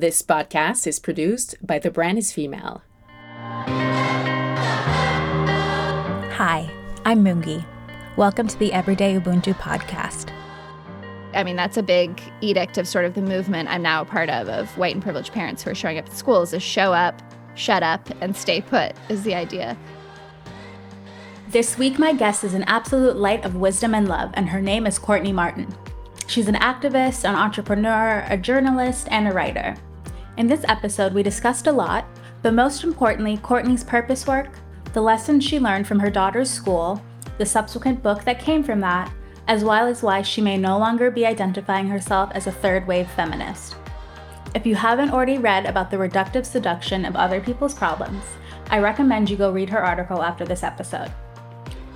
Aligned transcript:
This 0.00 0.22
podcast 0.22 0.86
is 0.86 1.00
produced 1.00 1.56
by 1.60 1.80
The 1.80 1.90
Brand 1.90 2.18
is 2.18 2.30
Female. 2.32 2.82
Hi, 6.36 6.70
I'm 7.04 7.24
Mungi. 7.24 7.64
Welcome 8.16 8.46
to 8.46 8.56
the 8.60 8.72
Everyday 8.72 9.18
Ubuntu 9.18 9.54
podcast. 9.54 10.30
I 11.34 11.42
mean, 11.42 11.56
that's 11.56 11.76
a 11.76 11.82
big 11.82 12.22
edict 12.40 12.78
of 12.78 12.86
sort 12.86 13.06
of 13.06 13.14
the 13.14 13.22
movement 13.22 13.68
I'm 13.68 13.82
now 13.82 14.02
a 14.02 14.04
part 14.04 14.30
of, 14.30 14.48
of 14.48 14.68
white 14.78 14.94
and 14.94 15.02
privileged 15.02 15.32
parents 15.32 15.64
who 15.64 15.70
are 15.70 15.74
showing 15.74 15.98
up 15.98 16.06
at 16.06 16.12
schools 16.12 16.52
is 16.52 16.62
show 16.62 16.92
up, 16.92 17.20
shut 17.56 17.82
up, 17.82 18.08
and 18.20 18.36
stay 18.36 18.60
put, 18.60 18.92
is 19.08 19.24
the 19.24 19.34
idea. 19.34 19.76
This 21.48 21.76
week, 21.76 21.98
my 21.98 22.12
guest 22.12 22.44
is 22.44 22.54
an 22.54 22.62
absolute 22.68 23.16
light 23.16 23.44
of 23.44 23.56
wisdom 23.56 23.96
and 23.96 24.06
love, 24.06 24.30
and 24.34 24.48
her 24.50 24.60
name 24.60 24.86
is 24.86 24.96
Courtney 24.96 25.32
Martin. 25.32 25.74
She's 26.28 26.46
an 26.46 26.54
activist, 26.54 27.28
an 27.28 27.34
entrepreneur, 27.34 28.24
a 28.28 28.36
journalist, 28.36 29.08
and 29.10 29.26
a 29.26 29.32
writer. 29.32 29.74
In 30.38 30.46
this 30.46 30.64
episode, 30.68 31.14
we 31.14 31.24
discussed 31.24 31.66
a 31.66 31.72
lot, 31.72 32.06
but 32.42 32.54
most 32.54 32.84
importantly, 32.84 33.38
Courtney's 33.38 33.82
purpose 33.82 34.24
work, 34.24 34.60
the 34.92 35.02
lessons 35.02 35.42
she 35.42 35.58
learned 35.58 35.88
from 35.88 35.98
her 35.98 36.10
daughter's 36.10 36.48
school, 36.48 37.02
the 37.38 37.44
subsequent 37.44 38.04
book 38.04 38.22
that 38.22 38.38
came 38.38 38.62
from 38.62 38.78
that, 38.78 39.12
as 39.48 39.64
well 39.64 39.88
as 39.88 40.00
why 40.00 40.22
she 40.22 40.40
may 40.40 40.56
no 40.56 40.78
longer 40.78 41.10
be 41.10 41.26
identifying 41.26 41.88
herself 41.88 42.30
as 42.34 42.46
a 42.46 42.52
third 42.52 42.86
wave 42.86 43.10
feminist. 43.10 43.74
If 44.54 44.64
you 44.64 44.76
haven't 44.76 45.10
already 45.10 45.38
read 45.38 45.66
about 45.66 45.90
the 45.90 45.96
reductive 45.96 46.46
seduction 46.46 47.04
of 47.04 47.16
other 47.16 47.40
people's 47.40 47.74
problems, 47.74 48.22
I 48.70 48.78
recommend 48.78 49.28
you 49.28 49.36
go 49.36 49.50
read 49.50 49.70
her 49.70 49.84
article 49.84 50.22
after 50.22 50.44
this 50.44 50.62
episode. 50.62 51.10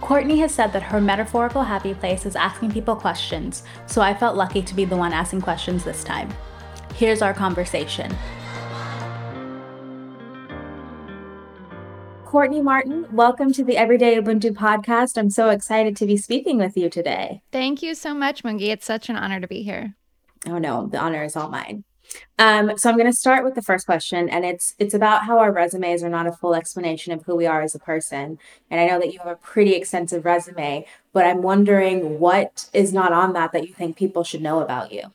Courtney 0.01 0.41
has 0.41 0.53
said 0.53 0.73
that 0.73 0.83
her 0.83 1.01
metaphorical 1.01 1.63
happy 1.63 1.95
place 1.95 2.27
is 2.27 2.35
asking 2.35 2.73
people 2.73 2.97
questions, 2.97 3.63
so 3.87 4.03
I 4.03 4.13
felt 4.13 4.37
lucky 4.37 4.63
to 4.63 4.75
be 4.75 4.85
the 4.85 4.97
one 4.97 5.13
asking 5.13 5.43
questions 5.43 5.85
this 5.85 6.03
time. 6.03 6.29
Here's 6.95 7.23
our 7.23 7.35
conversation. 7.35 8.15
Courtney 12.25 12.63
Martin, 12.63 13.07
welcome 13.13 13.53
to 13.53 13.65
the 13.65 13.77
Everyday 13.77 14.17
Ubuntu 14.17 14.53
podcast. 14.53 15.19
I'm 15.19 15.29
so 15.29 15.51
excited 15.51 15.97
to 15.99 16.07
be 16.07 16.17
speaking 16.17 16.57
with 16.57 16.77
you 16.77 16.89
today. 16.89 17.43
Thank 17.53 17.83
you 17.83 17.95
so 17.95 18.15
much, 18.15 18.43
Mungi. 18.43 18.69
It's 18.69 18.87
such 18.87 19.11
an 19.11 19.17
honor 19.17 19.41
to 19.41 19.47
be 19.47 19.63
here. 19.63 19.95
Oh 20.47 20.59
no, 20.59 20.87
the 20.87 20.99
honor 20.99 21.25
is 21.25 21.37
all 21.37 21.51
mine. 21.51 21.85
Um, 22.39 22.77
so 22.77 22.89
I'm 22.89 22.97
going 22.97 23.11
to 23.11 23.17
start 23.17 23.45
with 23.45 23.55
the 23.55 23.63
first 23.63 23.87
question, 23.87 24.29
and 24.29 24.45
it's 24.45 24.75
it's 24.79 24.95
about 24.95 25.25
how 25.25 25.39
our 25.39 25.53
resumes 25.53 26.03
are 26.03 26.09
not 26.09 26.27
a 26.27 26.33
full 26.33 26.55
explanation 26.55 27.13
of 27.13 27.23
who 27.25 27.37
we 27.37 27.47
are 27.47 27.63
as 27.63 27.75
a 27.75 27.79
person. 27.79 28.39
And 28.71 28.81
I 28.81 28.87
know 28.87 28.99
that 28.99 29.13
you 29.13 29.19
have 29.19 29.29
a 29.29 29.37
pretty 29.37 29.75
extensive 29.75 30.25
resume, 30.25 30.87
but 31.13 31.27
I'm 31.27 31.43
wondering 31.43 32.19
what 32.19 32.69
is 32.73 32.93
not 32.93 33.13
on 33.13 33.33
that 33.35 33.53
that 33.53 33.67
you 33.67 33.75
think 33.75 33.97
people 33.97 34.25
should 34.25 34.43
know 34.43 34.61
about 34.61 34.93
you. 34.93 35.13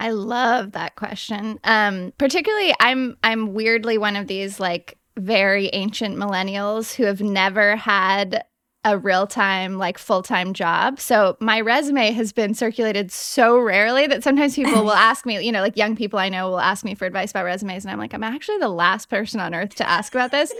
I 0.00 0.10
love 0.10 0.72
that 0.72 0.96
question. 0.96 1.58
Um, 1.64 2.12
particularly, 2.18 2.74
I'm 2.80 3.16
I'm 3.22 3.54
weirdly 3.54 3.98
one 3.98 4.16
of 4.16 4.26
these 4.26 4.60
like 4.60 4.98
very 5.16 5.68
ancient 5.72 6.16
millennials 6.16 6.94
who 6.94 7.04
have 7.04 7.20
never 7.20 7.76
had 7.76 8.44
a 8.84 8.96
real 8.96 9.26
time, 9.26 9.76
like 9.76 9.98
full 9.98 10.22
time 10.22 10.54
job. 10.54 11.00
So 11.00 11.36
my 11.40 11.60
resume 11.60 12.12
has 12.12 12.32
been 12.32 12.54
circulated 12.54 13.10
so 13.10 13.58
rarely 13.58 14.06
that 14.06 14.22
sometimes 14.22 14.54
people 14.54 14.84
will 14.84 14.92
ask 14.92 15.26
me, 15.26 15.44
you 15.44 15.52
know, 15.52 15.60
like 15.60 15.76
young 15.76 15.96
people 15.96 16.18
I 16.18 16.28
know 16.28 16.48
will 16.48 16.60
ask 16.60 16.84
me 16.84 16.94
for 16.94 17.04
advice 17.04 17.30
about 17.32 17.44
resumes. 17.44 17.84
And 17.84 17.92
I'm 17.92 17.98
like, 17.98 18.14
I'm 18.14 18.24
actually 18.24 18.58
the 18.58 18.68
last 18.68 19.10
person 19.10 19.40
on 19.40 19.54
earth 19.54 19.74
to 19.76 19.88
ask 19.88 20.14
about 20.14 20.30
this. 20.30 20.52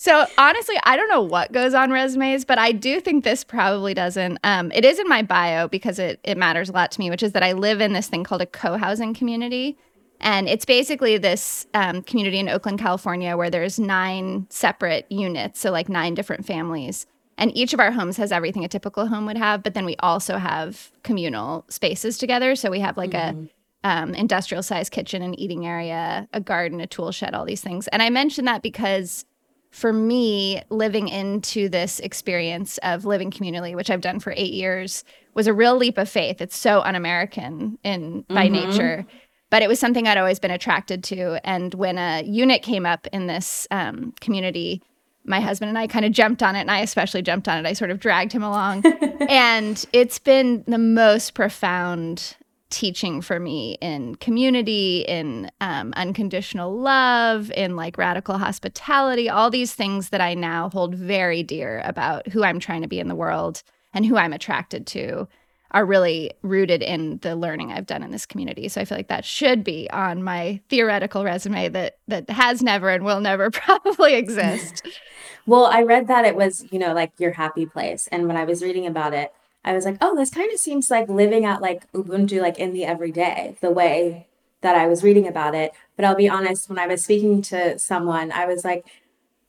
So 0.00 0.26
honestly, 0.38 0.76
I 0.84 0.96
don't 0.96 1.08
know 1.08 1.22
what 1.22 1.50
goes 1.50 1.74
on 1.74 1.90
resumes, 1.90 2.44
but 2.44 2.56
I 2.56 2.70
do 2.70 3.00
think 3.00 3.24
this 3.24 3.42
probably 3.42 3.94
doesn't. 3.94 4.38
Um, 4.44 4.70
it 4.70 4.84
is 4.84 5.00
in 5.00 5.08
my 5.08 5.22
bio 5.22 5.66
because 5.66 5.98
it, 5.98 6.20
it 6.22 6.38
matters 6.38 6.68
a 6.68 6.72
lot 6.72 6.92
to 6.92 7.00
me, 7.00 7.10
which 7.10 7.22
is 7.22 7.32
that 7.32 7.42
I 7.42 7.52
live 7.52 7.80
in 7.80 7.94
this 7.94 8.06
thing 8.06 8.22
called 8.22 8.40
a 8.40 8.46
co 8.46 8.76
housing 8.76 9.12
community. 9.12 9.76
And 10.20 10.48
it's 10.48 10.64
basically 10.64 11.18
this 11.18 11.66
um, 11.74 12.02
community 12.02 12.38
in 12.38 12.48
Oakland, 12.48 12.78
California, 12.78 13.36
where 13.36 13.50
there's 13.50 13.80
nine 13.80 14.46
separate 14.50 15.10
units, 15.10 15.58
so 15.58 15.72
like 15.72 15.88
nine 15.88 16.14
different 16.14 16.46
families. 16.46 17.06
And 17.36 17.56
each 17.56 17.72
of 17.72 17.80
our 17.80 17.90
homes 17.90 18.16
has 18.18 18.30
everything 18.30 18.64
a 18.64 18.68
typical 18.68 19.06
home 19.06 19.26
would 19.26 19.36
have, 19.36 19.64
but 19.64 19.74
then 19.74 19.84
we 19.84 19.96
also 19.98 20.38
have 20.38 20.92
communal 21.02 21.64
spaces 21.68 22.18
together. 22.18 22.54
So 22.54 22.70
we 22.70 22.80
have 22.80 22.96
like 22.96 23.10
mm-hmm. 23.10 23.46
a 23.84 23.88
um, 23.88 24.14
industrial 24.14 24.62
sized 24.62 24.92
kitchen 24.92 25.22
and 25.22 25.38
eating 25.38 25.66
area, 25.66 26.28
a 26.32 26.40
garden, 26.40 26.80
a 26.80 26.86
tool 26.86 27.10
shed, 27.12 27.34
all 27.34 27.44
these 27.44 27.62
things. 27.62 27.88
And 27.88 28.02
I 28.02 28.10
mention 28.10 28.44
that 28.46 28.62
because 28.62 29.24
for 29.70 29.92
me, 29.92 30.62
living 30.70 31.08
into 31.08 31.68
this 31.68 32.00
experience 32.00 32.78
of 32.78 33.04
living 33.04 33.30
communally, 33.30 33.74
which 33.74 33.90
I've 33.90 34.00
done 34.00 34.20
for 34.20 34.32
eight 34.36 34.52
years, 34.52 35.04
was 35.34 35.46
a 35.46 35.52
real 35.52 35.76
leap 35.76 35.98
of 35.98 36.08
faith. 36.08 36.40
It's 36.40 36.56
so 36.56 36.80
un-American 36.80 37.78
in 37.84 38.24
by 38.28 38.48
mm-hmm. 38.48 38.70
nature, 38.70 39.06
but 39.50 39.62
it 39.62 39.68
was 39.68 39.78
something 39.78 40.06
I'd 40.06 40.18
always 40.18 40.38
been 40.38 40.50
attracted 40.50 41.04
to. 41.04 41.46
And 41.46 41.74
when 41.74 41.98
a 41.98 42.22
unit 42.22 42.62
came 42.62 42.86
up 42.86 43.06
in 43.12 43.26
this 43.26 43.66
um, 43.70 44.14
community, 44.20 44.82
my 45.24 45.40
husband 45.40 45.68
and 45.68 45.78
I 45.78 45.86
kind 45.86 46.04
of 46.04 46.12
jumped 46.12 46.42
on 46.42 46.56
it, 46.56 46.60
and 46.60 46.70
I 46.70 46.80
especially 46.80 47.22
jumped 47.22 47.48
on 47.48 47.58
it. 47.58 47.68
I 47.68 47.74
sort 47.74 47.90
of 47.90 48.00
dragged 48.00 48.32
him 48.32 48.42
along. 48.42 48.84
and 49.28 49.84
it's 49.92 50.18
been 50.18 50.64
the 50.66 50.78
most 50.78 51.34
profound 51.34 52.36
teaching 52.70 53.20
for 53.20 53.40
me 53.40 53.78
in 53.80 54.14
community, 54.16 55.04
in 55.08 55.50
um, 55.60 55.92
unconditional 55.96 56.76
love, 56.76 57.50
in 57.52 57.76
like 57.76 57.96
radical 57.96 58.38
hospitality, 58.38 59.28
all 59.28 59.50
these 59.50 59.74
things 59.74 60.10
that 60.10 60.20
I 60.20 60.34
now 60.34 60.68
hold 60.70 60.94
very 60.94 61.42
dear 61.42 61.80
about 61.84 62.28
who 62.28 62.44
I'm 62.44 62.60
trying 62.60 62.82
to 62.82 62.88
be 62.88 63.00
in 63.00 63.08
the 63.08 63.14
world 63.14 63.62
and 63.94 64.04
who 64.04 64.16
I'm 64.16 64.32
attracted 64.32 64.86
to 64.88 65.28
are 65.70 65.84
really 65.84 66.32
rooted 66.42 66.82
in 66.82 67.18
the 67.18 67.36
learning 67.36 67.72
I've 67.72 67.86
done 67.86 68.02
in 68.02 68.10
this 68.10 68.24
community. 68.24 68.68
So 68.68 68.80
I 68.80 68.84
feel 68.84 68.96
like 68.96 69.08
that 69.08 69.24
should 69.24 69.62
be 69.62 69.88
on 69.90 70.22
my 70.22 70.60
theoretical 70.70 71.24
resume 71.24 71.68
that 71.68 71.98
that 72.08 72.30
has 72.30 72.62
never 72.62 72.88
and 72.88 73.04
will 73.04 73.20
never 73.20 73.50
probably 73.52 74.14
exist. 74.14 74.86
well, 75.46 75.66
I 75.66 75.82
read 75.82 76.08
that 76.08 76.24
it 76.24 76.36
was, 76.36 76.64
you 76.70 76.78
know, 76.78 76.94
like 76.94 77.12
your 77.18 77.32
happy 77.32 77.66
place. 77.66 78.08
And 78.10 78.26
when 78.26 78.36
I 78.36 78.44
was 78.44 78.62
reading 78.62 78.86
about 78.86 79.12
it, 79.12 79.32
I 79.64 79.72
was 79.72 79.84
like, 79.84 79.98
oh, 80.00 80.16
this 80.16 80.30
kind 80.30 80.52
of 80.52 80.58
seems 80.58 80.90
like 80.90 81.08
living 81.08 81.44
at 81.44 81.60
like 81.60 81.90
Ubuntu 81.92 82.40
like 82.40 82.58
in 82.58 82.72
the 82.72 82.84
everyday, 82.84 83.56
the 83.60 83.70
way 83.70 84.28
that 84.60 84.74
I 84.74 84.86
was 84.86 85.02
reading 85.02 85.26
about 85.26 85.54
it. 85.54 85.72
But 85.96 86.04
I'll 86.04 86.14
be 86.14 86.28
honest, 86.28 86.68
when 86.68 86.78
I 86.78 86.86
was 86.86 87.04
speaking 87.04 87.42
to 87.42 87.78
someone, 87.78 88.32
I 88.32 88.46
was 88.46 88.64
like, 88.64 88.86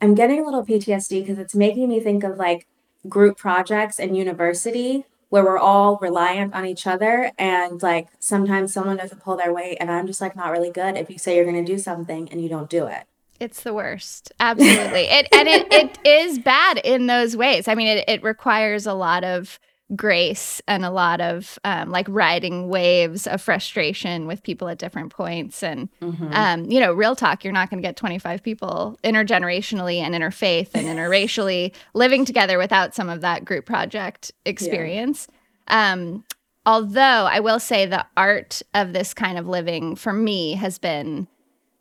I'm 0.02 0.16
getting 0.16 0.40
a 0.40 0.44
little 0.44 0.66
PTSD 0.66 1.22
because 1.22 1.40
it's 1.40 1.56
making 1.56 1.90
me 1.90 2.00
think 2.00 2.24
of 2.24 2.38
like 2.38 2.68
group 3.08 3.38
projects 3.38 4.00
and 4.00 4.18
university 4.18 5.06
where 5.30 5.44
we're 5.44 5.58
all 5.58 5.98
reliant 6.02 6.54
on 6.54 6.66
each 6.66 6.86
other 6.86 7.32
and 7.38 7.82
like 7.82 8.08
sometimes 8.20 8.74
someone 8.74 8.98
doesn't 8.98 9.22
pull 9.24 9.38
their 9.38 9.54
weight 9.54 9.78
and 9.80 9.90
i'm 9.90 10.06
just 10.06 10.20
like 10.20 10.36
not 10.36 10.52
really 10.52 10.72
good 10.72 10.98
if 10.98 11.10
you 11.10 11.18
say 11.18 11.36
you're 11.36 11.46
going 11.46 11.64
to 11.64 11.72
do 11.72 11.78
something 11.78 12.28
and 12.32 12.42
you 12.42 12.50
don't 12.50 12.70
do 12.70 12.88
it. 12.88 13.04
It's 13.40 13.64
the 13.64 13.74
worst. 13.74 14.34
Absolutely. 14.42 15.06
It 15.08 15.30
and 15.32 15.48
it, 15.48 15.72
it 15.72 15.98
is 16.06 16.40
bad 16.40 16.80
in 16.80 17.08
those 17.08 17.38
ways. 17.38 17.70
I 17.70 17.76
mean 17.76 17.88
it, 17.88 18.04
it 18.08 18.22
requires 18.22 18.86
a 18.86 18.94
lot 18.94 19.24
of 19.24 19.60
grace 19.96 20.62
and 20.68 20.86
a 20.86 20.92
lot 20.92 21.20
of 21.20 21.58
um, 21.64 21.90
like 21.90 22.06
riding 22.10 22.70
waves 22.70 23.26
of 23.26 23.42
frustration 23.42 24.28
with 24.28 24.44
people 24.44 24.68
at 24.68 24.78
different 24.78 25.12
points 25.12 25.64
and 25.64 25.90
mm-hmm. 26.00 26.32
um, 26.32 26.66
you 26.66 26.80
know 26.80 26.94
real 26.94 27.16
talk 27.16 27.44
you're 27.44 27.54
not 27.54 27.70
going 27.70 27.82
to 27.82 27.88
get 27.88 27.96
25 27.96 28.44
people 28.44 29.00
intergenerationally 29.04 29.98
and 29.98 30.14
interfaith 30.14 30.70
and 30.76 30.86
interracially 31.00 31.74
living 31.96 32.24
together 32.24 32.60
without 32.60 32.94
some 32.94 33.10
of 33.10 33.22
that 33.22 33.44
group 33.44 33.66
project 33.66 34.32
experience 34.46 35.28
yeah. 35.68 35.94
um, 35.94 36.24
although 36.68 37.02
i 37.02 37.40
will 37.40 37.60
say 37.60 37.88
the 37.88 38.06
art 38.16 38.62
of 38.76 38.94
this 38.94 39.16
kind 39.16 39.40
of 39.40 39.48
living 39.48 39.96
for 39.96 40.14
me 40.14 40.54
has 40.54 40.78
been 40.78 41.28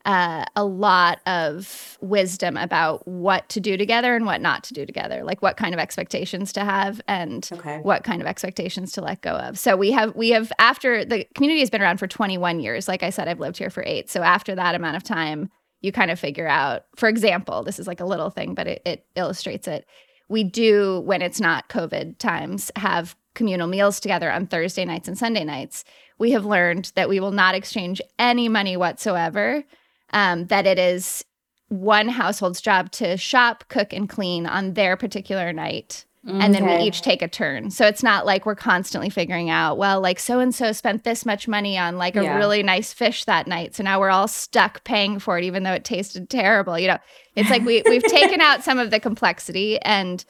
uh, 0.08 0.46
a 0.56 0.64
lot 0.64 1.20
of 1.26 1.98
wisdom 2.00 2.56
about 2.56 3.06
what 3.06 3.46
to 3.50 3.60
do 3.60 3.76
together 3.76 4.16
and 4.16 4.24
what 4.24 4.40
not 4.40 4.64
to 4.64 4.72
do 4.72 4.86
together, 4.86 5.22
like 5.22 5.42
what 5.42 5.58
kind 5.58 5.74
of 5.74 5.78
expectations 5.78 6.50
to 6.50 6.64
have 6.64 6.98
and 7.06 7.46
okay. 7.52 7.80
what 7.82 8.04
kind 8.04 8.22
of 8.22 8.26
expectations 8.26 8.92
to 8.92 9.02
let 9.02 9.20
go 9.20 9.32
of. 9.32 9.58
So 9.58 9.76
we 9.76 9.90
have 9.90 10.16
we 10.16 10.30
have 10.30 10.50
after 10.58 11.04
the 11.04 11.26
community 11.34 11.60
has 11.60 11.68
been 11.68 11.82
around 11.82 11.98
for 11.98 12.06
21 12.06 12.58
years. 12.58 12.88
Like 12.88 13.02
I 13.02 13.10
said, 13.10 13.28
I've 13.28 13.38
lived 13.38 13.58
here 13.58 13.68
for 13.68 13.84
eight. 13.86 14.08
So 14.08 14.22
after 14.22 14.54
that 14.54 14.74
amount 14.74 14.96
of 14.96 15.02
time, 15.02 15.50
you 15.82 15.92
kind 15.92 16.10
of 16.10 16.18
figure 16.18 16.48
out. 16.48 16.86
For 16.96 17.10
example, 17.10 17.62
this 17.62 17.78
is 17.78 17.86
like 17.86 18.00
a 18.00 18.06
little 18.06 18.30
thing, 18.30 18.54
but 18.54 18.66
it, 18.66 18.82
it 18.86 19.06
illustrates 19.14 19.68
it. 19.68 19.84
We 20.30 20.42
do 20.42 21.00
when 21.00 21.20
it's 21.20 21.38
not 21.38 21.68
COVID 21.68 22.16
times 22.16 22.70
have 22.76 23.14
communal 23.34 23.68
meals 23.68 24.00
together 24.00 24.32
on 24.32 24.46
Thursday 24.46 24.86
nights 24.86 25.06
and 25.06 25.18
Sunday 25.18 25.44
nights. 25.44 25.84
We 26.18 26.30
have 26.30 26.46
learned 26.46 26.92
that 26.94 27.10
we 27.10 27.20
will 27.20 27.30
not 27.30 27.54
exchange 27.54 28.00
any 28.18 28.48
money 28.48 28.74
whatsoever 28.74 29.64
um, 30.12 30.46
that 30.46 30.66
it 30.66 30.78
is 30.78 31.24
one 31.68 32.08
household's 32.08 32.60
job 32.60 32.90
to 32.92 33.16
shop, 33.16 33.64
cook, 33.68 33.92
and 33.92 34.08
clean 34.08 34.46
on 34.46 34.74
their 34.74 34.96
particular 34.96 35.52
night. 35.52 36.04
Okay. 36.26 36.44
And 36.44 36.54
then 36.54 36.66
we 36.66 36.74
each 36.84 37.00
take 37.00 37.22
a 37.22 37.28
turn. 37.28 37.70
So 37.70 37.86
it's 37.86 38.02
not 38.02 38.26
like 38.26 38.44
we're 38.44 38.56
constantly 38.56 39.08
figuring 39.08 39.50
out, 39.50 39.78
well, 39.78 40.00
like 40.00 40.18
so 40.18 40.40
and 40.40 40.54
so 40.54 40.72
spent 40.72 41.04
this 41.04 41.24
much 41.24 41.46
money 41.46 41.78
on 41.78 41.96
like 41.96 42.16
a 42.16 42.24
yeah. 42.24 42.36
really 42.36 42.62
nice 42.62 42.92
fish 42.92 43.24
that 43.24 43.46
night. 43.46 43.74
So 43.74 43.82
now 43.82 44.00
we're 44.00 44.10
all 44.10 44.28
stuck 44.28 44.84
paying 44.84 45.20
for 45.20 45.38
it, 45.38 45.44
even 45.44 45.62
though 45.62 45.72
it 45.72 45.84
tasted 45.84 46.28
terrible. 46.28 46.78
You 46.78 46.88
know, 46.88 46.98
it's 47.36 47.48
like 47.48 47.64
we, 47.64 47.82
we've 47.88 48.02
taken 48.02 48.40
out 48.40 48.64
some 48.64 48.78
of 48.78 48.90
the 48.90 49.00
complexity 49.00 49.80
and 49.80 50.24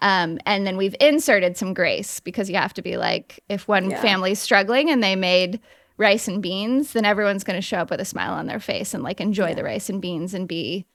um, 0.00 0.38
and 0.44 0.66
then 0.66 0.76
we've 0.76 0.96
inserted 1.00 1.56
some 1.56 1.72
grace 1.72 2.18
because 2.20 2.50
you 2.50 2.56
have 2.56 2.74
to 2.74 2.82
be 2.82 2.96
like, 2.96 3.40
if 3.48 3.68
one 3.68 3.90
yeah. 3.90 4.02
family's 4.02 4.40
struggling 4.40 4.90
and 4.90 5.02
they 5.02 5.14
made 5.14 5.60
rice 5.96 6.28
and 6.28 6.42
beans, 6.42 6.92
then 6.92 7.04
everyone's 7.04 7.44
going 7.44 7.56
to 7.58 7.62
show 7.62 7.78
up 7.78 7.90
with 7.90 8.00
a 8.00 8.04
smile 8.04 8.32
on 8.32 8.46
their 8.46 8.60
face 8.60 8.94
and 8.94 9.02
like 9.02 9.20
enjoy 9.20 9.48
yeah. 9.48 9.54
the 9.54 9.64
rice 9.64 9.88
and 9.88 10.00
beans 10.00 10.34
and 10.34 10.48
be 10.48 10.86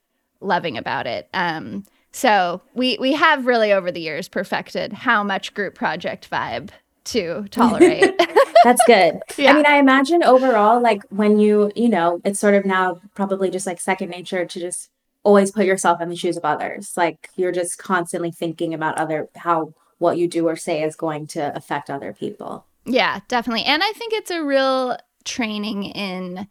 loving 0.41 0.77
about 0.77 1.07
it. 1.07 1.29
Um, 1.33 1.85
so 2.11 2.61
we 2.73 2.97
we 2.99 3.13
have 3.13 3.45
really 3.45 3.71
over 3.71 3.91
the 3.91 4.01
years 4.01 4.27
perfected 4.27 4.93
how 4.93 5.23
much 5.23 5.53
group 5.53 5.75
project 5.75 6.29
vibe 6.29 6.69
to 7.05 7.45
tolerate. 7.51 8.19
That's 8.63 8.81
good. 8.85 9.19
Yeah. 9.37 9.51
I 9.51 9.53
mean, 9.53 9.65
I 9.65 9.77
imagine 9.77 10.23
overall, 10.23 10.81
like 10.81 11.03
when 11.09 11.39
you, 11.39 11.71
you 11.75 11.89
know, 11.89 12.21
it's 12.25 12.39
sort 12.39 12.55
of 12.55 12.65
now 12.65 12.99
probably 13.15 13.49
just 13.49 13.67
like 13.67 13.79
second 13.79 14.09
nature 14.09 14.45
to 14.45 14.59
just 14.59 14.89
always 15.23 15.51
put 15.51 15.65
yourself 15.65 16.01
in 16.01 16.09
the 16.09 16.15
shoes 16.15 16.37
of 16.37 16.45
others. 16.45 16.93
Like 16.97 17.29
you're 17.35 17.51
just 17.51 17.77
constantly 17.77 18.31
thinking 18.31 18.73
about 18.73 18.97
other 18.97 19.29
how 19.35 19.73
what 19.97 20.17
you 20.17 20.27
do 20.27 20.47
or 20.47 20.55
say 20.55 20.81
is 20.81 20.95
going 20.95 21.27
to 21.27 21.55
affect 21.55 21.89
other 21.89 22.13
people. 22.13 22.65
Yeah, 22.85 23.19
definitely. 23.27 23.65
And 23.65 23.83
I 23.83 23.91
think 23.93 24.13
it's 24.13 24.31
a 24.31 24.43
real 24.43 24.97
training 25.25 25.85
in 25.85 26.47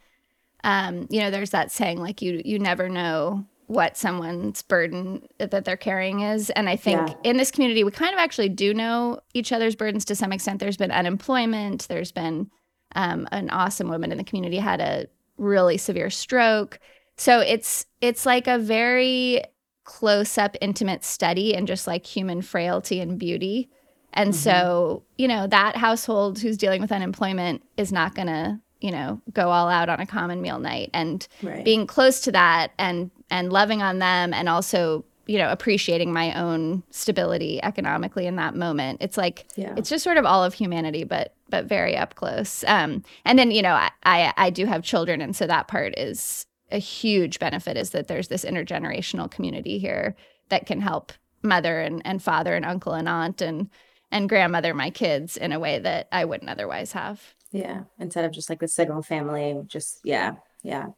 um, 0.65 1.07
you 1.11 1.21
know, 1.21 1.31
there's 1.31 1.51
that 1.51 1.71
saying 1.71 2.01
like 2.01 2.21
you 2.21 2.43
you 2.45 2.59
never 2.59 2.89
know 2.89 3.45
what 3.69 3.99
someone's 3.99 4.63
burden 4.63 5.29
that 5.39 5.65
they're 5.65 5.77
carrying 5.77 6.21
is. 6.21 6.49
And 6.51 6.71
I 6.71 6.77
think 6.77 7.09
yeah. 7.09 7.15
in 7.23 7.37
this 7.37 7.51
community, 7.51 7.85
we 7.85 7.91
kind 7.91 8.15
of 8.15 8.19
actually 8.19 8.49
do 8.49 8.73
know 8.73 9.21
each 9.35 9.53
other's 9.53 9.77
burdens 9.77 10.07
to 10.07 10.15
some 10.15 10.33
extent. 10.33 10.59
There's 10.59 10.79
been 10.79 10.91
unemployment. 10.91 11.87
There's 11.87 12.11
been 12.11 12.51
um, 12.97 13.29
an 13.31 13.51
awesome 13.51 13.89
woman 13.89 14.11
in 14.11 14.19
the 14.19 14.25
community 14.25 14.57
had 14.57 14.81
a 14.81 15.07
really 15.37 15.77
severe 15.77 16.11
stroke. 16.11 16.81
So 17.17 17.41
it's 17.41 17.85
it's 18.01 18.25
like 18.25 18.47
a 18.47 18.59
very 18.59 19.43
close 19.85 20.39
up, 20.39 20.57
intimate 20.61 21.05
study 21.05 21.55
and 21.55 21.67
just 21.67 21.87
like 21.87 22.07
human 22.07 22.43
frailty 22.43 23.01
and 23.01 23.19
beauty. 23.19 23.71
And 24.13 24.31
mm-hmm. 24.31 24.39
so, 24.39 25.03
you 25.17 25.29
know, 25.29 25.47
that 25.47 25.77
household 25.77 26.39
who's 26.39 26.57
dealing 26.57 26.81
with 26.81 26.93
unemployment 26.93 27.63
is 27.77 27.93
not 27.93 28.15
going 28.15 28.29
to 28.29 28.61
you 28.81 28.91
know 28.91 29.21
go 29.33 29.51
all 29.51 29.69
out 29.69 29.89
on 29.89 30.01
a 30.01 30.07
common 30.07 30.41
meal 30.41 30.59
night 30.59 30.91
and 30.95 31.27
right. 31.43 31.65
being 31.65 31.87
close 31.87 32.21
to 32.21 32.33
that 32.33 32.73
and 32.79 33.11
and 33.31 33.53
loving 33.53 33.83
on 33.83 33.99
them 33.99 34.33
and 34.33 34.49
also 34.49 35.05
you 35.27 35.39
know 35.39 35.51
appreciating 35.51 36.13
my 36.13 36.33
own 36.41 36.83
stability 36.91 37.63
economically 37.63 38.27
in 38.27 38.37
that 38.37 38.55
moment 38.55 39.03
it's 39.03 39.17
like 39.17 39.47
yeah. 39.57 39.75
it's 39.77 39.89
just 39.89 40.05
sort 40.05 40.17
of 40.17 40.25
all 40.25 40.45
of 40.45 40.55
humanity 40.55 41.05
but 41.05 41.35
but 41.49 41.67
very 41.67 41.97
up 41.97 42.15
close 42.15 42.65
um 42.69 43.03
and 43.25 43.39
then 43.39 43.51
you 43.51 43.63
know 43.63 43.75
I, 43.75 43.91
I 44.05 44.33
i 44.37 44.51
do 44.51 44.65
have 44.67 44.83
children 44.83 45.21
and 45.21 45.35
so 45.35 45.47
that 45.47 45.69
part 45.69 45.99
is 45.99 46.47
a 46.71 46.79
huge 46.79 47.39
benefit 47.39 47.77
is 47.77 47.91
that 47.91 48.09
there's 48.09 48.29
this 48.29 48.45
intergenerational 48.45 49.31
community 49.31 49.79
here 49.79 50.15
that 50.51 50.67
can 50.67 50.81
help 50.81 51.13
mother 51.43 51.81
and, 51.81 52.03
and 52.05 52.23
father 52.23 52.55
and 52.55 52.65
uncle 52.65 52.93
and 52.93 53.09
aunt 53.09 53.41
and 53.41 53.71
and 54.11 54.29
grandmother 54.29 54.75
my 54.75 54.91
kids 54.91 55.37
in 55.37 55.53
a 55.53 55.61
way 55.61 55.79
that 55.79 56.09
i 56.13 56.25
wouldn't 56.25 56.51
otherwise 56.51 56.93
have 56.93 57.35
yeah. 57.51 57.85
Instead 57.99 58.25
of 58.25 58.33
just 58.33 58.51
like 58.51 58.61
the 58.61 58.69
single 58.69 59.03
family, 59.03 59.61
just 59.67 60.01
yeah, 60.05 60.35
yeah. 60.63 60.89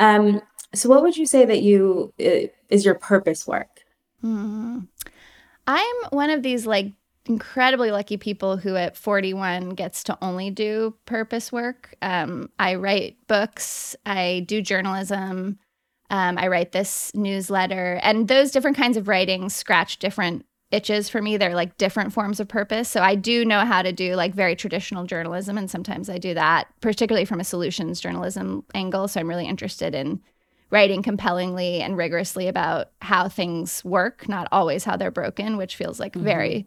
Um, 0.00 0.42
so 0.74 0.88
what 0.88 1.02
would 1.02 1.16
you 1.16 1.26
say 1.26 1.44
that 1.44 1.62
you 1.62 2.12
uh, 2.20 2.48
is 2.68 2.84
your 2.84 2.94
purpose 2.94 3.46
work? 3.46 3.84
Mm-hmm. 4.22 4.80
I'm 5.66 5.96
one 6.10 6.30
of 6.30 6.42
these 6.42 6.66
like 6.66 6.92
incredibly 7.26 7.90
lucky 7.90 8.16
people 8.16 8.56
who 8.56 8.76
at 8.76 8.96
41 8.96 9.70
gets 9.70 10.04
to 10.04 10.18
only 10.20 10.50
do 10.50 10.94
purpose 11.06 11.50
work. 11.50 11.94
Um, 12.02 12.50
I 12.58 12.74
write 12.74 13.16
books, 13.28 13.96
I 14.04 14.44
do 14.46 14.60
journalism, 14.60 15.58
um, 16.10 16.38
I 16.38 16.48
write 16.48 16.72
this 16.72 17.14
newsletter, 17.14 17.98
and 18.02 18.28
those 18.28 18.50
different 18.50 18.76
kinds 18.76 18.98
of 18.98 19.08
writing 19.08 19.48
scratch 19.48 20.00
different 20.00 20.44
itches 20.74 21.08
for 21.08 21.22
me. 21.22 21.36
They're 21.36 21.54
like 21.54 21.78
different 21.78 22.12
forms 22.12 22.40
of 22.40 22.48
purpose. 22.48 22.88
So 22.88 23.00
I 23.00 23.14
do 23.14 23.44
know 23.44 23.64
how 23.64 23.82
to 23.82 23.92
do 23.92 24.14
like 24.14 24.34
very 24.34 24.56
traditional 24.56 25.04
journalism, 25.04 25.56
and 25.56 25.70
sometimes 25.70 26.10
I 26.10 26.18
do 26.18 26.34
that, 26.34 26.68
particularly 26.80 27.24
from 27.24 27.40
a 27.40 27.44
solutions 27.44 28.00
journalism 28.00 28.64
angle. 28.74 29.08
So 29.08 29.20
I'm 29.20 29.28
really 29.28 29.46
interested 29.46 29.94
in 29.94 30.20
writing 30.70 31.02
compellingly 31.02 31.80
and 31.80 31.96
rigorously 31.96 32.48
about 32.48 32.90
how 33.00 33.28
things 33.28 33.84
work, 33.84 34.28
not 34.28 34.48
always 34.50 34.84
how 34.84 34.96
they're 34.96 35.10
broken, 35.10 35.56
which 35.56 35.76
feels 35.76 36.00
like 36.00 36.14
mm-hmm. 36.14 36.24
very 36.24 36.66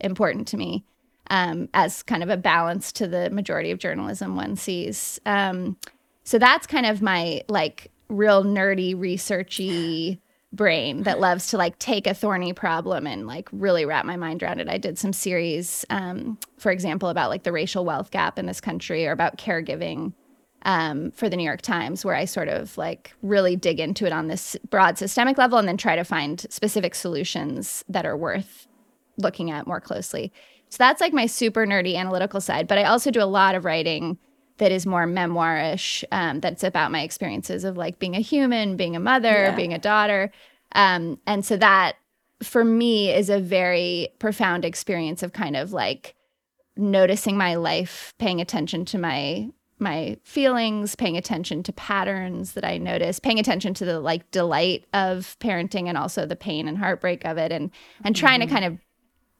important 0.00 0.46
to 0.48 0.56
me 0.56 0.84
um, 1.30 1.68
as 1.72 2.02
kind 2.02 2.22
of 2.22 2.28
a 2.28 2.36
balance 2.36 2.92
to 2.92 3.06
the 3.06 3.30
majority 3.30 3.70
of 3.70 3.78
journalism 3.78 4.36
one 4.36 4.56
sees. 4.56 5.18
Um, 5.24 5.76
so 6.24 6.38
that's 6.38 6.66
kind 6.66 6.86
of 6.86 7.02
my 7.02 7.42
like 7.48 7.90
real 8.08 8.44
nerdy, 8.44 8.94
researchy 8.94 10.18
brain 10.52 11.02
that 11.02 11.20
loves 11.20 11.48
to 11.48 11.56
like 11.56 11.78
take 11.78 12.06
a 12.06 12.14
thorny 12.14 12.52
problem 12.52 13.06
and 13.06 13.26
like 13.26 13.48
really 13.52 13.84
wrap 13.84 14.04
my 14.04 14.16
mind 14.16 14.42
around 14.42 14.60
it. 14.60 14.68
I 14.68 14.78
did 14.78 14.98
some 14.98 15.12
series, 15.12 15.84
um, 15.90 16.38
for 16.58 16.70
example, 16.70 17.08
about 17.08 17.30
like 17.30 17.42
the 17.42 17.52
racial 17.52 17.84
wealth 17.84 18.10
gap 18.10 18.38
in 18.38 18.46
this 18.46 18.60
country 18.60 19.06
or 19.06 19.12
about 19.12 19.38
caregiving 19.38 20.12
um, 20.62 21.10
for 21.12 21.28
the 21.28 21.36
New 21.36 21.44
York 21.44 21.62
Times, 21.62 22.04
where 22.04 22.14
I 22.14 22.24
sort 22.24 22.48
of 22.48 22.76
like 22.76 23.12
really 23.22 23.56
dig 23.56 23.78
into 23.78 24.06
it 24.06 24.12
on 24.12 24.28
this 24.28 24.56
broad 24.70 24.98
systemic 24.98 25.38
level 25.38 25.58
and 25.58 25.68
then 25.68 25.76
try 25.76 25.96
to 25.96 26.04
find 26.04 26.44
specific 26.50 26.94
solutions 26.94 27.84
that 27.88 28.06
are 28.06 28.16
worth 28.16 28.66
looking 29.18 29.50
at 29.50 29.66
more 29.66 29.80
closely. 29.80 30.32
So 30.68 30.76
that's 30.78 31.00
like 31.00 31.12
my 31.12 31.26
super 31.26 31.66
nerdy 31.66 31.96
analytical 31.96 32.40
side. 32.40 32.66
But 32.66 32.78
I 32.78 32.84
also 32.84 33.10
do 33.10 33.22
a 33.22 33.24
lot 33.24 33.54
of 33.54 33.64
writing 33.64 34.18
that 34.58 34.72
is 34.72 34.86
more 34.86 35.06
memoirish 35.06 36.04
um, 36.12 36.40
that's 36.40 36.64
about 36.64 36.90
my 36.90 37.02
experiences 37.02 37.64
of 37.64 37.76
like 37.76 37.98
being 37.98 38.16
a 38.16 38.20
human 38.20 38.76
being 38.76 38.96
a 38.96 39.00
mother 39.00 39.28
yeah. 39.28 39.54
being 39.54 39.74
a 39.74 39.78
daughter 39.78 40.30
um, 40.72 41.18
and 41.26 41.44
so 41.44 41.56
that 41.56 41.96
for 42.42 42.64
me 42.64 43.12
is 43.12 43.30
a 43.30 43.40
very 43.40 44.08
profound 44.18 44.64
experience 44.64 45.22
of 45.22 45.32
kind 45.32 45.56
of 45.56 45.72
like 45.72 46.14
noticing 46.76 47.36
my 47.36 47.54
life 47.54 48.14
paying 48.18 48.40
attention 48.40 48.84
to 48.84 48.98
my 48.98 49.48
my 49.78 50.16
feelings 50.24 50.94
paying 50.94 51.16
attention 51.16 51.62
to 51.62 51.72
patterns 51.72 52.52
that 52.52 52.64
i 52.64 52.78
notice 52.78 53.18
paying 53.18 53.38
attention 53.38 53.74
to 53.74 53.84
the 53.84 54.00
like 54.00 54.30
delight 54.30 54.84
of 54.92 55.36
parenting 55.38 55.86
and 55.86 55.98
also 55.98 56.26
the 56.26 56.36
pain 56.36 56.66
and 56.68 56.78
heartbreak 56.78 57.24
of 57.24 57.36
it 57.36 57.52
and 57.52 57.70
and 58.04 58.16
trying 58.16 58.40
mm-hmm. 58.40 58.48
to 58.48 58.54
kind 58.54 58.64
of 58.64 58.78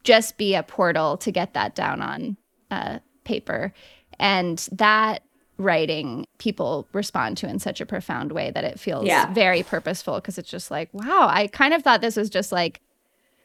just 0.05 0.39
be 0.39 0.55
a 0.55 0.63
portal 0.63 1.17
to 1.17 1.33
get 1.33 1.55
that 1.55 1.75
down 1.75 2.01
on 2.01 2.37
uh, 2.71 2.99
paper 3.25 3.73
and 4.19 4.69
that 4.73 5.23
writing 5.59 6.27
people 6.39 6.87
respond 6.93 7.37
to 7.39 7.49
in 7.49 7.59
such 7.59 7.81
a 7.81 7.87
profound 7.87 8.33
way 8.33 8.51
that 8.51 8.65
it 8.65 8.79
feels 8.79 9.07
yeah. 9.07 9.33
very 9.33 9.63
purposeful 9.63 10.17
because 10.17 10.39
it's 10.39 10.51
just 10.51 10.71
like, 10.71 10.93
wow, 10.93 11.29
I 11.31 11.47
kind 11.47 11.73
of 11.73 11.83
thought 11.83 12.01
this 12.01 12.17
was 12.17 12.29
just 12.29 12.53
like 12.53 12.81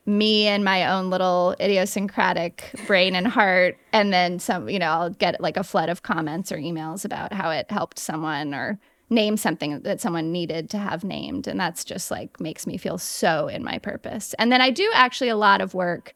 me 0.06 0.48
and 0.48 0.66
my 0.66 0.88
own 0.88 1.10
little 1.10 1.56
idiosyncratic 1.60 2.72
brain 2.88 3.16
and 3.16 3.28
heart. 3.28 3.78
And 3.94 4.12
then 4.12 4.40
some, 4.40 4.68
you 4.68 4.80
know, 4.80 4.90
I'll 4.90 5.10
get 5.12 5.40
like 5.40 5.58
a 5.58 5.64
flood 5.64 5.90
of 5.90 6.04
comments 6.04 6.52
or 6.52 6.58
emails 6.58 7.06
about 7.06 7.34
how 7.34 7.50
it 7.52 7.70
helped 7.70 8.00
someone 8.00 8.54
or 8.54 8.80
name 9.10 9.38
something 9.38 9.82
that 9.82 10.02
someone 10.02 10.32
needed 10.32 10.70
to 10.72 10.78
have 10.78 11.04
named. 11.04 11.48
And 11.48 11.60
that's 11.60 11.86
just 11.86 12.12
like 12.12 12.40
makes 12.40 12.66
me 12.66 12.78
feel 12.78 12.98
so 12.98 13.48
in 13.48 13.64
my 13.64 13.78
purpose. 13.78 14.34
And 14.40 14.52
then 14.52 14.62
I 14.62 14.70
do 14.72 14.90
actually 14.94 15.30
a 15.30 15.38
lot 15.38 15.62
of 15.62 15.74
work. 15.74 16.14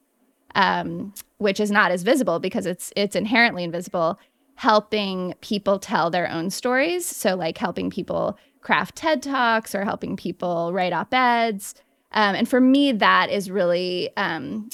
Um, 0.57 1.13
which 1.37 1.59
is 1.59 1.69
not 1.69 1.91
as 1.91 2.03
visible 2.03 2.39
because 2.39 2.65
it's 2.65 2.93
it's 2.95 3.13
inherently 3.13 3.65
invisible 3.65 4.17
helping 4.55 5.33
people 5.41 5.79
tell 5.79 6.09
their 6.09 6.29
own 6.29 6.49
stories. 6.49 7.05
So, 7.05 7.35
like 7.35 7.57
helping 7.57 7.89
people 7.89 8.37
craft 8.61 8.95
TED 8.95 9.21
Talks 9.21 9.75
or 9.75 9.83
helping 9.83 10.17
people 10.17 10.73
write 10.73 10.93
op 10.93 11.13
eds. 11.13 11.75
Um, 12.11 12.35
and 12.35 12.49
for 12.49 12.61
me, 12.61 12.93
that 12.93 13.29
is 13.29 13.51
really 13.51 14.09
um, 14.17 14.69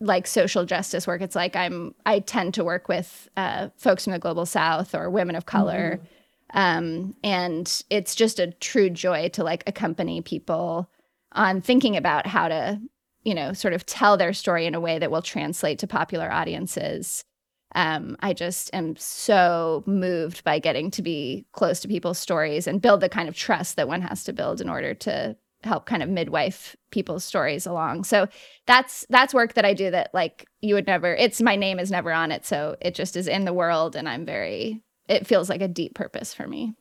like 0.00 0.26
social 0.26 0.64
justice 0.64 1.06
work. 1.06 1.20
It's 1.20 1.36
like 1.36 1.54
I'm, 1.54 1.94
I 2.06 2.20
tend 2.20 2.54
to 2.54 2.64
work 2.64 2.88
with 2.88 3.28
uh, 3.36 3.68
folks 3.76 4.04
from 4.04 4.14
the 4.14 4.18
global 4.18 4.46
south 4.46 4.94
or 4.94 5.10
women 5.10 5.36
of 5.36 5.46
color. 5.46 6.00
Mm-hmm. 6.00 6.58
Um, 6.58 7.16
and 7.22 7.82
it's 7.90 8.14
just 8.14 8.38
a 8.38 8.52
true 8.52 8.88
joy 8.88 9.28
to 9.30 9.44
like 9.44 9.62
accompany 9.66 10.22
people 10.22 10.90
on 11.32 11.60
thinking 11.60 11.96
about 11.96 12.26
how 12.26 12.48
to, 12.48 12.80
you 13.24 13.34
know, 13.34 13.52
sort 13.52 13.74
of 13.74 13.84
tell 13.84 14.16
their 14.16 14.32
story 14.32 14.66
in 14.66 14.74
a 14.74 14.80
way 14.80 14.98
that 14.98 15.10
will 15.10 15.22
translate 15.22 15.78
to 15.80 15.86
popular 15.86 16.32
audiences 16.32 17.24
um, 17.74 18.16
I 18.20 18.32
just 18.32 18.70
am 18.72 18.96
so 18.96 19.82
moved 19.86 20.44
by 20.44 20.58
getting 20.58 20.90
to 20.92 21.02
be 21.02 21.44
close 21.52 21.80
to 21.80 21.88
people's 21.88 22.18
stories 22.18 22.66
and 22.66 22.80
build 22.80 23.00
the 23.00 23.08
kind 23.08 23.28
of 23.28 23.36
trust 23.36 23.76
that 23.76 23.88
one 23.88 24.02
has 24.02 24.24
to 24.24 24.32
build 24.32 24.60
in 24.60 24.68
order 24.68 24.94
to 24.94 25.36
help 25.64 25.86
kind 25.86 26.02
of 26.02 26.08
midwife 26.08 26.76
people's 26.90 27.24
stories 27.24 27.66
along. 27.66 28.04
So 28.04 28.28
that's 28.66 29.04
that's 29.10 29.34
work 29.34 29.54
that 29.54 29.64
I 29.64 29.74
do 29.74 29.90
that 29.90 30.10
like 30.14 30.46
you 30.60 30.74
would 30.74 30.86
never 30.86 31.14
it's 31.14 31.40
my 31.40 31.56
name 31.56 31.78
is 31.78 31.90
never 31.90 32.12
on 32.12 32.30
it 32.30 32.44
so 32.44 32.76
it 32.80 32.94
just 32.94 33.16
is 33.16 33.26
in 33.26 33.44
the 33.44 33.52
world 33.52 33.96
and 33.96 34.08
I'm 34.08 34.24
very 34.24 34.82
it 35.08 35.26
feels 35.26 35.48
like 35.48 35.62
a 35.62 35.68
deep 35.68 35.94
purpose 35.94 36.32
for 36.32 36.46
me. 36.46 36.74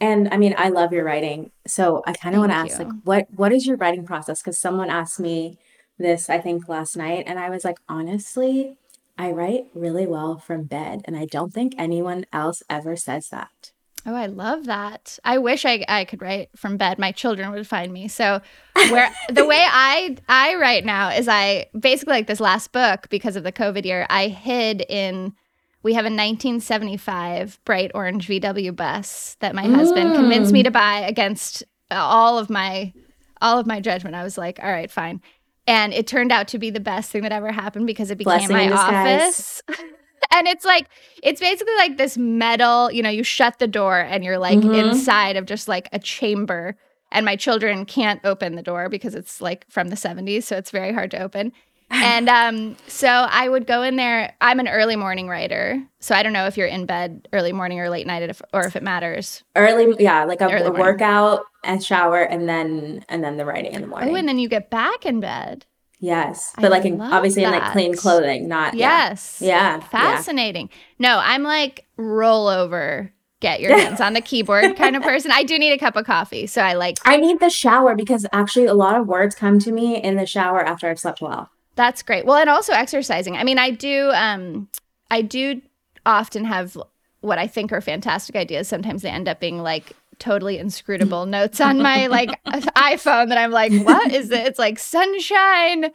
And 0.00 0.28
I 0.32 0.36
mean 0.36 0.54
I 0.58 0.68
love 0.68 0.92
your 0.92 1.04
writing. 1.04 1.52
So 1.66 2.02
I 2.06 2.12
kind 2.12 2.34
of 2.34 2.40
want 2.40 2.52
to 2.52 2.56
ask 2.56 2.78
you. 2.78 2.84
like 2.84 2.94
what 3.04 3.26
what 3.34 3.52
is 3.52 3.66
your 3.66 3.76
writing 3.76 4.04
process 4.04 4.42
cuz 4.42 4.58
someone 4.58 4.90
asked 4.90 5.20
me 5.20 5.58
this 5.96 6.28
I 6.28 6.40
think 6.40 6.68
last 6.68 6.96
night 6.96 7.24
and 7.26 7.38
I 7.38 7.50
was 7.50 7.64
like 7.64 7.78
honestly 7.88 8.76
I 9.16 9.30
write 9.30 9.66
really 9.74 10.06
well 10.06 10.38
from 10.38 10.64
bed, 10.64 11.02
and 11.04 11.16
I 11.16 11.24
don't 11.26 11.52
think 11.52 11.74
anyone 11.78 12.26
else 12.32 12.62
ever 12.68 12.96
says 12.96 13.28
that. 13.28 13.72
Oh, 14.06 14.14
I 14.14 14.26
love 14.26 14.66
that. 14.66 15.18
I 15.24 15.38
wish 15.38 15.64
I, 15.64 15.82
I 15.88 16.04
could 16.04 16.20
write 16.20 16.50
from 16.56 16.76
bed. 16.76 16.98
My 16.98 17.10
children 17.10 17.50
would 17.52 17.66
find 17.66 17.92
me. 17.92 18.08
So 18.08 18.42
where 18.74 19.10
the 19.30 19.46
way 19.46 19.64
I 19.66 20.16
I 20.28 20.56
write 20.56 20.84
now 20.84 21.08
is 21.08 21.26
I 21.26 21.66
basically 21.78 22.12
like 22.12 22.26
this 22.26 22.40
last 22.40 22.72
book 22.72 23.08
because 23.08 23.36
of 23.36 23.44
the 23.44 23.52
COVID 23.52 23.84
year, 23.84 24.06
I 24.10 24.28
hid 24.28 24.84
in 24.88 25.34
we 25.82 25.94
have 25.94 26.04
a 26.04 26.08
1975 26.08 27.58
bright 27.64 27.92
orange 27.94 28.26
VW 28.26 28.74
bus 28.74 29.36
that 29.40 29.54
my 29.54 29.64
husband 29.64 30.14
convinced 30.14 30.52
me 30.52 30.62
mm. 30.62 30.64
to 30.64 30.70
buy 30.70 31.00
against 31.00 31.62
all 31.90 32.38
of 32.38 32.50
my 32.50 32.92
all 33.40 33.58
of 33.58 33.66
my 33.66 33.80
judgment. 33.80 34.16
I 34.16 34.22
was 34.22 34.36
like, 34.36 34.58
all 34.62 34.70
right, 34.70 34.90
fine. 34.90 35.20
And 35.66 35.94
it 35.94 36.06
turned 36.06 36.30
out 36.30 36.48
to 36.48 36.58
be 36.58 36.70
the 36.70 36.80
best 36.80 37.10
thing 37.10 37.22
that 37.22 37.32
ever 37.32 37.50
happened 37.50 37.86
because 37.86 38.10
it 38.10 38.18
became 38.18 38.48
Blessing 38.48 38.56
my 38.56 38.70
office. 38.70 39.62
and 40.32 40.46
it's 40.46 40.64
like 40.64 40.88
it's 41.22 41.40
basically 41.40 41.74
like 41.76 41.96
this 41.96 42.18
metal, 42.18 42.90
you 42.92 43.02
know, 43.02 43.08
you 43.10 43.22
shut 43.22 43.58
the 43.58 43.66
door 43.66 43.98
and 43.98 44.24
you're 44.24 44.38
like 44.38 44.60
Mhm. 44.60 44.74
inside 44.74 45.36
of 45.36 45.46
just 45.46 45.66
like 45.68 45.88
a 45.92 45.98
chamber 45.98 46.76
and 47.10 47.24
my 47.24 47.36
children 47.36 47.86
can't 47.86 48.20
open 48.24 48.56
the 48.56 48.62
door 48.62 48.88
because 48.88 49.14
it's 49.14 49.40
like 49.40 49.64
from 49.70 49.88
the 49.88 49.96
70s, 49.96 50.46
so 50.46 50.56
it's 50.56 50.70
very 50.70 50.92
hard 50.92 51.10
to 51.12 51.22
open. 51.22 51.52
and 51.90 52.28
um, 52.28 52.76
so 52.86 53.08
I 53.08 53.48
would 53.48 53.66
go 53.66 53.82
in 53.82 53.96
there. 53.96 54.34
I'm 54.40 54.58
an 54.58 54.68
early 54.68 54.96
morning 54.96 55.28
writer, 55.28 55.82
so 56.00 56.14
I 56.14 56.22
don't 56.22 56.32
know 56.32 56.46
if 56.46 56.56
you're 56.56 56.66
in 56.66 56.86
bed 56.86 57.28
early 57.32 57.52
morning 57.52 57.78
or 57.80 57.88
late 57.90 58.06
night, 58.06 58.22
if, 58.22 58.40
or 58.52 58.66
if 58.66 58.74
it 58.74 58.82
matters. 58.82 59.44
Early, 59.54 59.94
yeah, 60.02 60.24
like 60.24 60.40
a, 60.40 60.46
a 60.46 60.70
workout 60.72 61.44
and 61.62 61.82
shower, 61.84 62.22
and 62.22 62.48
then 62.48 63.04
and 63.08 63.22
then 63.22 63.36
the 63.36 63.44
writing 63.44 63.72
in 63.74 63.80
the 63.82 63.86
morning. 63.86 64.10
Oh, 64.10 64.14
and 64.16 64.26
then 64.28 64.38
you 64.38 64.48
get 64.48 64.70
back 64.70 65.04
in 65.06 65.20
bed. 65.20 65.66
yes, 66.00 66.52
I 66.56 66.62
but 66.62 66.70
like 66.70 66.84
in, 66.84 67.00
obviously 67.00 67.44
in 67.44 67.50
like 67.50 67.72
clean 67.72 67.94
clothing, 67.96 68.48
not. 68.48 68.74
Yes. 68.74 69.40
Yeah, 69.40 69.76
yeah. 69.76 69.80
Fascinating. 69.80 70.70
No, 70.98 71.20
I'm 71.22 71.42
like 71.42 71.86
roll 71.96 72.48
over, 72.48 73.12
get 73.40 73.60
your 73.60 73.76
hands 73.78 74.00
on 74.00 74.14
the 74.14 74.20
keyboard 74.20 74.76
kind 74.76 74.96
of 74.96 75.02
person. 75.02 75.30
I 75.30 75.42
do 75.44 75.58
need 75.58 75.72
a 75.72 75.78
cup 75.78 75.96
of 75.96 76.06
coffee, 76.06 76.46
so 76.46 76.62
I 76.62 76.72
like 76.74 76.98
I 77.04 77.16
need 77.18 77.40
the 77.40 77.50
shower 77.50 77.94
because 77.94 78.26
actually 78.32 78.66
a 78.66 78.74
lot 78.74 78.98
of 78.98 79.06
words 79.06 79.34
come 79.34 79.58
to 79.60 79.70
me 79.72 79.96
in 80.02 80.16
the 80.16 80.26
shower 80.26 80.64
after 80.64 80.88
I've 80.88 80.98
slept 80.98 81.20
well. 81.20 81.50
That's 81.76 82.02
great. 82.02 82.24
Well, 82.24 82.36
and 82.36 82.48
also 82.50 82.72
exercising. 82.72 83.36
I 83.36 83.44
mean, 83.44 83.58
I 83.58 83.70
do 83.70 84.10
um 84.14 84.68
I 85.10 85.22
do 85.22 85.60
often 86.06 86.44
have 86.44 86.76
what 87.20 87.38
I 87.38 87.46
think 87.46 87.72
are 87.72 87.80
fantastic 87.80 88.36
ideas. 88.36 88.68
Sometimes 88.68 89.02
they 89.02 89.08
end 89.10 89.28
up 89.28 89.40
being 89.40 89.58
like 89.62 89.92
totally 90.18 90.58
inscrutable 90.58 91.26
notes 91.36 91.60
on 91.60 91.80
my 91.82 92.06
like 92.06 92.30
iPhone 92.46 93.28
that 93.30 93.38
I'm 93.38 93.50
like, 93.50 93.72
what 93.84 94.12
is 94.12 94.30
it? 94.30 94.46
It's 94.46 94.58
like 94.58 94.78
sunshine 94.78 95.86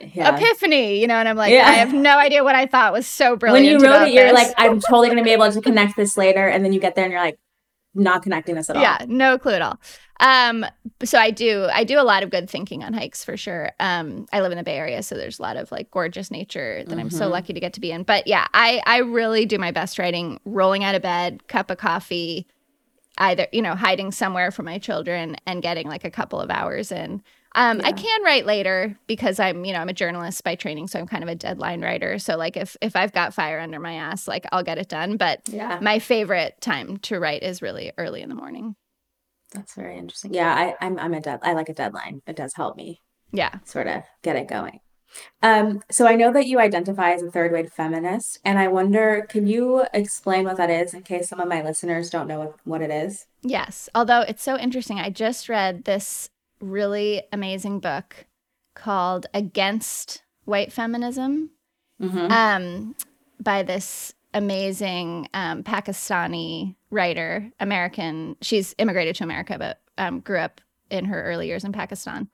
Yeah. 0.00 0.36
epiphany, 0.36 1.00
you 1.00 1.06
know, 1.06 1.14
and 1.14 1.28
I'm 1.28 1.36
like, 1.36 1.52
Yeah. 1.52 1.66
I 1.66 1.72
have 1.74 1.92
no 1.92 2.18
idea 2.18 2.44
what 2.44 2.54
I 2.54 2.66
thought 2.66 2.92
was 2.92 3.06
so 3.06 3.36
brilliant. 3.36 3.80
when 3.80 3.80
you 3.80 3.86
wrote 3.86 4.06
it, 4.08 4.12
you're 4.12 4.32
like, 4.32 4.52
I'm 4.58 4.80
totally 4.80 5.08
gonna 5.08 5.24
be 5.24 5.30
able 5.32 5.50
to 5.50 5.60
connect 5.60 5.96
this 5.96 6.16
later, 6.16 6.46
and 6.46 6.64
then 6.64 6.72
you 6.72 6.80
get 6.80 6.94
there 6.94 7.04
and 7.04 7.12
you're 7.12 7.22
like, 7.22 7.38
not 7.94 8.22
connecting 8.22 8.54
this 8.54 8.68
at 8.70 8.76
all. 8.76 8.82
yeah 8.82 8.98
no 9.08 9.38
clue 9.38 9.52
at 9.52 9.62
all 9.62 9.78
um 10.20 10.64
so 11.04 11.18
i 11.18 11.30
do 11.30 11.68
i 11.72 11.84
do 11.84 11.98
a 12.00 12.02
lot 12.02 12.22
of 12.22 12.30
good 12.30 12.48
thinking 12.48 12.82
on 12.84 12.92
hikes 12.92 13.24
for 13.24 13.36
sure 13.36 13.70
um 13.80 14.26
i 14.32 14.40
live 14.40 14.52
in 14.52 14.58
the 14.58 14.64
bay 14.64 14.76
area 14.76 15.02
so 15.02 15.14
there's 15.16 15.38
a 15.38 15.42
lot 15.42 15.56
of 15.56 15.70
like 15.72 15.90
gorgeous 15.90 16.30
nature 16.30 16.82
that 16.86 16.98
i'm 16.98 17.10
so 17.10 17.26
Mhm. 17.28 17.30
lucky 17.30 17.52
to 17.52 17.60
get 17.60 17.72
to 17.74 17.80
be 17.80 17.90
in 17.92 18.02
but 18.02 18.26
yeah 18.26 18.46
i 18.54 18.80
i 18.86 18.98
really 18.98 19.46
do 19.46 19.58
my 19.58 19.70
best 19.70 19.98
writing 19.98 20.40
rolling 20.44 20.82
out 20.84 20.94
of 20.94 21.02
bed 21.02 21.46
cup 21.48 21.70
of 21.70 21.78
coffee 21.78 22.46
either 23.18 23.46
you 23.52 23.62
know 23.62 23.74
hiding 23.74 24.10
somewhere 24.12 24.50
from 24.50 24.64
my 24.66 24.78
children 24.78 25.36
and 25.46 25.62
getting 25.62 25.86
like 25.88 26.04
a 26.04 26.10
couple 26.10 26.40
of 26.40 26.50
hours 26.50 26.90
in 26.90 27.22
um, 27.54 27.80
I 27.84 27.92
can 27.92 28.22
write 28.24 28.46
later 28.46 28.96
because 29.06 29.38
I'm, 29.38 29.64
you 29.64 29.72
know, 29.72 29.78
I'm 29.80 29.88
a 29.88 29.92
journalist 29.94 30.42
by 30.44 30.54
training, 30.54 30.88
so 30.88 30.98
I'm 30.98 31.06
kind 31.06 31.22
of 31.22 31.28
a 31.28 31.34
deadline 31.34 31.82
writer. 31.82 32.18
So 32.18 32.36
like 32.36 32.56
if 32.56 32.76
if 32.80 32.96
I've 32.96 33.12
got 33.12 33.34
fire 33.34 33.60
under 33.60 33.78
my 33.80 33.94
ass, 33.94 34.26
like 34.26 34.46
I'll 34.52 34.62
get 34.64 34.78
it 34.78 34.88
done. 34.88 35.16
But 35.16 35.40
Yeah, 35.48 35.78
my 35.80 35.98
favorite 35.98 36.60
time 36.60 36.96
to 36.98 37.18
write 37.20 37.42
is 37.42 37.62
really 37.62 37.92
early 37.98 38.22
in 38.22 38.28
the 38.28 38.34
morning. 38.34 38.74
that's 39.52 39.74
very 39.74 39.96
interesting. 39.98 40.34
Yeah, 40.34 40.52
I, 40.52 40.74
I'm 40.84 40.98
I'm 40.98 41.14
a 41.14 41.20
dead. 41.20 41.40
I 41.42 41.52
like 41.52 41.68
a 41.68 41.74
deadline. 41.74 42.22
It 42.26 42.36
does 42.36 42.54
help 42.54 42.76
me 42.76 43.00
Yeah. 43.32 43.54
sort 43.64 43.86
of 43.86 44.02
get 44.22 44.36
it 44.36 44.48
going. 44.48 44.80
Um, 45.42 45.80
so 45.92 46.08
I 46.08 46.16
know 46.16 46.32
that 46.32 46.46
you 46.48 46.58
identify 46.58 47.12
as 47.12 47.22
a 47.22 47.30
third 47.30 47.52
wave 47.52 47.70
feminist, 47.72 48.40
and 48.44 48.58
I 48.58 48.66
wonder, 48.66 49.24
can 49.28 49.46
you 49.46 49.84
explain 49.94 50.44
what 50.44 50.56
that 50.56 50.70
is 50.70 50.92
in 50.92 51.02
case 51.02 51.28
some 51.28 51.38
of 51.38 51.46
my 51.46 51.62
listeners 51.62 52.10
don't 52.10 52.26
know 52.26 52.40
what, 52.40 52.54
what 52.64 52.82
it 52.82 52.90
is? 52.90 53.26
Yes. 53.42 53.88
Although 53.94 54.22
it's 54.22 54.42
so 54.42 54.58
interesting. 54.58 54.98
I 54.98 55.10
just 55.10 55.48
read 55.48 55.84
this 55.84 56.28
really 56.64 57.22
amazing 57.32 57.80
book 57.80 58.26
called 58.74 59.26
Against 59.34 60.22
White 60.44 60.72
Feminism 60.72 61.50
Mm-hmm. 62.02 62.32
um, 62.32 62.96
by 63.40 63.62
this 63.62 64.14
amazing 64.34 65.28
um, 65.32 65.62
Pakistani 65.62 66.74
writer, 66.90 67.50
American. 67.60 68.36
She's 68.42 68.74
immigrated 68.78 69.14
to 69.16 69.24
America, 69.24 69.56
but 69.58 69.80
um, 69.96 70.20
grew 70.20 70.38
up 70.38 70.60
in 70.90 71.04
her 71.04 71.22
early 71.22 71.46
years 71.46 71.62
in 71.62 71.72
Pakistan. 71.72 72.28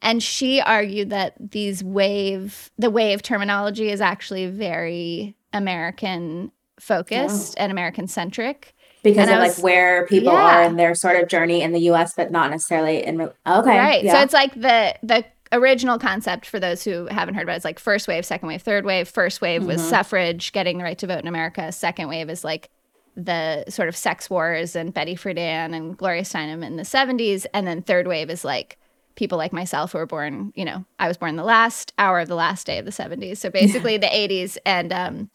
And 0.00 0.22
she 0.22 0.60
argued 0.60 1.10
that 1.10 1.34
these 1.38 1.84
wave, 1.84 2.70
the 2.78 2.90
wave 2.90 3.22
terminology 3.22 3.90
is 3.90 4.00
actually 4.00 4.46
very 4.46 5.36
American 5.52 6.50
focused 6.80 7.54
and 7.58 7.70
American 7.70 8.08
centric. 8.08 8.73
Because 9.04 9.28
And 9.28 9.30
of 9.30 9.36
I 9.44 9.48
like 9.48 9.58
where 9.58 10.06
people 10.06 10.32
Yeah. 10.32 10.62
are 10.62 10.62
in 10.64 10.74
their 10.76 10.96
sort 10.96 11.22
of 11.22 11.28
journey 11.28 11.62
in 11.62 11.70
the 11.72 11.80
U.S., 11.82 12.14
but 12.16 12.32
not 12.32 12.50
necessarily 12.50 13.04
in. 13.04 13.18
re- 13.18 13.28
Okay, 13.46 13.78
Right. 13.78 14.04
So 14.10 14.18
it's 14.20 14.32
like 14.34 14.52
the 14.54 14.96
the 15.04 15.24
original 15.52 15.98
concept 16.00 16.46
for 16.46 16.58
those 16.58 16.82
who 16.82 17.06
haven't 17.06 17.34
heard 17.36 17.44
about 17.44 17.52
it 17.52 17.58
is 17.58 17.64
like 17.64 17.78
first 17.78 18.08
wave, 18.08 18.24
second 18.26 18.48
wave, 18.48 18.62
third 18.62 18.84
wave. 18.84 19.08
First 19.08 19.40
wave 19.40 19.64
was 19.64 19.80
Mhm. 19.80 19.88
suffrage, 19.90 20.50
getting 20.50 20.78
the 20.78 20.84
right 20.84 20.98
to 20.98 21.06
vote 21.06 21.20
in 21.20 21.28
America. 21.28 21.70
Second 21.70 22.08
wave 22.08 22.28
is 22.28 22.42
like 22.42 22.70
the 23.16 23.64
sort 23.68 23.88
of 23.88 23.94
sex 23.96 24.28
wars 24.28 24.74
and 24.74 24.92
Betty 24.92 25.14
Friedan 25.14 25.72
and 25.76 25.96
Gloria 25.96 26.22
Steinem 26.22 26.64
in 26.64 26.74
the 26.76 26.82
70s. 26.84 27.46
And 27.54 27.64
then 27.68 27.82
third 27.82 28.08
wave 28.08 28.28
is 28.30 28.44
like 28.44 28.76
people 29.14 29.38
like 29.38 29.52
myself 29.52 29.92
who 29.92 29.98
were 29.98 30.06
born, 30.06 30.52
you 30.56 30.64
know, 30.64 30.84
I 30.98 31.06
was 31.06 31.16
born 31.16 31.36
the 31.36 31.44
last 31.44 31.92
hour 31.96 32.18
of 32.18 32.26
the 32.26 32.34
last 32.34 32.66
day 32.66 32.78
of 32.78 32.84
the 32.84 32.90
70s. 32.90 33.38
So 33.38 33.48
basically 33.60 33.96
the 33.96 34.08
80s 34.12 34.58
and 34.66 34.92
um 34.92 35.30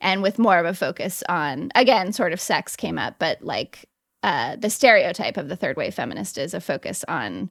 and 0.00 0.22
with 0.22 0.38
more 0.38 0.58
of 0.58 0.66
a 0.66 0.74
focus 0.74 1.22
on 1.28 1.70
again, 1.74 2.12
sort 2.12 2.32
of 2.32 2.40
sex 2.40 2.76
came 2.76 2.98
up, 2.98 3.16
but 3.18 3.42
like 3.42 3.86
uh 4.22 4.56
the 4.56 4.70
stereotype 4.70 5.36
of 5.36 5.48
the 5.48 5.56
third 5.56 5.76
wave 5.76 5.94
feminist 5.94 6.38
is 6.38 6.54
a 6.54 6.60
focus 6.60 7.04
on 7.08 7.50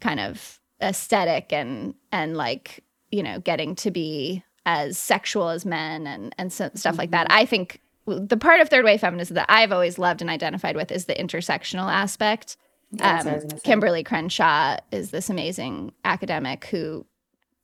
kind 0.00 0.20
of 0.20 0.60
aesthetic 0.82 1.52
and 1.52 1.94
and 2.10 2.36
like 2.36 2.82
you 3.10 3.22
know 3.22 3.38
getting 3.40 3.74
to 3.76 3.90
be 3.90 4.42
as 4.66 4.98
sexual 4.98 5.48
as 5.48 5.64
men 5.64 6.06
and 6.06 6.34
and 6.38 6.52
so, 6.52 6.70
stuff 6.74 6.98
like 6.98 7.10
that. 7.10 7.26
I 7.30 7.44
think 7.44 7.80
the 8.06 8.36
part 8.36 8.60
of 8.60 8.68
third 8.68 8.84
wave 8.84 9.00
feminism 9.00 9.34
that 9.34 9.46
i've 9.48 9.70
always 9.70 9.98
loved 9.98 10.20
and 10.20 10.30
identified 10.30 10.74
with 10.74 10.90
is 10.90 11.04
the 11.04 11.14
intersectional 11.14 11.90
aspect. 11.90 12.56
Um, 13.00 13.16
was 13.16 13.24
gonna 13.24 13.40
say. 13.50 13.56
Kimberlé 13.58 14.04
Crenshaw 14.04 14.78
is 14.90 15.10
this 15.10 15.30
amazing 15.30 15.92
academic 16.04 16.64
who 16.66 17.06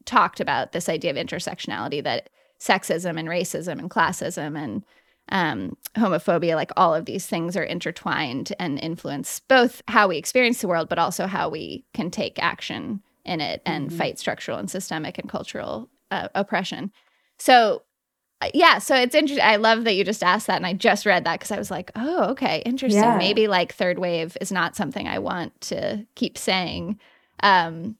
talked 0.05 0.39
about 0.39 0.73
this 0.73 0.89
idea 0.89 1.11
of 1.11 1.17
intersectionality 1.17 2.03
that 2.05 2.31
sexism 2.61 3.19
and 3.19 3.29
racism 3.29 3.79
and 3.79 3.91
classism 3.91 4.59
and 4.59 4.85
um, 5.29 5.77
homophobia, 5.97 6.55
like 6.55 6.71
all 6.77 6.95
of 6.95 7.05
these 7.05 7.27
things 7.27 7.57
are 7.57 7.65
intertwined 7.65 8.53
and 8.61 8.79
influence 8.79 9.41
both 9.41 9.83
how 9.89 10.07
we 10.09 10.17
experience 10.19 10.61
the 10.61 10.69
world, 10.69 10.89
but 10.89 10.99
also 11.01 11.27
how 11.27 11.49
we 11.49 11.85
can 11.95 12.11
take 12.11 12.41
action 12.41 13.03
in 13.25 13.41
it 13.41 13.61
and 13.67 13.91
Mhm. 13.91 13.99
fight 13.99 14.19
structural 14.21 14.57
and 14.59 14.71
systemic 14.71 15.19
and 15.19 15.29
cultural 15.29 15.89
uh, 16.13 16.29
oppression. 16.37 16.93
So, 17.39 17.83
uh, 18.41 18.51
yeah, 18.55 18.79
so 18.79 18.95
it's 18.95 19.17
interesting. 19.17 19.45
I 19.45 19.57
love 19.57 19.83
that 19.83 19.95
you 19.97 20.05
just 20.05 20.23
asked 20.23 20.47
that, 20.47 20.57
and 20.57 20.67
I 20.67 20.75
just 20.75 21.05
read 21.07 21.25
that 21.25 21.41
because 21.41 21.51
I 21.51 21.59
was 21.59 21.73
like, 21.73 21.91
oh, 21.97 22.31
okay, 22.31 22.63
interesting. 22.65 23.03
Yeah. 23.03 23.17
Maybe 23.19 23.49
like 23.49 23.75
third 23.75 23.99
wave 23.99 24.37
is 24.41 24.53
not 24.53 24.77
something 24.77 25.09
I 25.09 25.19
want 25.19 25.61
to 25.63 26.07
keep 26.15 26.39
saying. 26.39 27.01
Um, 27.43 27.97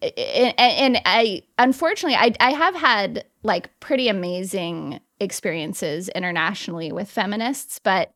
and, 0.00 0.54
and 0.58 1.00
I 1.04 1.42
unfortunately 1.58 2.16
I 2.16 2.32
I 2.40 2.52
have 2.52 2.74
had 2.74 3.24
like 3.42 3.78
pretty 3.80 4.08
amazing 4.08 5.00
experiences 5.20 6.08
internationally 6.10 6.92
with 6.92 7.10
feminists, 7.10 7.80
but 7.82 8.12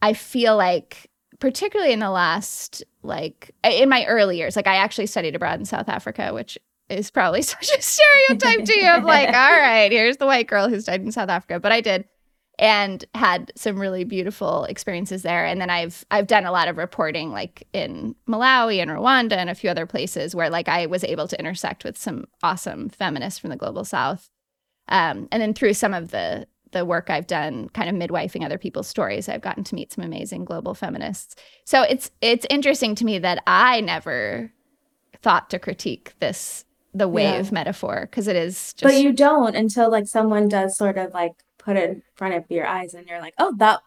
I 0.00 0.12
feel 0.14 0.56
like 0.56 1.10
particularly 1.38 1.92
in 1.92 2.00
the 2.00 2.10
last 2.10 2.82
like 3.02 3.50
in 3.64 3.88
my 3.88 4.04
early 4.06 4.38
years, 4.38 4.56
like 4.56 4.66
I 4.66 4.76
actually 4.76 5.06
studied 5.06 5.34
abroad 5.34 5.58
in 5.58 5.64
South 5.66 5.88
Africa, 5.88 6.32
which 6.32 6.58
is 6.88 7.10
probably 7.10 7.42
such 7.42 7.70
a 7.76 7.82
stereotype 7.82 8.64
to 8.64 8.78
you 8.78 8.88
of 8.88 9.04
like, 9.04 9.28
all 9.34 9.58
right, 9.58 9.90
here's 9.92 10.16
the 10.16 10.26
white 10.26 10.46
girl 10.46 10.68
who 10.68 10.80
studied 10.80 11.04
in 11.04 11.12
South 11.12 11.28
Africa, 11.28 11.60
but 11.60 11.72
I 11.72 11.80
did 11.80 12.06
and 12.58 13.04
had 13.14 13.52
some 13.56 13.78
really 13.78 14.04
beautiful 14.04 14.64
experiences 14.64 15.22
there. 15.22 15.44
And 15.44 15.60
then 15.60 15.70
I've 15.70 16.04
I've 16.10 16.26
done 16.26 16.46
a 16.46 16.52
lot 16.52 16.68
of 16.68 16.78
reporting 16.78 17.30
like 17.30 17.66
in 17.72 18.14
Malawi 18.28 18.80
and 18.80 18.90
Rwanda 18.90 19.32
and 19.34 19.50
a 19.50 19.54
few 19.54 19.70
other 19.70 19.86
places 19.86 20.34
where 20.34 20.50
like 20.50 20.68
I 20.68 20.86
was 20.86 21.04
able 21.04 21.28
to 21.28 21.38
intersect 21.38 21.84
with 21.84 21.98
some 21.98 22.24
awesome 22.42 22.88
feminists 22.88 23.38
from 23.38 23.50
the 23.50 23.56
global 23.56 23.84
south. 23.84 24.30
Um, 24.88 25.28
and 25.32 25.42
then 25.42 25.54
through 25.54 25.74
some 25.74 25.94
of 25.94 26.10
the 26.10 26.46
the 26.72 26.84
work 26.84 27.10
I've 27.10 27.26
done 27.28 27.68
kind 27.70 27.88
of 27.88 27.94
midwifing 28.10 28.44
other 28.44 28.58
people's 28.58 28.88
stories 28.88 29.28
I've 29.28 29.40
gotten 29.42 29.64
to 29.64 29.74
meet 29.74 29.92
some 29.92 30.04
amazing 30.04 30.44
global 30.44 30.74
feminists. 30.74 31.36
So 31.64 31.82
it's 31.82 32.10
it's 32.20 32.46
interesting 32.50 32.94
to 32.96 33.04
me 33.04 33.18
that 33.20 33.42
I 33.46 33.80
never 33.82 34.52
thought 35.22 35.50
to 35.50 35.58
critique 35.58 36.14
this 36.20 36.64
the 36.94 37.08
wave 37.08 37.50
Yeah. 37.50 37.52
metaphor 37.52 38.08
because 38.10 38.28
it 38.28 38.36
is 38.36 38.72
just 38.74 38.82
but 38.82 38.94
you 38.96 39.12
don't 39.12 39.56
until 39.56 39.90
like 39.90 40.06
someone 40.06 40.48
does 40.48 40.76
sort 40.76 40.98
of 40.98 41.12
like 41.12 41.32
put 41.66 41.76
it 41.76 41.90
in 41.90 42.02
front 42.14 42.34
of 42.34 42.44
your 42.48 42.66
eyes, 42.66 42.94
and 42.94 43.06
you're 43.06 43.20
like, 43.20 43.34
oh, 43.38 43.54
that 43.58 43.80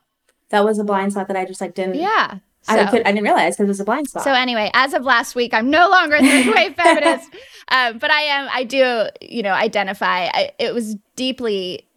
that 0.49 0.63
was 0.63 0.77
a 0.77 0.83
blind 0.83 1.13
spot 1.13 1.27
that 1.29 1.37
I 1.37 1.45
just 1.45 1.61
like 1.61 1.73
didn't. 1.73 1.95
yeah 1.95 2.39
I 2.67 2.85
could 2.85 3.01
I 3.01 3.11
didn't 3.11 3.23
realize 3.23 3.55
because 3.55 3.65
it 3.65 3.69
was 3.69 3.79
a 3.79 3.85
blind 3.85 4.09
spot. 4.09 4.23
So 4.23 4.33
anyway, 4.33 4.69
as 4.73 4.93
of 4.93 5.03
last 5.03 5.33
week, 5.33 5.53
I'm 5.53 5.69
no 5.69 5.89
longer 5.89 6.17
a 6.17 6.19
third 6.19 6.53
wave 6.53 6.75
feminist, 6.75 7.29
um, 7.69 7.97
but 7.97 8.11
I 8.11 8.21
am. 8.21 8.49
I 8.51 8.63
do, 8.63 9.07
you 9.21 9.41
know, 9.41 9.53
identify. 9.53 10.25
I, 10.25 10.51
it 10.59 10.73
was 10.73 10.95
deeply 11.15 11.87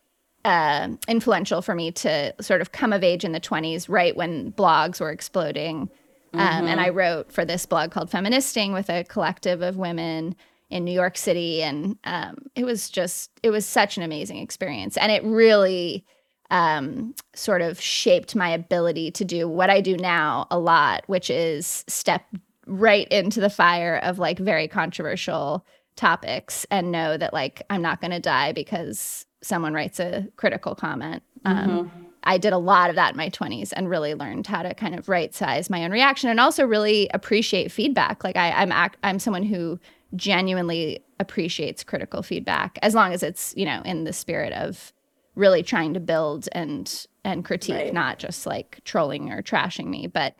uh, 0.45 0.89
influential 1.09 1.63
for 1.63 1.75
me 1.75 1.91
to 1.93 2.35
sort 2.41 2.61
of 2.61 2.73
come 2.73 2.93
of 2.93 3.03
age 3.03 3.25
in 3.25 3.33
the 3.33 3.41
20s, 3.41 3.89
right 3.89 4.17
when 4.17 4.53
blogs 4.53 5.01
were 5.01 5.11
exploding. 5.11 5.91
Um, 6.35 6.41
mm-hmm. 6.41 6.67
And 6.69 6.81
I 6.81 6.89
wrote 6.89 7.31
for 7.31 7.45
this 7.45 7.67
blog 7.67 7.91
called 7.91 8.11
Feministing 8.11 8.73
with 8.73 8.89
a 8.89 9.05
collective 9.05 9.61
of 9.61 9.77
women 9.77 10.35
in 10.73 10.85
New 10.85 10.93
York 10.93 11.17
City. 11.17 11.63
And 11.63 11.99
um, 12.05 12.37
it 12.55 12.65
was 12.65 12.91
just, 12.91 13.31
it 13.43 13.51
was 13.51 13.67
such 13.67 13.97
an 13.97 14.03
amazing 14.03 14.39
experience. 14.39 14.97
And 14.97 15.13
it 15.13 15.23
really 15.25 16.05
um, 16.51 17.15
sort 17.35 17.63
of 17.63 17.81
shaped 17.81 18.35
my 18.35 18.51
ability 18.51 19.11
to 19.13 19.25
do 19.25 19.49
what 19.49 19.71
I 19.71 19.81
do 19.81 19.97
now 19.97 20.47
a 20.51 20.59
lot, 20.59 21.05
which 21.07 21.31
is 21.31 21.85
step 21.89 22.25
right 22.67 23.09
into 23.09 23.41
the 23.41 23.51
fire 23.51 23.97
of 24.03 24.19
like 24.19 24.39
very 24.39 24.69
controversial 24.69 25.65
topics 25.97 26.67
and 26.71 26.91
know 26.91 27.17
that 27.17 27.33
like 27.33 27.63
I'm 27.71 27.83
not 27.83 28.01
going 28.01 28.13
to 28.13 28.21
die 28.21 28.53
because 28.53 29.27
someone 29.43 29.75
writes 29.75 30.01
a 30.01 30.29
critical 30.37 30.75
comment. 30.75 31.23
Um, 31.45 31.57
mm-hmm. 31.57 31.79
Um, 31.79 32.07
I 32.25 32.39
did 32.39 32.53
a 32.53 32.59
lot 32.59 32.89
of 32.89 32.97
that 32.97 33.13
in 33.13 33.17
my 33.17 33.31
20s 33.31 33.73
and 33.75 33.91
really 33.91 34.15
learned 34.15 34.47
how 34.47 34.63
to 34.63 34.75
kind 34.75 34.95
of 34.95 35.09
right 35.09 35.35
size 35.35 35.69
my 35.69 35.85
own 35.85 35.91
reaction 35.91 36.31
and 36.31 36.39
also 36.39 36.65
really 36.65 37.11
appreciate 37.13 37.73
feedback. 37.73 38.23
Like 38.23 38.37
I, 38.37 38.53
I'm 38.53 38.91
I'm 39.03 39.19
someone 39.19 39.43
who 39.43 39.81
genuinely 40.15 41.05
appreciates 41.19 41.85
critical 41.85 42.23
feedback 42.23 42.79
as 42.83 42.95
long 42.95 43.13
as 43.13 43.23
it's 43.23 43.55
you 43.57 43.65
know 43.65 43.81
in 43.85 44.05
the 44.05 44.13
spirit 44.13 44.53
of 44.53 44.93
really 45.35 45.63
trying 45.63 45.95
to 45.95 46.01
build 46.01 46.49
and 46.53 47.07
and 47.25 47.45
critique, 47.45 47.75
right. 47.75 47.95
not 47.95 48.19
just 48.19 48.47
like 48.47 48.81
trolling 48.85 49.31
or 49.31 49.43
trashing 49.43 49.87
me. 49.87 50.07
But 50.07 50.35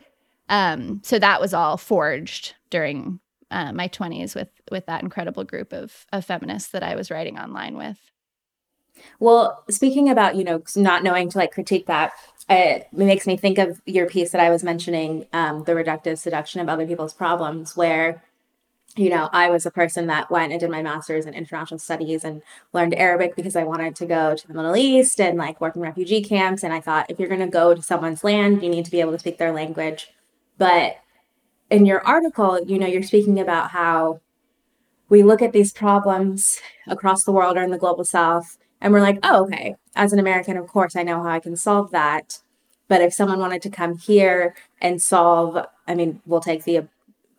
um, 0.49 1.01
so 1.03 1.17
that 1.19 1.39
was 1.39 1.53
all 1.53 1.77
forged 1.77 2.55
during 2.69 3.19
uh, 3.51 3.71
my 3.71 3.87
20s 3.87 4.35
with 4.35 4.49
with 4.71 4.85
that 4.87 5.03
incredible 5.03 5.43
group 5.43 5.73
of 5.73 6.05
of 6.11 6.25
feminists 6.25 6.71
that 6.71 6.83
I 6.83 6.95
was 6.95 7.09
writing 7.09 7.39
online 7.39 7.77
with. 7.77 7.97
Well, 9.19 9.63
speaking 9.69 10.09
about, 10.09 10.35
you 10.35 10.43
know, 10.43 10.63
not 10.75 11.03
knowing 11.03 11.29
to 11.29 11.37
like 11.37 11.51
critique 11.51 11.87
that, 11.87 12.13
it 12.47 12.87
makes 12.93 13.25
me 13.25 13.35
think 13.35 13.57
of 13.57 13.81
your 13.85 14.07
piece 14.07 14.31
that 14.31 14.39
I 14.39 14.49
was 14.49 14.63
mentioning, 14.63 15.25
um, 15.33 15.63
the 15.63 15.73
reductive 15.73 16.19
seduction 16.19 16.61
of 16.61 16.69
other 16.69 16.85
people's 16.85 17.13
problems, 17.13 17.75
where, 17.75 18.23
you 18.95 19.09
know, 19.09 19.29
I 19.31 19.49
was 19.49 19.65
a 19.65 19.71
person 19.71 20.07
that 20.07 20.29
went 20.29 20.51
and 20.51 20.59
did 20.59 20.69
my 20.69 20.81
master's 20.81 21.25
in 21.25 21.33
international 21.33 21.79
studies 21.79 22.23
and 22.23 22.41
learned 22.73 22.93
Arabic 22.95 23.35
because 23.35 23.55
I 23.55 23.63
wanted 23.63 23.95
to 23.97 24.05
go 24.05 24.35
to 24.35 24.47
the 24.47 24.53
Middle 24.53 24.75
East 24.75 25.19
and 25.19 25.37
like 25.37 25.59
work 25.59 25.75
in 25.75 25.81
refugee 25.81 26.21
camps. 26.21 26.63
And 26.63 26.73
I 26.73 26.79
thought 26.79 27.09
if 27.09 27.19
you're 27.19 27.29
going 27.29 27.39
to 27.39 27.47
go 27.47 27.73
to 27.73 27.81
someone's 27.81 28.23
land, 28.23 28.61
you 28.61 28.69
need 28.69 28.85
to 28.85 28.91
be 28.91 28.99
able 28.99 29.13
to 29.13 29.19
speak 29.19 29.37
their 29.37 29.51
language. 29.51 30.09
But 30.57 30.97
in 31.69 31.85
your 31.85 32.05
article, 32.05 32.63
you 32.65 32.77
know, 32.77 32.87
you're 32.87 33.03
speaking 33.03 33.39
about 33.39 33.71
how 33.71 34.21
we 35.09 35.23
look 35.23 35.41
at 35.41 35.53
these 35.53 35.73
problems 35.73 36.59
across 36.87 37.23
the 37.23 37.31
world 37.31 37.57
or 37.57 37.63
in 37.63 37.71
the 37.71 37.77
global 37.77 38.05
south 38.05 38.57
and 38.83 38.91
we're 38.91 38.99
like, 38.99 39.19
oh, 39.23 39.45
okay, 39.45 39.75
as 39.95 40.11
an 40.11 40.19
American, 40.19 40.57
of 40.57 40.67
course, 40.67 40.97
I 40.97 41.03
know 41.03 41.23
how 41.23 41.29
I 41.29 41.39
can 41.39 41.55
solve 41.55 41.91
that. 41.91 42.39
But 42.89 43.01
if 43.01 43.13
someone 43.13 43.39
wanted 43.39 43.61
to 43.61 43.69
come 43.69 43.97
here 43.97 44.55
and 44.81 45.01
solve, 45.01 45.65
I 45.87 45.95
mean, 45.95 46.21
we'll 46.25 46.41
take 46.41 46.65
the 46.65 46.89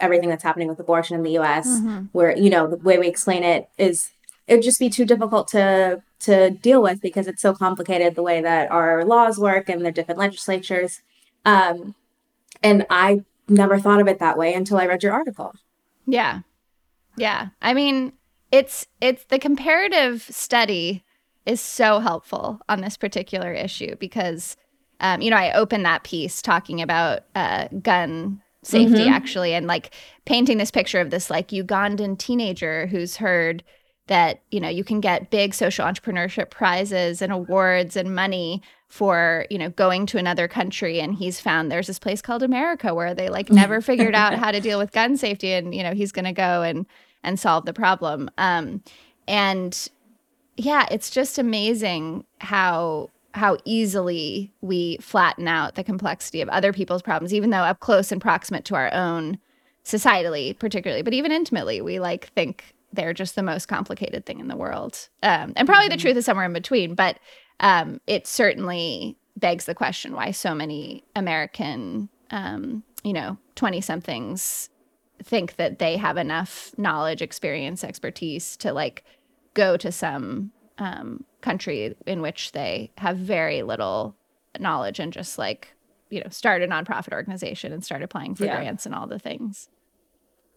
everything 0.04 0.28
that's 0.28 0.42
happening 0.42 0.68
with 0.68 0.78
abortion 0.78 1.16
in 1.16 1.22
the 1.22 1.32
U.S., 1.32 1.66
mm-hmm. 1.66 2.04
where 2.12 2.36
you 2.36 2.50
know 2.50 2.66
the 2.66 2.76
way 2.76 2.98
we 2.98 3.08
explain 3.08 3.42
it 3.42 3.68
is 3.78 4.10
it 4.46 4.54
would 4.54 4.62
just 4.62 4.78
be 4.78 4.90
too 4.90 5.04
difficult 5.04 5.48
to 5.48 6.02
to 6.20 6.50
deal 6.50 6.82
with 6.82 7.00
because 7.00 7.26
it's 7.26 7.42
so 7.42 7.54
complicated 7.54 8.14
the 8.14 8.22
way 8.22 8.40
that 8.40 8.70
our 8.70 9.04
laws 9.04 9.38
work 9.38 9.68
and 9.68 9.84
their 9.84 9.92
different 9.92 10.18
legislatures. 10.18 11.02
Um, 11.44 11.94
and 12.62 12.86
I 12.88 13.24
never 13.48 13.78
thought 13.78 14.00
of 14.00 14.08
it 14.08 14.18
that 14.20 14.38
way 14.38 14.54
until 14.54 14.78
I 14.78 14.86
read 14.86 15.02
your 15.02 15.12
article. 15.12 15.54
Yeah, 16.06 16.40
yeah. 17.16 17.48
I 17.60 17.74
mean, 17.74 18.12
it's 18.50 18.86
it's 19.00 19.24
the 19.24 19.38
comparative 19.38 20.22
study 20.22 21.04
is 21.46 21.60
so 21.60 21.98
helpful 22.00 22.60
on 22.68 22.80
this 22.80 22.96
particular 22.96 23.52
issue 23.52 23.96
because, 23.96 24.56
um, 25.00 25.20
you 25.20 25.30
know, 25.30 25.36
I 25.36 25.52
opened 25.52 25.84
that 25.84 26.04
piece 26.04 26.40
talking 26.40 26.80
about 26.80 27.24
uh, 27.34 27.68
gun 27.82 28.40
safety 28.66 29.04
mm-hmm. 29.04 29.12
actually 29.12 29.54
and 29.54 29.66
like 29.66 29.94
painting 30.24 30.58
this 30.58 30.70
picture 30.70 31.00
of 31.00 31.10
this 31.10 31.30
like 31.30 31.48
Ugandan 31.48 32.18
teenager 32.18 32.86
who's 32.86 33.16
heard 33.16 33.62
that 34.06 34.42
you 34.50 34.60
know 34.60 34.68
you 34.68 34.84
can 34.84 35.00
get 35.00 35.30
big 35.30 35.54
social 35.54 35.86
entrepreneurship 35.86 36.50
prizes 36.50 37.22
and 37.22 37.32
awards 37.32 37.96
and 37.96 38.14
money 38.14 38.62
for 38.88 39.46
you 39.50 39.58
know 39.58 39.70
going 39.70 40.06
to 40.06 40.18
another 40.18 40.46
country 40.46 41.00
and 41.00 41.14
he's 41.14 41.40
found 41.40 41.70
there's 41.70 41.86
this 41.86 41.98
place 41.98 42.20
called 42.20 42.42
America 42.42 42.94
where 42.94 43.14
they 43.14 43.28
like 43.28 43.50
never 43.50 43.80
figured 43.82 44.14
out 44.14 44.34
how 44.34 44.50
to 44.50 44.60
deal 44.60 44.78
with 44.78 44.92
gun 44.92 45.16
safety 45.16 45.52
and 45.52 45.74
you 45.74 45.82
know 45.82 45.94
he's 45.94 46.12
going 46.12 46.24
to 46.24 46.32
go 46.32 46.62
and 46.62 46.86
and 47.22 47.40
solve 47.40 47.64
the 47.64 47.72
problem 47.72 48.30
um 48.36 48.82
and 49.26 49.88
yeah, 50.56 50.86
it's 50.90 51.10
just 51.10 51.38
amazing 51.38 52.24
how 52.38 53.10
how 53.34 53.58
easily 53.64 54.52
we 54.60 54.96
flatten 55.00 55.48
out 55.48 55.74
the 55.74 55.84
complexity 55.84 56.40
of 56.40 56.48
other 56.48 56.72
people's 56.72 57.02
problems, 57.02 57.34
even 57.34 57.50
though 57.50 57.58
up 57.58 57.80
close 57.80 58.12
and 58.12 58.20
proximate 58.20 58.64
to 58.64 58.76
our 58.76 58.92
own 58.94 59.38
societally, 59.84 60.58
particularly, 60.58 61.02
but 61.02 61.12
even 61.12 61.32
intimately, 61.32 61.80
we 61.80 61.98
like 61.98 62.28
think 62.28 62.74
they're 62.92 63.12
just 63.12 63.34
the 63.34 63.42
most 63.42 63.66
complicated 63.66 64.24
thing 64.24 64.38
in 64.38 64.48
the 64.48 64.56
world. 64.56 65.08
Um, 65.22 65.52
and 65.56 65.66
probably 65.66 65.88
mm-hmm. 65.88 65.96
the 65.96 66.00
truth 66.00 66.16
is 66.16 66.24
somewhere 66.24 66.46
in 66.46 66.52
between, 66.52 66.94
but 66.94 67.18
um, 67.60 68.00
it 68.06 68.26
certainly 68.26 69.16
begs 69.36 69.64
the 69.64 69.74
question 69.74 70.14
why 70.14 70.30
so 70.30 70.54
many 70.54 71.02
American, 71.16 72.08
um, 72.30 72.84
you 73.02 73.12
know, 73.12 73.36
20 73.56 73.80
somethings 73.80 74.70
think 75.22 75.56
that 75.56 75.80
they 75.80 75.96
have 75.96 76.16
enough 76.16 76.70
knowledge, 76.78 77.20
experience, 77.20 77.82
expertise 77.82 78.56
to 78.58 78.72
like 78.72 79.04
go 79.54 79.76
to 79.76 79.90
some 79.90 80.52
um, 80.78 81.24
country 81.40 81.94
in 82.06 82.20
which 82.20 82.52
they 82.52 82.90
have 82.98 83.16
very 83.16 83.62
little 83.62 84.14
knowledge 84.58 84.98
and 84.98 85.12
just 85.12 85.38
like 85.38 85.74
you 86.10 86.20
know 86.20 86.28
start 86.30 86.62
a 86.62 86.66
nonprofit 86.66 87.12
organization 87.12 87.72
and 87.72 87.84
start 87.84 88.02
applying 88.02 88.34
for 88.34 88.44
yeah. 88.44 88.56
grants 88.56 88.86
and 88.86 88.94
all 88.94 89.06
the 89.06 89.18
things 89.18 89.68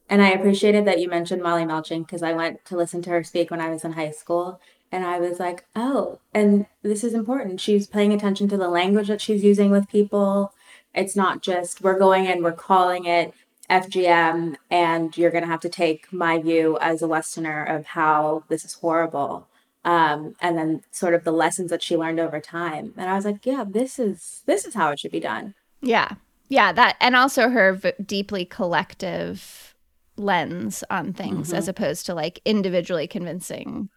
and 0.09 0.21
i 0.21 0.29
appreciated 0.29 0.85
that 0.85 0.99
you 0.99 1.09
mentioned 1.09 1.41
molly 1.41 1.63
melching 1.63 2.05
because 2.05 2.21
i 2.21 2.31
went 2.31 2.63
to 2.63 2.77
listen 2.77 3.01
to 3.01 3.09
her 3.09 3.23
speak 3.23 3.49
when 3.49 3.61
i 3.61 3.69
was 3.69 3.83
in 3.83 3.93
high 3.93 4.11
school 4.11 4.59
and 4.91 5.03
i 5.03 5.19
was 5.19 5.39
like 5.39 5.65
oh 5.75 6.19
and 6.33 6.67
this 6.83 7.03
is 7.03 7.13
important 7.13 7.59
she's 7.59 7.87
paying 7.87 8.13
attention 8.13 8.47
to 8.47 8.57
the 8.57 8.69
language 8.69 9.07
that 9.07 9.21
she's 9.21 9.43
using 9.43 9.71
with 9.71 9.89
people 9.89 10.53
it's 10.93 11.15
not 11.15 11.41
just 11.41 11.81
we're 11.81 11.97
going 11.97 12.25
in 12.25 12.43
we're 12.43 12.51
calling 12.51 13.05
it 13.05 13.33
FGM, 13.69 14.55
and 14.71 15.17
you're 15.17 15.31
going 15.31 15.43
to 15.43 15.49
have 15.49 15.59
to 15.61 15.69
take 15.69 16.11
my 16.13 16.39
view 16.39 16.77
as 16.79 17.01
a 17.01 17.07
Westerner 17.07 17.65
of 17.65 17.87
how 17.87 18.43
this 18.47 18.63
is 18.63 18.75
horrible. 18.75 19.47
Um, 19.87 20.35
and 20.41 20.57
then 20.57 20.81
sort 20.91 21.13
of 21.13 21.23
the 21.23 21.31
lessons 21.31 21.69
that 21.69 21.81
she 21.81 21.95
learned 21.95 22.19
over 22.19 22.41
time. 22.41 22.93
And 22.97 23.09
I 23.09 23.15
was 23.15 23.23
like, 23.23 23.45
yeah, 23.45 23.63
this 23.65 23.97
is 23.97 24.43
this 24.45 24.65
is 24.65 24.73
how 24.73 24.91
it 24.91 24.99
should 24.99 25.13
be 25.13 25.21
done. 25.21 25.55
Yeah, 25.81 26.15
yeah, 26.49 26.73
that, 26.73 26.97
and 26.99 27.15
also 27.15 27.47
her 27.47 27.71
v- 27.71 27.93
deeply 28.05 28.43
collective 28.43 29.75
lens 30.17 30.83
on 30.89 31.13
things, 31.13 31.47
mm-hmm. 31.47 31.57
as 31.57 31.69
opposed 31.69 32.05
to 32.05 32.13
like 32.13 32.41
individually 32.43 33.07
convincing 33.07 33.87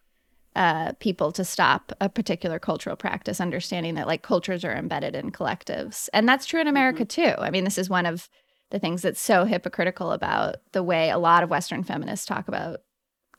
uh, 0.55 0.93
people 1.01 1.33
to 1.33 1.45
stop 1.45 1.93
a 2.01 2.09
particular 2.09 2.61
cultural 2.61 2.95
practice, 2.95 3.41
understanding 3.41 3.97
that 3.97 4.07
like 4.07 4.23
cultures 4.23 4.65
are 4.65 4.77
embedded 4.77 5.17
in 5.17 5.33
collectives, 5.33 6.09
and 6.13 6.29
that's 6.29 6.47
true 6.47 6.61
in 6.61 6.69
America 6.69 7.05
mm-hmm. 7.05 7.35
too. 7.35 7.43
I 7.43 7.51
mean, 7.51 7.65
this 7.65 7.79
is 7.79 7.91
one 7.91 8.07
of 8.07 8.29
the 8.71 8.79
things 8.79 9.03
that's 9.03 9.21
so 9.21 9.45
hypocritical 9.45 10.13
about 10.13 10.59
the 10.71 10.85
way 10.85 11.11
a 11.11 11.19
lot 11.19 11.43
of 11.43 11.51
Western 11.51 11.83
feminists 11.83 12.27
talk 12.27 12.47
about 12.47 12.83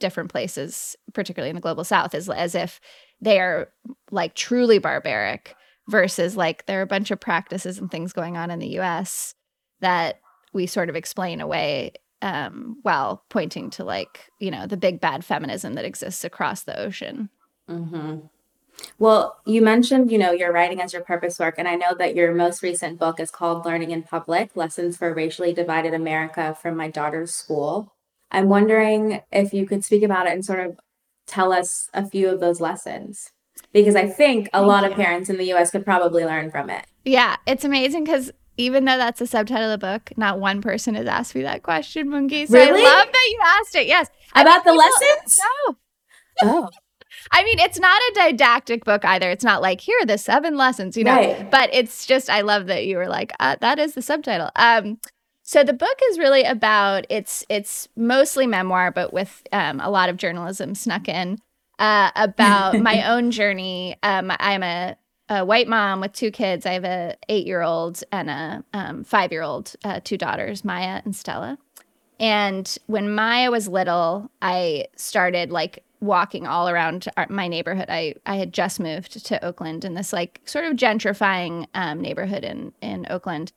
different 0.00 0.30
places, 0.30 0.96
particularly 1.12 1.50
in 1.50 1.56
the 1.56 1.62
global 1.62 1.84
south, 1.84 2.14
is 2.14 2.28
as 2.28 2.54
if 2.54 2.80
they 3.20 3.40
are 3.40 3.68
like 4.10 4.34
truly 4.34 4.78
barbaric 4.78 5.54
versus 5.88 6.36
like 6.36 6.66
there 6.66 6.78
are 6.78 6.82
a 6.82 6.86
bunch 6.86 7.10
of 7.10 7.20
practices 7.20 7.78
and 7.78 7.90
things 7.90 8.12
going 8.12 8.36
on 8.36 8.50
in 8.50 8.58
the 8.58 8.78
US 8.78 9.34
that 9.80 10.20
we 10.52 10.66
sort 10.66 10.88
of 10.88 10.96
explain 10.96 11.40
away 11.40 11.92
um, 12.20 12.78
while 12.82 13.24
pointing 13.28 13.70
to 13.70 13.84
like, 13.84 14.30
you 14.38 14.50
know, 14.50 14.66
the 14.66 14.76
big 14.76 15.00
bad 15.00 15.24
feminism 15.24 15.74
that 15.74 15.84
exists 15.84 16.24
across 16.24 16.62
the 16.62 16.78
ocean. 16.78 17.28
Mm-hmm. 17.68 18.26
Well, 18.98 19.38
you 19.44 19.60
mentioned, 19.60 20.10
you 20.10 20.18
know, 20.18 20.32
your 20.32 20.52
writing 20.52 20.80
as 20.80 20.92
your 20.92 21.02
purpose 21.02 21.38
work, 21.38 21.56
and 21.58 21.68
I 21.68 21.74
know 21.74 21.94
that 21.98 22.14
your 22.14 22.34
most 22.34 22.62
recent 22.62 22.98
book 22.98 23.20
is 23.20 23.30
called 23.30 23.64
Learning 23.64 23.90
in 23.90 24.02
Public 24.02 24.56
Lessons 24.56 24.96
for 24.96 25.12
Racially 25.12 25.52
Divided 25.52 25.94
America 25.94 26.56
from 26.60 26.76
My 26.76 26.88
Daughter's 26.88 27.34
School. 27.34 27.92
I'm 28.32 28.48
wondering 28.48 29.20
if 29.30 29.52
you 29.52 29.66
could 29.66 29.84
speak 29.84 30.02
about 30.02 30.26
it 30.26 30.32
and 30.32 30.44
sort 30.44 30.60
of 30.60 30.80
tell 31.26 31.52
us 31.52 31.88
a 31.94 32.08
few 32.08 32.28
of 32.28 32.40
those 32.40 32.60
lessons. 32.60 33.30
Because 33.72 33.94
I 33.94 34.06
think 34.06 34.48
a 34.48 34.58
Thank 34.58 34.66
lot 34.66 34.84
you. 34.84 34.90
of 34.90 34.96
parents 34.96 35.30
in 35.30 35.36
the 35.36 35.52
US 35.52 35.70
could 35.70 35.84
probably 35.84 36.24
learn 36.24 36.50
from 36.50 36.70
it. 36.70 36.84
Yeah, 37.04 37.36
it's 37.46 37.64
amazing 37.64 38.04
because 38.04 38.32
even 38.56 38.84
though 38.84 38.98
that's 38.98 39.18
the 39.18 39.26
subtitle 39.26 39.70
of 39.70 39.80
the 39.80 39.86
book, 39.86 40.10
not 40.16 40.40
one 40.40 40.60
person 40.60 40.94
has 40.94 41.06
asked 41.06 41.34
me 41.34 41.42
that 41.42 41.62
question, 41.62 42.08
Mungi. 42.08 42.46
So 42.48 42.54
really? 42.54 42.80
I 42.80 42.84
love 42.84 43.08
that 43.12 43.28
you 43.30 43.40
asked 43.44 43.74
it. 43.74 43.86
Yes. 43.86 44.08
About 44.34 44.64
the 44.64 44.72
people, 44.72 44.78
lessons? 44.78 45.38
No. 45.66 45.76
Oh. 46.42 46.70
I 47.30 47.44
mean, 47.44 47.58
it's 47.58 47.78
not 47.78 48.00
a 48.10 48.14
didactic 48.14 48.84
book 48.84 49.04
either. 49.04 49.30
It's 49.30 49.44
not 49.44 49.62
like 49.62 49.80
here 49.80 49.96
are 50.00 50.06
the 50.06 50.18
seven 50.18 50.56
lessons, 50.56 50.96
you 50.96 51.04
know. 51.04 51.14
Right. 51.14 51.50
But 51.50 51.70
it's 51.72 52.04
just 52.04 52.28
I 52.28 52.40
love 52.40 52.66
that 52.66 52.86
you 52.86 52.96
were 52.96 53.08
like 53.08 53.32
uh, 53.38 53.56
that 53.60 53.78
is 53.78 53.94
the 53.94 54.02
subtitle. 54.02 54.50
Um, 54.56 54.98
so 55.42 55.64
the 55.64 55.72
book 55.72 55.98
is 56.10 56.18
really 56.18 56.44
about 56.44 57.04
it's 57.08 57.44
it's 57.48 57.88
mostly 57.96 58.46
memoir, 58.46 58.92
but 58.92 59.12
with 59.12 59.42
um, 59.52 59.80
a 59.80 59.90
lot 59.90 60.08
of 60.08 60.16
journalism 60.16 60.74
snuck 60.74 61.08
in 61.08 61.38
uh, 61.78 62.10
about 62.14 62.78
my 62.78 63.02
own 63.10 63.30
journey. 63.30 63.96
Um, 64.02 64.32
I'm 64.38 64.62
a, 64.62 64.96
a, 65.28 65.44
white 65.44 65.68
mom 65.68 66.00
with 66.00 66.12
two 66.12 66.30
kids. 66.30 66.64
I 66.64 66.74
have 66.74 66.84
a 66.84 67.16
eight 67.28 67.46
year 67.46 67.62
old 67.62 68.02
and 68.12 68.30
a 68.30 68.64
um, 68.72 69.04
five 69.04 69.32
year 69.32 69.42
old, 69.42 69.74
uh, 69.84 70.00
two 70.02 70.16
daughters, 70.16 70.64
Maya 70.64 71.02
and 71.04 71.14
Stella. 71.14 71.58
And 72.20 72.78
when 72.86 73.12
Maya 73.12 73.50
was 73.50 73.66
little, 73.66 74.30
I 74.40 74.86
started 74.96 75.50
like 75.50 75.82
walking 76.00 76.46
all 76.46 76.68
around 76.68 77.08
our, 77.16 77.26
my 77.28 77.48
neighborhood. 77.48 77.86
I, 77.88 78.14
I 78.26 78.36
had 78.36 78.52
just 78.52 78.78
moved 78.78 79.26
to 79.26 79.44
Oakland 79.44 79.84
in 79.84 79.94
this 79.94 80.12
like 80.12 80.40
sort 80.44 80.66
of 80.66 80.76
gentrifying 80.76 81.66
um, 81.74 82.00
neighborhood 82.00 82.44
in, 82.44 82.72
in 82.80 83.06
Oakland. 83.10 83.52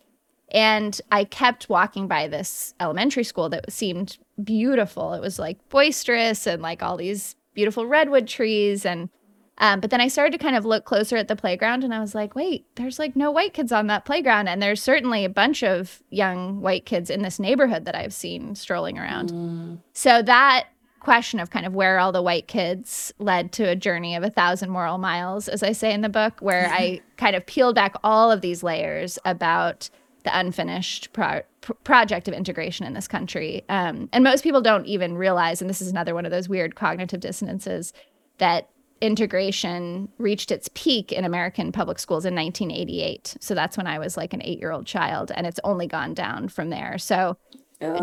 And 0.51 0.99
I 1.11 1.23
kept 1.23 1.69
walking 1.69 2.07
by 2.07 2.27
this 2.27 2.73
elementary 2.79 3.23
school 3.23 3.49
that 3.49 3.71
seemed 3.71 4.17
beautiful. 4.43 5.13
It 5.13 5.21
was 5.21 5.39
like 5.39 5.57
boisterous 5.69 6.45
and 6.45 6.61
like 6.61 6.83
all 6.83 6.97
these 6.97 7.35
beautiful 7.53 7.85
redwood 7.87 8.27
trees. 8.27 8.85
And, 8.85 9.09
um, 9.57 9.79
but 9.79 9.89
then 9.89 10.01
I 10.01 10.07
started 10.07 10.33
to 10.33 10.43
kind 10.43 10.55
of 10.55 10.65
look 10.65 10.85
closer 10.85 11.17
at 11.17 11.27
the 11.27 11.35
playground 11.35 11.83
and 11.83 11.93
I 11.93 11.99
was 11.99 12.13
like, 12.13 12.35
wait, 12.35 12.65
there's 12.75 12.99
like 12.99 13.15
no 13.15 13.31
white 13.31 13.53
kids 13.53 13.71
on 13.71 13.87
that 13.87 14.05
playground. 14.05 14.47
And 14.47 14.61
there's 14.61 14.83
certainly 14.83 15.25
a 15.25 15.29
bunch 15.29 15.63
of 15.63 16.03
young 16.09 16.61
white 16.61 16.85
kids 16.85 17.09
in 17.09 17.21
this 17.21 17.39
neighborhood 17.39 17.85
that 17.85 17.95
I've 17.95 18.13
seen 18.13 18.55
strolling 18.55 18.99
around. 18.99 19.31
Mm. 19.31 19.79
So 19.93 20.21
that 20.21 20.67
question 20.99 21.39
of 21.39 21.51
kind 21.51 21.67
of 21.67 21.75
where 21.75 21.99
all 21.99 22.11
the 22.11 22.21
white 22.21 22.47
kids 22.47 23.13
led 23.19 23.51
to 23.51 23.63
a 23.63 23.75
journey 23.75 24.15
of 24.15 24.23
a 24.23 24.29
thousand 24.29 24.71
moral 24.71 24.97
miles, 24.97 25.47
as 25.47 25.61
I 25.61 25.71
say 25.71 25.93
in 25.93 26.01
the 26.01 26.09
book, 26.09 26.39
where 26.39 26.67
I 26.71 27.01
kind 27.17 27.35
of 27.35 27.45
peeled 27.45 27.75
back 27.75 27.95
all 28.03 28.31
of 28.31 28.41
these 28.41 28.63
layers 28.63 29.19
about 29.23 29.89
the 30.25 30.37
unfinished 30.37 31.13
pro- 31.13 31.43
project 31.83 32.27
of 32.27 32.33
integration 32.33 32.85
in 32.85 32.93
this 32.93 33.07
country. 33.07 33.63
Um, 33.69 34.09
and 34.11 34.23
most 34.23 34.43
people 34.43 34.61
don't 34.61 34.85
even 34.85 35.17
realize, 35.17 35.61
and 35.61 35.69
this 35.69 35.81
is 35.81 35.89
another 35.89 36.13
one 36.13 36.25
of 36.25 36.31
those 36.31 36.49
weird 36.49 36.75
cognitive 36.75 37.21
dissonances, 37.21 37.93
that 38.37 38.69
integration 39.01 40.09
reached 40.17 40.51
its 40.51 40.69
peak 40.73 41.11
in 41.11 41.23
American 41.25 41.71
public 41.71 41.99
schools 41.99 42.25
in 42.25 42.35
1988. 42.35 43.37
So 43.39 43.55
that's 43.55 43.77
when 43.77 43.87
I 43.87 43.99
was 43.99 44.17
like 44.17 44.33
an 44.33 44.41
eight 44.43 44.59
year 44.59 44.71
old 44.71 44.85
child, 44.85 45.31
and 45.33 45.47
it's 45.47 45.59
only 45.63 45.87
gone 45.87 46.13
down 46.13 46.49
from 46.49 46.69
there. 46.69 46.97
So 46.97 47.37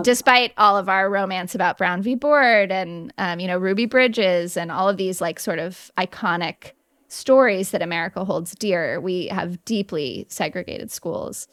despite 0.02 0.52
all 0.58 0.76
of 0.76 0.88
our 0.88 1.08
romance 1.10 1.54
about 1.54 1.78
Brown 1.78 2.02
v. 2.02 2.14
Board 2.14 2.70
and 2.70 3.12
um, 3.18 3.40
you 3.40 3.46
know 3.46 3.58
Ruby 3.58 3.86
Bridges 3.86 4.56
and 4.56 4.70
all 4.70 4.88
of 4.88 4.96
these 4.96 5.20
like 5.20 5.40
sort 5.40 5.58
of 5.58 5.90
iconic 5.98 6.72
stories 7.08 7.70
that 7.70 7.82
America 7.82 8.24
holds 8.24 8.54
dear, 8.54 9.00
we 9.00 9.26
have 9.28 9.62
deeply 9.64 10.26
segregated 10.28 10.90
schools. 10.90 11.48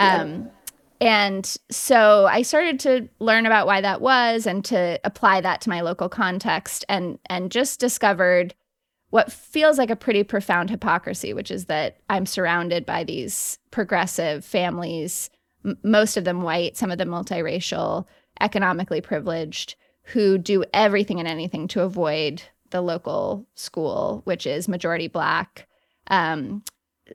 Um, 0.00 0.42
yeah. 0.44 0.50
And 1.02 1.56
so 1.70 2.26
I 2.30 2.42
started 2.42 2.80
to 2.80 3.08
learn 3.20 3.46
about 3.46 3.66
why 3.66 3.80
that 3.80 4.00
was 4.00 4.46
and 4.46 4.64
to 4.66 5.00
apply 5.04 5.40
that 5.40 5.62
to 5.62 5.70
my 5.70 5.80
local 5.80 6.08
context 6.08 6.84
and 6.88 7.18
and 7.26 7.50
just 7.50 7.80
discovered 7.80 8.54
what 9.08 9.32
feels 9.32 9.78
like 9.78 9.90
a 9.90 9.96
pretty 9.96 10.22
profound 10.22 10.70
hypocrisy, 10.70 11.32
which 11.32 11.50
is 11.50 11.66
that 11.66 11.98
I'm 12.08 12.26
surrounded 12.26 12.86
by 12.86 13.02
these 13.02 13.58
progressive 13.70 14.44
families 14.44 15.30
m- 15.64 15.78
most 15.82 16.16
of 16.16 16.24
them 16.24 16.42
white, 16.42 16.76
some 16.76 16.90
of 16.90 16.98
them 16.98 17.08
multiracial, 17.08 18.06
economically 18.40 19.00
privileged, 19.00 19.76
who 20.04 20.38
do 20.38 20.64
everything 20.72 21.18
and 21.18 21.28
anything 21.28 21.68
to 21.68 21.82
avoid 21.82 22.42
the 22.70 22.80
local 22.80 23.46
school, 23.54 24.22
which 24.24 24.46
is 24.46 24.68
majority 24.68 25.08
black, 25.08 25.66
um, 26.08 26.62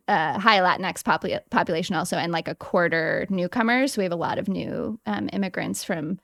uh, 0.08 0.40
high 0.40 0.60
Latinx 0.60 1.04
popul- 1.04 1.42
population 1.50 1.96
also, 1.96 2.18
and 2.18 2.32
like 2.32 2.48
a 2.48 2.56
quarter 2.56 3.26
newcomers. 3.30 3.98
We 3.98 4.04
have 4.04 4.14
a 4.14 4.18
lot 4.18 4.38
of 4.38 4.48
new 4.48 5.00
um, 5.06 5.30
immigrants 5.34 5.84
from 5.84 6.20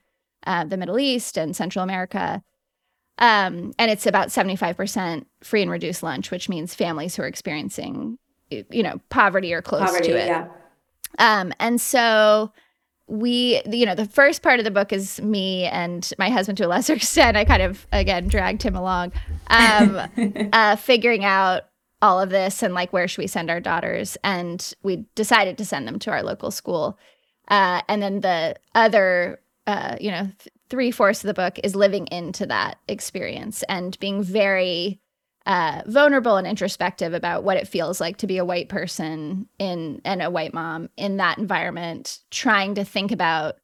uh, 0.46 0.64
the 0.64 0.76
Middle 0.76 0.98
East 0.98 1.36
and 1.36 1.54
Central 1.54 1.82
America. 1.82 2.42
Um, 3.18 3.72
and 3.78 3.90
it's 3.90 4.06
about 4.06 4.28
75% 4.28 5.26
free 5.42 5.62
and 5.62 5.70
reduced 5.70 6.02
lunch, 6.02 6.30
which 6.30 6.48
means 6.48 6.74
families 6.74 7.14
who 7.14 7.22
are 7.22 7.26
experiencing, 7.26 8.18
you 8.50 8.82
know, 8.82 9.00
poverty 9.10 9.52
or 9.52 9.62
close 9.62 9.82
poverty, 9.82 10.08
to 10.08 10.16
it. 10.18 10.26
Yeah. 10.26 10.48
Um, 11.18 11.52
and 11.60 11.80
so 11.80 12.52
we, 13.06 13.62
you 13.70 13.84
know, 13.84 13.94
the 13.94 14.06
first 14.06 14.42
part 14.42 14.58
of 14.58 14.64
the 14.64 14.70
book 14.70 14.92
is 14.92 15.20
me 15.20 15.64
and 15.64 16.10
my 16.18 16.30
husband 16.30 16.58
to 16.58 16.66
a 16.66 16.68
lesser 16.68 16.92
extent. 16.94 17.36
I 17.36 17.44
kind 17.44 17.62
of, 17.62 17.86
again, 17.92 18.28
dragged 18.28 18.62
him 18.62 18.74
along, 18.74 19.12
um, 19.48 20.00
uh, 20.52 20.76
figuring 20.76 21.24
out 21.24 21.64
all 22.02 22.20
of 22.20 22.30
this 22.30 22.62
and 22.62 22.74
like 22.74 22.92
where 22.92 23.06
should 23.08 23.22
we 23.22 23.28
send 23.28 23.48
our 23.48 23.60
daughters. 23.60 24.18
And 24.24 24.74
we 24.82 25.06
decided 25.14 25.56
to 25.58 25.64
send 25.64 25.86
them 25.86 25.98
to 26.00 26.10
our 26.10 26.22
local 26.22 26.50
school. 26.50 26.98
Uh, 27.48 27.80
and 27.88 28.02
then 28.02 28.20
the 28.20 28.56
other, 28.74 29.40
uh, 29.66 29.96
you 30.00 30.10
know, 30.10 30.24
th- 30.24 30.48
three 30.68 30.90
fourths 30.90 31.22
of 31.22 31.28
the 31.28 31.34
book 31.34 31.58
is 31.62 31.76
living 31.76 32.08
into 32.08 32.44
that 32.46 32.78
experience 32.88 33.62
and 33.68 33.98
being 34.00 34.22
very 34.22 35.00
uh, 35.46 35.82
vulnerable 35.86 36.36
and 36.36 36.46
introspective 36.46 37.14
about 37.14 37.44
what 37.44 37.56
it 37.56 37.68
feels 37.68 38.00
like 38.00 38.16
to 38.16 38.26
be 38.26 38.38
a 38.38 38.44
white 38.44 38.68
person 38.68 39.48
in 39.58 40.00
and 40.04 40.22
a 40.22 40.30
white 40.30 40.54
mom 40.54 40.88
in 40.96 41.16
that 41.16 41.38
environment, 41.38 42.20
trying 42.30 42.74
to 42.74 42.84
think 42.84 43.10
about, 43.12 43.56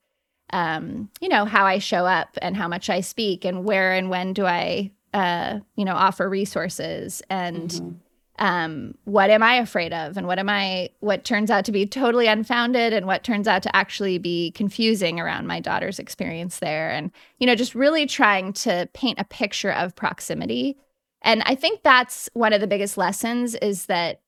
um, 0.50 1.08
you 1.20 1.28
know, 1.28 1.44
how 1.44 1.66
I 1.66 1.78
show 1.78 2.04
up 2.04 2.36
and 2.42 2.56
how 2.56 2.68
much 2.68 2.90
I 2.90 3.00
speak 3.00 3.44
and 3.44 3.64
where 3.64 3.92
and 3.92 4.10
when 4.10 4.32
do 4.32 4.44
I, 4.44 4.90
uh, 5.14 5.60
you 5.76 5.84
know, 5.84 5.94
offer 5.94 6.28
resources 6.28 7.20
and. 7.28 7.70
Mm-hmm. 7.70 7.90
Um, 8.38 8.94
what 9.04 9.30
am 9.30 9.42
I 9.42 9.54
afraid 9.54 9.92
of? 9.92 10.16
And 10.16 10.26
what 10.26 10.38
am 10.38 10.48
I, 10.48 10.90
what 11.00 11.24
turns 11.24 11.50
out 11.50 11.64
to 11.64 11.72
be 11.72 11.86
totally 11.86 12.26
unfounded 12.26 12.92
and 12.92 13.06
what 13.06 13.24
turns 13.24 13.48
out 13.48 13.62
to 13.64 13.76
actually 13.76 14.18
be 14.18 14.52
confusing 14.52 15.18
around 15.18 15.46
my 15.46 15.58
daughter's 15.58 15.98
experience 15.98 16.58
there. 16.58 16.90
And, 16.90 17.10
you 17.38 17.46
know, 17.46 17.54
just 17.54 17.74
really 17.74 18.06
trying 18.06 18.52
to 18.54 18.88
paint 18.94 19.18
a 19.18 19.24
picture 19.24 19.72
of 19.72 19.96
proximity 19.96 20.78
and 21.22 21.42
I 21.46 21.54
think 21.54 21.82
that's 21.82 22.28
one 22.34 22.52
of 22.52 22.60
the 22.60 22.66
biggest 22.66 22.96
lessons 22.96 23.54
is 23.56 23.86
that 23.86 24.20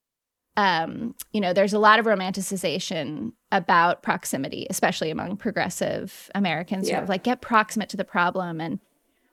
um, 0.56 1.14
you 1.32 1.40
know, 1.40 1.52
there's 1.52 1.72
a 1.72 1.78
lot 1.78 2.00
of 2.00 2.06
romanticization 2.06 3.32
about 3.52 4.02
proximity, 4.02 4.66
especially 4.68 5.10
among 5.10 5.36
progressive 5.36 6.28
Americans 6.34 6.88
yeah. 6.88 6.96
sort 6.96 7.04
of 7.04 7.08
like 7.08 7.22
get 7.22 7.40
proximate 7.40 7.88
to 7.90 7.96
the 7.96 8.04
problem. 8.04 8.60
And 8.60 8.80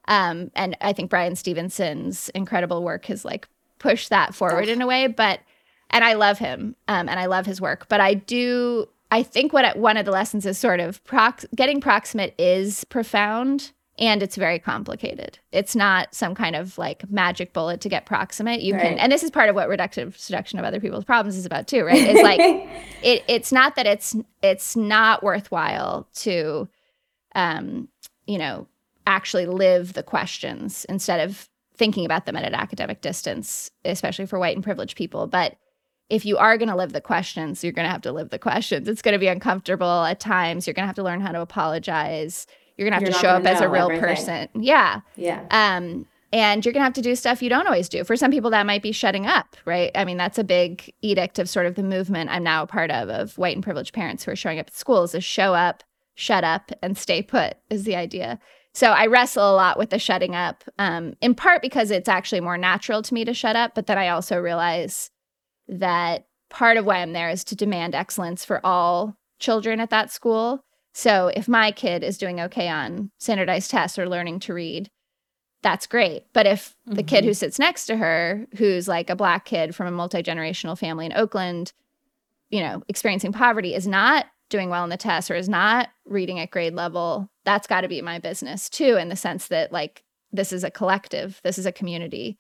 um, 0.08 0.52
and 0.56 0.78
I 0.80 0.94
think 0.94 1.10
Bryan 1.10 1.36
Stevenson's 1.36 2.30
incredible 2.30 2.84
work 2.84 3.06
has 3.06 3.26
like 3.26 3.48
pushed 3.80 4.10
that 4.10 4.34
forward 4.36 4.70
in 4.70 4.82
a 4.82 4.88
way. 4.88 5.08
But 5.08 5.40
and 5.90 6.04
I 6.04 6.14
love 6.14 6.38
him 6.38 6.76
um, 6.88 7.08
and 7.08 7.20
I 7.20 7.26
love 7.28 7.46
his 7.46 7.62
work. 7.62 7.88
But 7.90 8.02
I 8.02 8.14
do 8.14 8.88
I 9.12 9.24
think 9.24 9.54
what 9.54 9.78
one 9.78 9.98
of 9.98 10.06
the 10.06 10.12
lessons 10.12 10.46
is 10.46 10.58
sort 10.58 10.80
of 10.80 11.04
prox- 11.06 11.46
getting 11.56 11.80
proximate 11.80 12.36
is 12.38 12.84
profound 12.86 13.72
and 14.00 14.22
it's 14.22 14.36
very 14.36 14.60
complicated. 14.60 15.40
It's 15.52 15.76
not 15.76 16.14
some 16.14 16.36
kind 16.36 16.56
of 16.56 16.78
like 16.78 17.10
magic 17.10 17.54
bullet 17.54 17.82
to 17.82 17.90
get 17.90 18.06
proximate. 18.06 18.62
You 18.62 18.74
right. 18.74 18.82
can, 18.84 19.00
and 19.00 19.12
this 19.12 19.24
is 19.24 19.32
part 19.32 19.50
of 19.50 19.56
what 19.56 19.70
reductive 19.70 20.16
seduction 20.18 20.60
of 20.60 20.66
other 20.66 20.80
people's 20.80 21.06
problems 21.06 21.36
is 21.36 21.46
about 21.46 21.68
too, 21.68 21.84
right? 21.84 21.98
It's 21.98 22.22
like 22.22 22.40
it. 23.04 23.24
It's 23.28 23.52
not 23.52 23.76
that 23.76 23.88
it's 23.88 24.16
it's 24.44 24.76
not 24.76 25.24
worthwhile 25.24 26.08
to, 26.16 26.68
um, 27.34 27.88
you 28.28 28.38
know, 28.38 28.68
actually 29.08 29.48
live 29.48 29.94
the 29.94 30.04
questions 30.04 30.86
instead 30.90 31.28
of 31.28 31.50
thinking 31.78 32.06
about 32.06 32.26
them 32.26 32.36
at 32.36 32.46
an 32.46 32.56
academic 32.56 33.02
distance, 33.02 33.72
especially 33.86 34.26
for 34.26 34.40
white 34.40 34.56
and 34.56 34.64
privileged 34.64 34.98
people. 34.98 35.28
But 35.28 35.56
if 36.10 36.26
you 36.26 36.38
are 36.38 36.58
going 36.58 36.70
to 36.70 36.76
live 36.76 36.94
the 36.94 37.02
questions, 37.02 37.64
you're 37.64 37.74
going 37.74 37.86
to 37.86 37.92
have 37.92 38.02
to 38.04 38.12
live 38.12 38.30
the 38.30 38.40
questions. 38.40 38.88
It's 38.88 39.02
going 39.02 39.14
to 39.14 39.20
be 39.20 39.28
uncomfortable 39.28 40.06
at 40.06 40.20
times. 40.20 40.66
You're 40.66 40.74
going 40.74 40.84
to 40.84 40.88
have 40.88 40.96
to 40.96 41.04
learn 41.04 41.22
how 41.22 41.32
to 41.32 41.42
apologize 41.42 42.48
you're 42.78 42.88
gonna 42.90 43.04
have 43.04 43.12
to 43.12 43.20
show 43.20 43.30
up 43.30 43.46
as 43.46 43.60
a 43.60 43.68
real 43.68 43.86
everything. 43.86 44.02
person. 44.02 44.50
Yeah. 44.54 45.02
Yeah. 45.16 45.46
Um, 45.50 46.06
and 46.32 46.64
you're 46.64 46.74
gonna 46.74 46.84
have 46.84 46.94
to 46.94 47.02
do 47.02 47.16
stuff 47.16 47.42
you 47.42 47.50
don't 47.50 47.66
always 47.66 47.90
do. 47.90 48.04
For 48.04 48.16
some 48.16 48.32
people, 48.32 48.52
that 48.52 48.66
might 48.66 48.84
be 48.84 48.92
shutting 48.92 49.26
up, 49.26 49.58
right? 49.66 49.92
I 49.96 50.06
mean, 50.06 50.18
that's 50.18 50.38
a 50.38 50.44
big 50.44 50.94
edict 51.02 51.40
of 51.40 51.50
sort 51.50 51.66
of 51.66 51.76
the 51.76 51.84
movement 51.84 52.30
I'm 52.30 52.44
now 52.44 52.64
a 52.64 52.68
part 52.68 52.92
of 52.92 53.10
of 53.10 53.38
white 53.38 53.56
and 53.56 53.64
privileged 53.64 53.94
parents 53.94 54.24
who 54.24 54.32
are 54.32 54.36
showing 54.36 54.60
up 54.60 54.68
at 54.68 54.76
schools 54.76 55.16
is 55.16 55.24
show 55.24 55.56
up, 55.56 55.84
shut 56.16 56.44
up, 56.44 56.72
and 56.82 56.98
stay 56.98 57.22
put 57.24 57.58
is 57.70 57.84
the 57.84 57.96
idea. 57.96 58.40
So 58.78 58.92
I 58.92 59.08
wrestle 59.08 59.52
a 59.52 59.56
lot 59.56 59.80
with 59.80 59.90
the 59.90 59.98
shutting 59.98 60.36
up, 60.36 60.64
um, 60.78 61.16
in 61.20 61.34
part 61.34 61.64
because 61.64 61.90
it's 61.90 62.08
actually 62.08 62.42
more 62.42 62.60
natural 62.60 63.02
to 63.02 63.14
me 63.16 63.26
to 63.26 63.34
shut 63.34 63.56
up, 63.56 63.74
but 63.74 63.88
then 63.88 63.98
I 63.98 64.10
also 64.10 64.38
realize 64.38 65.10
that 65.68 66.28
part 66.52 66.78
of 66.78 66.86
why 66.86 66.98
I'm 66.98 67.12
there 67.12 67.28
is 67.28 67.44
to 67.46 67.56
demand 67.56 67.96
excellence 67.96 68.46
for 68.46 68.64
all 68.64 69.18
children 69.40 69.80
at 69.80 69.90
that 69.90 70.12
school. 70.12 70.64
So 70.94 71.32
if 71.36 71.48
my 71.48 71.72
kid 71.72 72.04
is 72.04 72.20
doing 72.20 72.40
okay 72.40 72.68
on 72.68 73.10
standardized 73.18 73.72
tests 73.72 73.98
or 73.98 74.08
learning 74.08 74.42
to 74.42 74.54
read, 74.54 74.92
that's 75.64 75.88
great. 75.88 76.26
But 76.32 76.46
if 76.46 76.76
mm-hmm. 76.88 76.98
the 76.98 77.04
kid 77.04 77.24
who 77.24 77.32
mm-hmm. 77.32 77.36
sits 77.36 77.58
next 77.58 77.88
to 77.88 77.98
her, 77.98 78.46
who's 78.58 78.88
like 78.88 79.10
a 79.10 79.16
black 79.16 79.46
kid 79.46 79.74
from 79.74 79.88
a 79.88 79.92
multi 79.92 80.22
generational 80.22 80.78
family 80.78 81.08
in 81.08 81.14
Oakland, 81.14 81.74
you 82.52 82.60
know, 82.60 82.84
experiencing 82.88 83.34
poverty, 83.34 83.74
is 83.74 83.88
not 83.88 84.28
doing 84.50 84.70
well 84.70 84.84
in 84.84 84.90
the 84.90 84.98
test 84.98 85.30
or 85.30 85.36
is 85.36 85.50
not 85.50 85.90
reading 86.06 86.40
at 86.40 86.52
grade 86.52 86.74
level, 86.74 87.30
that's 87.44 87.68
got 87.68 87.82
to 87.82 87.88
be 87.88 88.02
my 88.02 88.20
business 88.20 88.70
too, 88.70 88.96
in 88.96 89.10
the 89.10 89.16
sense 89.16 89.48
that 89.48 89.72
like 89.72 90.04
this 90.32 90.52
is 90.54 90.64
a 90.64 90.72
collective, 90.72 91.40
this 91.44 91.58
is 91.58 91.66
a 91.66 91.72
community. 91.72 92.38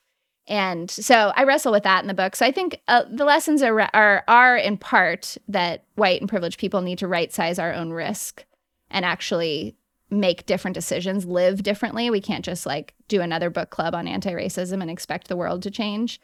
And 0.47 0.89
so 0.89 1.33
I 1.35 1.43
wrestle 1.43 1.73
with 1.73 1.83
that 1.83 2.01
in 2.03 2.07
the 2.07 2.13
book. 2.13 2.35
So 2.35 2.45
I 2.45 2.51
think 2.51 2.81
uh, 2.87 3.03
the 3.11 3.25
lessons 3.25 3.61
are, 3.61 3.89
are 3.93 4.23
are 4.27 4.55
in 4.55 4.77
part 4.77 5.37
that 5.49 5.83
white 5.95 6.21
and 6.21 6.29
privileged 6.29 6.59
people 6.59 6.81
need 6.81 6.99
to 6.99 7.07
right 7.07 7.33
size 7.33 7.59
our 7.59 7.73
own 7.73 7.91
risk 7.91 8.45
and 8.89 9.03
actually 9.03 9.75
make 10.09 10.45
different 10.45 10.75
decisions, 10.75 11.25
live 11.25 11.63
differently. 11.63 12.09
We 12.09 12.21
can't 12.21 12.45
just 12.45 12.65
like 12.65 12.93
do 13.09 13.19
another 13.19 13.49
book 13.49 13.71
club 13.71 13.93
on 13.93 14.07
anti-racism 14.07 14.81
and 14.81 14.89
expect 14.89 15.27
the 15.27 15.35
world 15.35 15.63
to 15.63 15.71
change. 15.71 16.21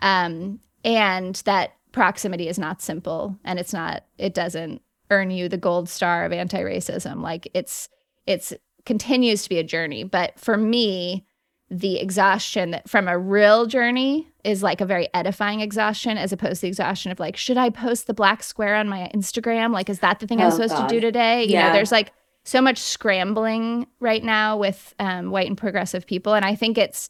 Um, 0.00 0.58
and 0.84 1.36
that 1.44 1.74
proximity 1.92 2.48
is 2.48 2.58
not 2.58 2.82
simple 2.82 3.38
and 3.44 3.58
it's 3.58 3.72
not 3.72 4.04
it 4.18 4.34
doesn't 4.34 4.82
earn 5.10 5.30
you 5.30 5.48
the 5.48 5.58
gold 5.58 5.88
star 5.88 6.24
of 6.24 6.32
anti-racism. 6.32 7.22
Like 7.22 7.50
it's 7.54 7.88
it's 8.26 8.52
continues 8.86 9.42
to 9.42 9.48
be 9.48 9.58
a 9.58 9.64
journey, 9.64 10.04
but 10.04 10.38
for 10.38 10.56
me, 10.56 11.26
the 11.70 12.00
exhaustion 12.00 12.72
that 12.72 12.88
from 12.88 13.06
a 13.06 13.16
real 13.16 13.64
journey 13.66 14.26
is 14.42 14.62
like 14.62 14.80
a 14.80 14.86
very 14.86 15.08
edifying 15.14 15.60
exhaustion 15.60 16.18
as 16.18 16.32
opposed 16.32 16.56
to 16.56 16.62
the 16.62 16.68
exhaustion 16.68 17.12
of 17.12 17.20
like 17.20 17.36
should 17.36 17.56
i 17.56 17.70
post 17.70 18.08
the 18.08 18.14
black 18.14 18.42
square 18.42 18.74
on 18.74 18.88
my 18.88 19.08
instagram 19.14 19.72
like 19.72 19.88
is 19.88 20.00
that 20.00 20.18
the 20.18 20.26
thing 20.26 20.40
oh, 20.40 20.46
i'm 20.46 20.50
supposed 20.50 20.72
God. 20.72 20.88
to 20.88 20.94
do 20.94 21.00
today 21.00 21.44
you 21.44 21.52
yeah. 21.52 21.68
know 21.68 21.72
there's 21.72 21.92
like 21.92 22.12
so 22.42 22.60
much 22.60 22.78
scrambling 22.78 23.86
right 24.00 24.24
now 24.24 24.56
with 24.56 24.94
um, 24.98 25.30
white 25.30 25.46
and 25.46 25.56
progressive 25.56 26.06
people 26.06 26.34
and 26.34 26.44
i 26.44 26.56
think 26.56 26.76
it's 26.76 27.08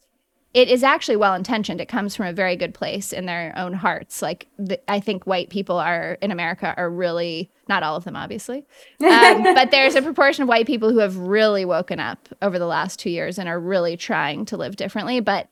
it 0.53 0.67
is 0.67 0.83
actually 0.83 1.15
well 1.15 1.33
intentioned. 1.33 1.79
It 1.79 1.87
comes 1.87 2.15
from 2.15 2.25
a 2.25 2.33
very 2.33 2.57
good 2.57 2.73
place 2.73 3.13
in 3.13 3.25
their 3.25 3.53
own 3.55 3.73
hearts. 3.73 4.21
Like 4.21 4.47
the, 4.57 4.79
I 4.89 4.99
think 4.99 5.25
white 5.25 5.49
people 5.49 5.77
are 5.77 6.17
in 6.21 6.31
America 6.31 6.73
are 6.75 6.89
really 6.89 7.49
not 7.69 7.83
all 7.83 7.95
of 7.95 8.03
them, 8.03 8.17
obviously, 8.17 8.65
um, 8.99 9.43
but 9.55 9.71
there's 9.71 9.95
a 9.95 10.01
proportion 10.01 10.43
of 10.43 10.49
white 10.49 10.67
people 10.67 10.91
who 10.91 10.99
have 10.99 11.15
really 11.15 11.63
woken 11.63 11.99
up 11.99 12.27
over 12.41 12.59
the 12.59 12.65
last 12.65 12.99
two 12.99 13.09
years 13.09 13.39
and 13.39 13.47
are 13.47 13.59
really 13.59 13.95
trying 13.95 14.43
to 14.45 14.57
live 14.57 14.75
differently. 14.75 15.21
But 15.21 15.47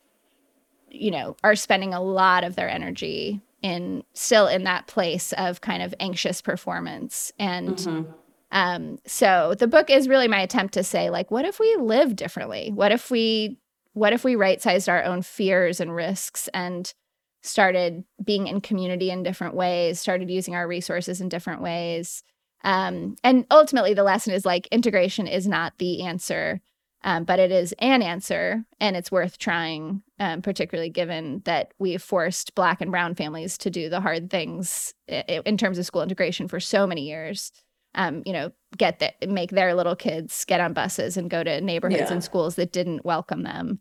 you 0.92 1.12
know, 1.12 1.38
are 1.44 1.56
spending 1.56 1.94
a 1.94 2.02
lot 2.02 2.44
of 2.44 2.56
their 2.56 2.68
energy 2.68 3.42
in 3.62 4.04
still 4.14 4.48
in 4.48 4.64
that 4.64 4.88
place 4.88 5.34
of 5.34 5.62
kind 5.62 5.82
of 5.82 5.94
anxious 6.00 6.42
performance 6.42 7.32
and. 7.40 7.76
Mm-hmm. 7.76 8.12
Um, 8.52 8.98
so 9.06 9.54
the 9.60 9.68
book 9.68 9.92
is 9.92 10.08
really 10.08 10.28
my 10.28 10.42
attempt 10.42 10.74
to 10.74 10.84
say, 10.84 11.12
like, 11.12 11.30
what 11.30 11.46
if 11.46 11.60
we 11.60 11.76
live 11.76 12.16
differently? 12.16 12.72
What 12.74 12.92
if 12.92 13.12
we 13.12 13.60
what 13.94 14.14
if 14.14 14.24
we 14.24 14.36
right 14.36 14.62
sized 14.62 14.90
our 14.90 15.04
own 15.04 15.22
fears 15.22 15.80
and 15.80 15.96
risks 15.96 16.48
and 16.54 16.94
started 17.42 18.04
being 18.24 18.48
in 18.48 18.62
community 18.62 19.10
in 19.12 19.24
different 19.24 19.56
ways, 19.56 20.00
started 20.00 20.30
using 20.30 20.56
our 20.56 20.68
resources 20.68 21.22
in 21.22 21.30
different 21.30 21.62
ways? 21.62 22.24
Um, 22.64 23.16
and 23.24 23.46
ultimately, 23.52 23.94
the 23.94 24.04
lesson 24.04 24.34
is 24.34 24.46
like 24.46 24.68
integration 24.68 25.28
is 25.28 25.48
not 25.48 25.74
the 25.78 26.04
answer, 26.04 26.60
um, 27.04 27.24
but 27.24 27.40
it 27.40 27.52
is 27.52 27.74
an 27.80 28.02
answer, 28.02 28.66
and 28.82 28.98
it's 28.98 29.12
worth 29.12 29.38
trying, 29.38 30.04
um, 30.20 30.42
particularly 30.42 30.90
given 30.90 31.42
that 31.46 31.74
we've 31.80 32.04
forced 32.04 32.54
Black 32.56 32.82
and 32.82 32.92
Brown 32.92 33.16
families 33.16 33.58
to 33.60 33.70
do 33.70 33.90
the 33.90 34.02
hard 34.02 34.30
things 34.30 34.94
in 35.08 35.58
terms 35.58 35.78
of 35.78 35.86
school 35.86 36.02
integration 36.02 36.50
for 36.50 36.60
so 36.60 36.86
many 36.86 37.08
years 37.08 37.52
um, 37.96 38.24
you 38.26 38.34
know, 38.34 38.52
get 38.78 39.00
that 39.00 39.30
make 39.30 39.52
their 39.52 39.74
little 39.74 39.96
kids 39.96 40.46
get 40.46 40.62
on 40.62 40.74
buses 40.74 41.18
and 41.18 41.30
go 41.30 41.44
to 41.44 41.62
neighborhoods 41.62 42.04
yeah. 42.04 42.14
and 42.14 42.24
schools 42.24 42.56
that 42.56 42.72
didn't 42.72 43.06
welcome 43.06 43.44
them. 43.44 43.80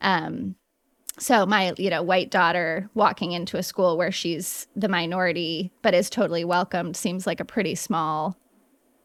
Um, 0.00 0.56
so 1.18 1.44
my, 1.44 1.74
you 1.76 1.90
know, 1.90 2.02
white 2.02 2.30
daughter 2.30 2.88
walking 2.94 3.32
into 3.32 3.58
a 3.58 3.62
school 3.62 3.98
where 3.98 4.12
she's 4.12 4.66
the 4.74 4.88
minority 4.88 5.70
but 5.82 5.92
is 5.92 6.08
totally 6.08 6.44
welcomed 6.44 6.96
seems 6.96 7.26
like 7.26 7.40
a 7.40 7.44
pretty 7.44 7.74
small 7.74 8.36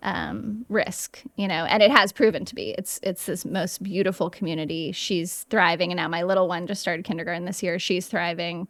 um, 0.02 0.65
risk, 0.70 1.22
you 1.36 1.48
know, 1.48 1.65
and 1.65 1.82
it 1.82 1.91
has 1.91 2.13
proven 2.13 2.46
to 2.46 2.56
be. 2.56 2.76
It's 2.78 3.00
it's 3.04 3.26
this 3.26 3.44
most 3.44 3.82
beautiful 3.82 4.30
community. 4.30 4.91
She's 4.91 5.44
thriving, 5.50 5.91
and 5.91 5.98
now 5.98 6.08
my 6.08 6.24
little 6.24 6.48
one 6.48 6.68
just 6.68 6.80
started 6.80 7.04
kindergarten 7.06 7.46
this 7.46 7.63
year. 7.63 7.80
She's 7.80 8.08
thriving 8.08 8.68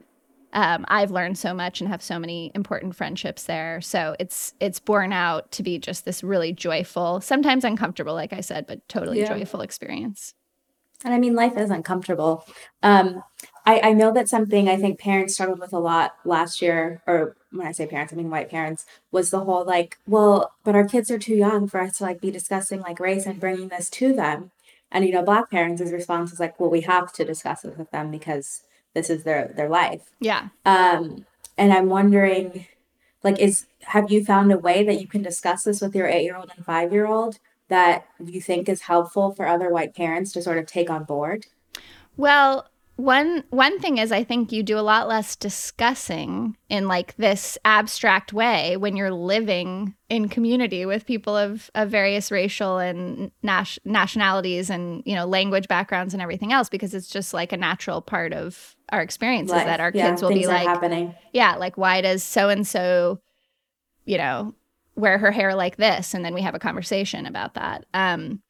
um, 0.56 0.86
I've 0.88 1.12
learned 1.12 1.38
so 1.38 1.54
much 1.54 1.82
and 1.82 1.90
have 1.90 2.02
so 2.02 2.18
many 2.18 2.50
important 2.56 2.96
friendships 2.96 3.44
there. 3.44 3.82
So 3.82 4.16
it's 4.20 4.54
it's 4.62 4.80
borne 4.80 5.12
out 5.12 5.52
to 5.52 5.64
be 5.64 5.78
just 5.78 6.06
this 6.06 6.24
really 6.24 6.54
joyful, 6.54 7.20
sometimes 7.20 7.66
uncomfortable, 7.66 8.14
like 8.14 8.32
I 8.32 8.40
said, 8.40 8.66
but 8.66 8.88
totally 8.88 9.20
yeah. 9.20 9.38
joyful 9.38 9.60
experience. 9.60 10.34
And 11.04 11.14
I 11.14 11.20
mean, 11.20 11.36
life 11.36 11.58
is 11.58 11.70
uncomfortable. 11.70 12.46
Um, 12.82 13.22
I, 13.66 13.82
I 13.82 13.92
know 13.92 14.14
that 14.14 14.30
something 14.30 14.70
I 14.70 14.78
think 14.78 14.98
parents 14.98 15.34
struggled 15.34 15.60
with 15.60 15.74
a 15.74 15.80
lot 15.80 16.14
last 16.24 16.62
year, 16.62 17.02
or 17.06 17.36
when 17.52 17.68
I 17.68 17.74
say 17.74 17.86
parents, 17.86 18.14
I 18.14 18.16
mean 18.16 18.30
white 18.30 18.50
parents, 18.50 18.86
was 19.12 19.32
the 19.32 19.42
whole 19.42 19.66
like, 19.66 20.00
well, 20.08 20.54
but 20.64 20.74
our 20.74 20.88
kids 20.88 21.12
are 21.12 21.20
too 21.20 21.36
young 21.36 21.68
for 21.68 21.82
us 21.82 21.98
to 21.98 22.06
like 22.06 22.22
be 22.22 22.32
discussing 22.32 22.80
like 22.80 23.02
race 23.02 23.26
and 23.26 23.42
bringing 23.42 23.68
this 23.68 23.90
to 23.92 24.14
them. 24.14 24.52
And 24.90 25.06
you 25.06 25.12
know, 25.12 25.22
black 25.22 25.52
parents' 25.52 25.82
response 25.82 26.32
is 26.32 26.40
like, 26.40 26.58
well, 26.62 26.70
we 26.70 26.82
have 26.82 27.12
to 27.14 27.26
discuss 27.26 27.66
it 27.66 27.78
with 27.78 27.92
them 27.92 28.10
because 28.10 28.62
this 28.96 29.12
is 29.12 29.24
their 29.24 29.54
their 29.56 29.70
life. 29.70 30.12
Yeah. 30.20 30.48
Um, 30.66 31.26
and 31.58 31.72
I'm 31.72 31.90
wondering, 31.90 32.66
like, 33.24 33.40
is 33.40 33.68
have 33.82 34.12
you 34.12 34.26
found 34.26 34.52
a 34.52 34.58
way 34.58 34.84
that 34.84 35.00
you 35.00 35.08
can 35.08 35.22
discuss 35.22 35.64
this 35.64 35.82
with 35.82 35.96
your 35.96 36.08
eight 36.08 36.24
year 36.24 36.36
old 36.36 36.52
and 36.56 36.66
five 36.66 36.92
year 36.92 37.06
old 37.06 37.38
that 37.68 38.08
you 38.24 38.42
think 38.42 38.68
is 38.68 38.82
helpful 38.82 39.32
for 39.32 39.48
other 39.48 39.70
white 39.70 39.96
parents 39.96 40.32
to 40.34 40.42
sort 40.42 40.58
of 40.58 40.66
take 40.66 40.90
on 40.90 41.04
board? 41.04 41.46
Well, 42.18 42.68
one 42.98 43.44
one 43.50 43.78
thing 43.80 43.98
is 43.98 44.12
I 44.12 44.24
think 44.24 44.54
you 44.54 44.64
do 44.64 44.80
a 44.80 44.82
lot 44.82 45.08
less 45.08 45.36
discussing 45.36 46.56
in 46.70 46.88
like 46.88 47.16
this 47.18 47.58
abstract 47.66 48.32
way 48.32 48.78
when 48.78 48.96
you're 48.96 49.12
living 49.12 49.96
in 50.08 50.30
community 50.30 50.86
with 50.86 51.06
people 51.06 51.36
of, 51.36 51.70
of 51.76 51.90
various 51.90 52.32
racial 52.32 52.78
and 52.78 53.32
nas- 53.44 53.80
nationalities 53.84 54.70
and 54.70 55.04
you 55.06 55.14
know 55.14 55.26
language 55.26 55.68
backgrounds 55.68 56.14
and 56.14 56.22
everything 56.22 56.54
else 56.54 56.70
because 56.70 56.94
it's 56.94 57.10
just 57.10 57.34
like 57.34 57.52
a 57.52 57.58
natural 57.58 58.02
part 58.02 58.32
of 58.32 58.76
our 58.90 59.02
experiences 59.02 59.52
Life. 59.52 59.66
that 59.66 59.82
our 59.82 59.92
yeah, 59.94 60.12
kids 60.12 60.22
will 60.22 60.30
be 60.30 60.48
like 60.48 60.68
happening. 60.68 61.14
yeah 61.34 61.56
like 61.56 61.78
why 61.78 62.00
does 62.00 62.24
so 62.24 62.48
and 62.48 62.66
so 62.66 63.20
you 64.06 64.18
know 64.18 64.54
wear 64.96 65.18
her 65.18 65.32
hair 65.32 65.54
like 65.54 65.76
this 65.76 66.14
and 66.14 66.24
then 66.24 66.34
we 66.34 66.42
have 66.42 66.56
a 66.56 66.60
conversation 66.60 67.26
about 67.26 67.56
that 67.56 67.86
um 67.94 68.42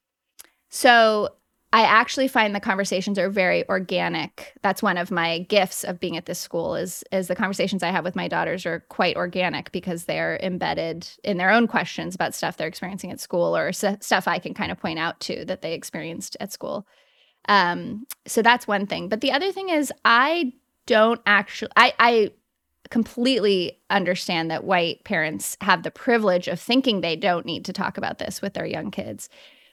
so 0.70 1.30
I 1.74 1.82
actually 1.82 2.30
find 2.30 2.56
the 2.56 2.62
conversations 2.62 3.20
are 3.20 3.30
very 3.30 3.68
organic. 3.68 4.54
That's 4.62 4.82
one 4.82 4.98
of 4.98 5.12
my 5.12 5.40
gifts 5.40 5.84
of 5.84 6.00
being 6.00 6.16
at 6.16 6.26
this 6.26 6.40
school 6.40 6.76
is 6.76 7.04
is 7.12 7.28
the 7.28 7.36
conversations 7.36 7.84
I 7.84 7.92
have 7.92 8.06
with 8.06 8.16
my 8.16 8.28
daughters 8.28 8.66
are 8.66 8.86
quite 8.90 9.18
organic 9.18 9.72
because 9.72 10.06
they're 10.06 10.40
embedded 10.42 11.08
in 11.24 11.38
their 11.38 11.52
own 11.52 11.68
questions 11.68 12.16
about 12.16 12.34
stuff 12.34 12.56
they're 12.56 12.68
experiencing 12.68 13.12
at 13.12 13.20
school 13.20 13.58
or 13.58 13.70
s- 13.70 13.84
stuff 14.00 14.28
I 14.28 14.40
can 14.40 14.54
kind 14.54 14.72
of 14.72 14.80
point 14.80 15.00
out 15.00 15.20
to 15.22 15.44
that 15.46 15.62
they 15.62 15.74
experienced 15.74 16.38
at 16.40 16.54
school. 16.54 16.88
Um, 17.50 18.06
so 18.26 18.42
that's 18.42 18.68
one 18.68 18.86
thing. 18.88 19.10
But 19.10 19.22
the 19.22 19.32
other 19.32 19.52
thing 19.52 19.70
is 19.70 19.92
I 20.06 20.54
don't 20.86 21.22
actually 21.26 21.72
I 21.76 21.94
I 22.00 22.32
completely 22.90 23.82
understand 23.90 24.52
that 24.52 24.64
white 24.64 25.04
parents 25.04 25.58
have 25.62 25.84
the 25.84 25.92
privilege 25.92 26.48
of 26.48 26.60
thinking 26.60 27.02
they 27.02 27.16
don't 27.16 27.46
need 27.46 27.66
to 27.66 27.74
talk 27.74 27.98
about 27.98 28.20
this 28.20 28.42
with 28.42 28.54
their 28.54 28.66
young 28.66 28.92
kids. 28.92 29.28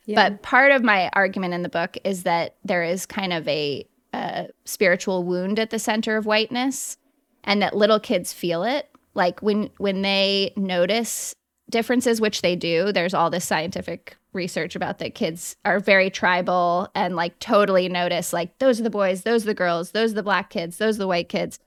But 0.08 0.42
part 0.42 0.72
of 0.72 0.82
my 0.82 1.10
argument 1.12 1.54
in 1.54 1.62
the 1.62 1.68
book 1.68 1.96
is 2.04 2.24
that 2.24 2.56
there 2.64 2.82
is 2.82 3.06
kind 3.06 3.32
of 3.32 3.46
a, 3.46 3.86
a 4.12 4.48
spiritual 4.64 5.24
wound 5.24 5.58
at 5.58 5.70
the 5.70 5.78
center 5.78 6.16
of 6.16 6.26
whiteness 6.26 6.96
and 7.44 7.62
that 7.62 7.76
little 7.76 8.00
kids 8.00 8.32
feel 8.32 8.64
it. 8.64 8.88
Like 9.14 9.40
when 9.40 9.70
when 9.78 10.02
they 10.02 10.52
notice 10.56 11.34
differences, 11.70 12.20
which 12.20 12.42
they 12.42 12.56
do, 12.56 12.92
there's 12.92 13.14
all 13.14 13.30
this 13.30 13.44
scientific 13.44 14.16
research 14.32 14.74
about 14.74 14.98
that 14.98 15.14
kids 15.14 15.56
are 15.64 15.78
very 15.78 16.08
tribal 16.08 16.88
and 16.94 17.14
like 17.16 17.38
totally 17.38 17.88
notice 17.88 18.32
like 18.32 18.58
those 18.58 18.80
are 18.80 18.84
the 18.84 18.90
boys, 18.90 19.22
those 19.22 19.42
are 19.44 19.48
the 19.48 19.54
girls, 19.54 19.90
those 19.90 20.12
are 20.12 20.16
the 20.16 20.22
black 20.22 20.50
kids, 20.50 20.78
those 20.78 20.96
are 20.96 21.00
the 21.00 21.08
white 21.08 21.28
kids. 21.28 21.58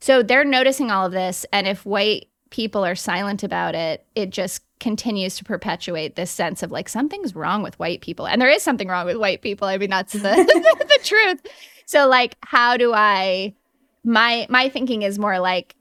So 0.00 0.22
they're 0.22 0.44
noticing 0.44 0.90
all 0.90 1.06
of 1.06 1.12
this. 1.12 1.46
And 1.52 1.66
if 1.66 1.86
white 1.86 2.28
people 2.52 2.84
are 2.84 2.94
silent 2.94 3.42
about 3.42 3.74
it, 3.74 4.06
it 4.14 4.30
just 4.30 4.62
continues 4.78 5.36
to 5.36 5.44
perpetuate 5.44 6.16
this 6.16 6.30
sense 6.30 6.62
of 6.62 6.70
like 6.70 6.88
something's 6.88 7.34
wrong 7.34 7.62
with 7.62 7.78
white 7.78 8.02
people. 8.02 8.26
And 8.26 8.40
there 8.40 8.50
is 8.50 8.62
something 8.62 8.88
wrong 8.88 9.06
with 9.06 9.16
white 9.16 9.40
people. 9.40 9.66
I 9.66 9.78
mean, 9.78 9.90
that's 9.90 10.12
the, 10.12 10.20
the 10.20 10.98
truth. 11.02 11.40
So 11.86 12.06
like 12.06 12.36
how 12.44 12.76
do 12.76 12.92
I 12.92 13.54
my 14.04 14.46
my 14.50 14.68
thinking 14.68 15.02
is 15.02 15.18
more 15.18 15.38
like 15.38 15.76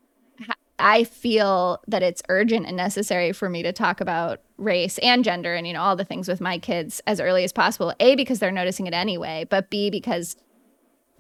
I 0.79 1.03
feel 1.03 1.81
that 1.88 2.01
it's 2.01 2.23
urgent 2.29 2.65
and 2.65 2.75
necessary 2.75 3.34
for 3.34 3.49
me 3.49 3.63
to 3.63 3.71
talk 3.71 4.01
about 4.01 4.41
race 4.57 4.97
and 4.99 5.23
gender 5.23 5.53
and 5.53 5.67
you 5.67 5.73
know 5.73 5.81
all 5.81 5.95
the 5.95 6.05
things 6.05 6.27
with 6.27 6.41
my 6.41 6.57
kids 6.57 7.01
as 7.05 7.19
early 7.19 7.43
as 7.43 7.51
possible. 7.51 7.93
A 7.99 8.15
because 8.15 8.39
they're 8.39 8.51
noticing 8.51 8.88
it 8.88 8.93
anyway, 8.93 9.45
but 9.49 9.69
B 9.69 9.89
because 9.89 10.36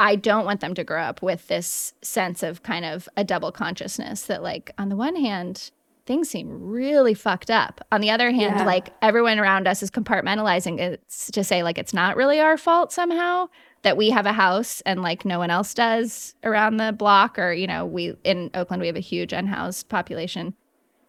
I 0.01 0.15
don't 0.15 0.45
want 0.45 0.61
them 0.61 0.73
to 0.73 0.83
grow 0.83 1.03
up 1.03 1.21
with 1.21 1.47
this 1.47 1.93
sense 2.01 2.41
of 2.41 2.63
kind 2.63 2.85
of 2.85 3.07
a 3.15 3.23
double 3.23 3.51
consciousness 3.51 4.23
that, 4.23 4.41
like, 4.41 4.71
on 4.79 4.89
the 4.89 4.95
one 4.95 5.15
hand, 5.15 5.69
things 6.07 6.27
seem 6.27 6.49
really 6.49 7.13
fucked 7.13 7.51
up. 7.51 7.85
On 7.91 8.01
the 8.01 8.09
other 8.09 8.31
hand, 8.31 8.55
yeah. 8.57 8.65
like 8.65 8.89
everyone 9.03 9.37
around 9.37 9.67
us 9.67 9.83
is 9.83 9.91
compartmentalizing 9.91 10.79
it 10.79 11.07
to 11.33 11.43
say, 11.43 11.61
like, 11.61 11.77
it's 11.77 11.93
not 11.93 12.17
really 12.17 12.39
our 12.39 12.57
fault 12.57 12.91
somehow 12.91 13.47
that 13.83 13.95
we 13.95 14.09
have 14.09 14.25
a 14.25 14.33
house 14.33 14.81
and 14.87 15.03
like 15.03 15.23
no 15.23 15.37
one 15.37 15.51
else 15.51 15.71
does 15.75 16.33
around 16.43 16.77
the 16.77 16.91
block. 16.91 17.37
Or, 17.37 17.53
you 17.53 17.67
know, 17.67 17.85
we 17.85 18.15
in 18.23 18.49
Oakland, 18.55 18.81
we 18.81 18.87
have 18.87 18.95
a 18.95 18.99
huge 19.01 19.33
unhoused 19.33 19.87
population. 19.87 20.55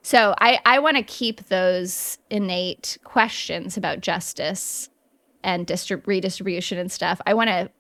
So 0.03 0.35
I, 0.39 0.61
I 0.67 0.81
want 0.81 0.99
to 0.99 1.03
keep 1.03 1.47
those 1.47 2.19
innate 2.29 2.99
questions 3.05 3.79
about 3.79 4.03
justice 4.03 4.91
and 5.43 5.67
distrib- 5.67 6.07
redistribution 6.07 6.77
and 6.77 6.93
stuff. 6.93 7.23
I 7.25 7.33
want 7.33 7.49
to 7.49 7.71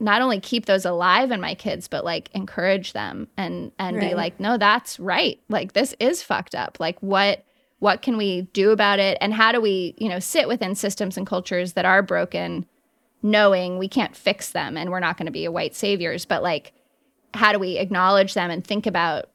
not 0.00 0.22
only 0.22 0.40
keep 0.40 0.66
those 0.66 0.84
alive 0.84 1.30
in 1.30 1.40
my 1.40 1.54
kids 1.54 1.88
but 1.88 2.04
like 2.04 2.30
encourage 2.34 2.92
them 2.92 3.28
and 3.36 3.72
and 3.78 3.96
right. 3.96 4.10
be 4.10 4.14
like 4.14 4.40
no 4.40 4.56
that's 4.56 4.98
right. 5.00 5.40
Like 5.48 5.72
this 5.72 5.94
is 6.00 6.22
fucked 6.22 6.54
up. 6.54 6.78
Like 6.80 6.98
what 7.00 7.44
what 7.78 8.02
can 8.02 8.16
we 8.16 8.42
do 8.52 8.70
about 8.70 9.00
it? 9.00 9.18
And 9.20 9.34
how 9.34 9.52
do 9.52 9.60
we 9.60 9.94
you 9.98 10.08
know 10.08 10.18
sit 10.18 10.48
within 10.48 10.74
systems 10.74 11.16
and 11.16 11.26
cultures 11.26 11.74
that 11.74 11.84
are 11.84 12.02
broken 12.02 12.66
knowing 13.22 13.78
we 13.78 13.88
can't 13.88 14.16
fix 14.16 14.50
them 14.50 14.76
and 14.76 14.90
we're 14.90 15.00
not 15.00 15.16
going 15.16 15.26
to 15.26 15.32
be 15.32 15.44
a 15.44 15.52
white 15.52 15.74
saviors? 15.74 16.24
But 16.24 16.42
like 16.42 16.72
how 17.34 17.52
do 17.52 17.58
we 17.58 17.78
acknowledge 17.78 18.34
them 18.34 18.50
and 18.50 18.66
think 18.66 18.86
about 18.86 19.30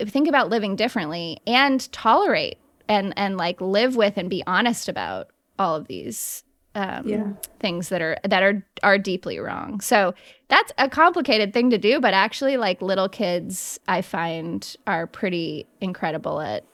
think 0.00 0.28
about 0.28 0.48
living 0.48 0.76
differently 0.76 1.38
and 1.46 1.90
tolerate 1.92 2.58
and 2.88 3.12
and 3.16 3.36
like 3.36 3.60
live 3.60 3.96
with 3.96 4.16
and 4.16 4.30
be 4.30 4.42
honest 4.46 4.88
about 4.88 5.30
all 5.58 5.76
of 5.76 5.86
these 5.86 6.44
um, 6.78 7.08
yeah. 7.08 7.32
things 7.58 7.88
that 7.88 8.00
are 8.00 8.16
that 8.22 8.42
are 8.42 8.64
are 8.84 8.98
deeply 8.98 9.40
wrong. 9.40 9.80
So 9.80 10.14
that's 10.46 10.72
a 10.78 10.88
complicated 10.88 11.52
thing 11.52 11.70
to 11.70 11.78
do, 11.78 12.00
but 12.00 12.14
actually, 12.14 12.56
like 12.56 12.80
little 12.80 13.08
kids, 13.08 13.80
I 13.88 14.00
find 14.00 14.76
are 14.86 15.08
pretty 15.08 15.66
incredible 15.80 16.40
at 16.40 16.64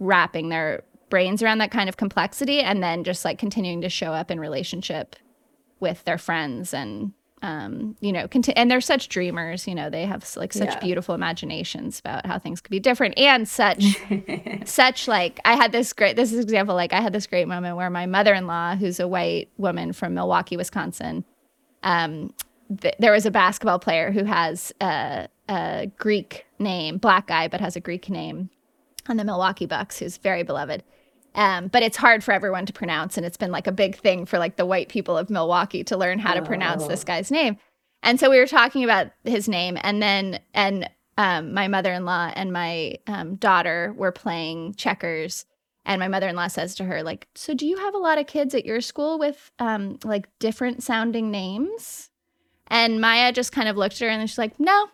wrapping 0.00 0.48
their 0.48 0.82
brains 1.10 1.42
around 1.42 1.58
that 1.58 1.70
kind 1.70 1.88
of 1.88 1.96
complexity, 1.96 2.60
and 2.60 2.82
then 2.82 3.04
just 3.04 3.24
like 3.24 3.38
continuing 3.38 3.80
to 3.82 3.88
show 3.88 4.12
up 4.12 4.32
in 4.32 4.40
relationship 4.40 5.14
with 5.78 6.02
their 6.04 6.18
friends 6.18 6.74
and 6.74 7.12
um, 7.42 7.96
you 8.00 8.12
know, 8.12 8.26
conti- 8.26 8.56
and 8.56 8.70
they're 8.70 8.80
such 8.80 9.08
dreamers. 9.08 9.68
You 9.68 9.74
know, 9.74 9.90
they 9.90 10.06
have 10.06 10.26
like 10.36 10.52
such 10.52 10.68
yeah. 10.68 10.80
beautiful 10.80 11.14
imaginations 11.14 12.00
about 12.00 12.24
how 12.26 12.38
things 12.38 12.60
could 12.60 12.70
be 12.70 12.80
different, 12.80 13.18
and 13.18 13.46
such, 13.46 13.84
such 14.64 15.06
like 15.06 15.38
I 15.44 15.54
had 15.54 15.72
this 15.72 15.92
great. 15.92 16.16
This 16.16 16.32
is 16.32 16.40
example 16.40 16.74
like 16.74 16.92
I 16.92 17.00
had 17.00 17.12
this 17.12 17.26
great 17.26 17.46
moment 17.46 17.76
where 17.76 17.90
my 17.90 18.06
mother-in-law, 18.06 18.76
who's 18.76 19.00
a 19.00 19.06
white 19.06 19.50
woman 19.58 19.92
from 19.92 20.14
Milwaukee, 20.14 20.56
Wisconsin, 20.56 21.24
um, 21.82 22.32
th- 22.80 22.94
there 22.98 23.12
was 23.12 23.26
a 23.26 23.30
basketball 23.30 23.78
player 23.78 24.10
who 24.10 24.24
has 24.24 24.72
a, 24.80 25.28
a 25.48 25.90
Greek 25.98 26.46
name, 26.58 26.98
black 26.98 27.26
guy, 27.26 27.48
but 27.48 27.60
has 27.60 27.76
a 27.76 27.80
Greek 27.80 28.08
name 28.08 28.50
on 29.08 29.16
the 29.16 29.24
Milwaukee 29.24 29.66
Bucks, 29.66 29.98
who's 29.98 30.16
very 30.16 30.42
beloved. 30.42 30.82
Um, 31.36 31.68
but 31.68 31.82
it's 31.82 31.98
hard 31.98 32.24
for 32.24 32.32
everyone 32.32 32.64
to 32.66 32.72
pronounce, 32.72 33.18
and 33.18 33.26
it's 33.26 33.36
been 33.36 33.52
like 33.52 33.66
a 33.66 33.72
big 33.72 33.96
thing 33.96 34.24
for 34.24 34.38
like 34.38 34.56
the 34.56 34.64
white 34.64 34.88
people 34.88 35.18
of 35.18 35.28
Milwaukee 35.28 35.84
to 35.84 35.96
learn 35.96 36.18
how 36.18 36.32
to 36.32 36.40
pronounce 36.40 36.84
oh. 36.84 36.88
this 36.88 37.04
guy's 37.04 37.30
name. 37.30 37.58
And 38.02 38.18
so 38.18 38.30
we 38.30 38.38
were 38.38 38.46
talking 38.46 38.84
about 38.84 39.08
his 39.22 39.46
name, 39.46 39.76
and 39.82 40.02
then 40.02 40.40
and 40.54 40.88
um, 41.18 41.52
my 41.52 41.68
mother-in-law 41.68 42.32
and 42.34 42.52
my 42.52 42.96
um, 43.06 43.36
daughter 43.36 43.92
were 43.96 44.12
playing 44.12 44.74
checkers, 44.74 45.44
and 45.84 46.00
my 46.00 46.08
mother-in-law 46.08 46.48
says 46.48 46.74
to 46.76 46.84
her 46.84 47.02
like, 47.02 47.28
"So 47.34 47.52
do 47.52 47.66
you 47.66 47.76
have 47.76 47.94
a 47.94 47.98
lot 47.98 48.16
of 48.18 48.26
kids 48.26 48.54
at 48.54 48.64
your 48.64 48.80
school 48.80 49.18
with 49.18 49.50
um, 49.58 49.98
like 50.04 50.30
different 50.38 50.82
sounding 50.82 51.30
names?" 51.30 52.08
And 52.68 52.98
Maya 52.98 53.30
just 53.30 53.52
kind 53.52 53.68
of 53.68 53.76
looked 53.76 54.00
at 54.00 54.06
her, 54.06 54.08
and 54.08 54.28
she's 54.28 54.38
like, 54.38 54.58
"No." 54.58 54.88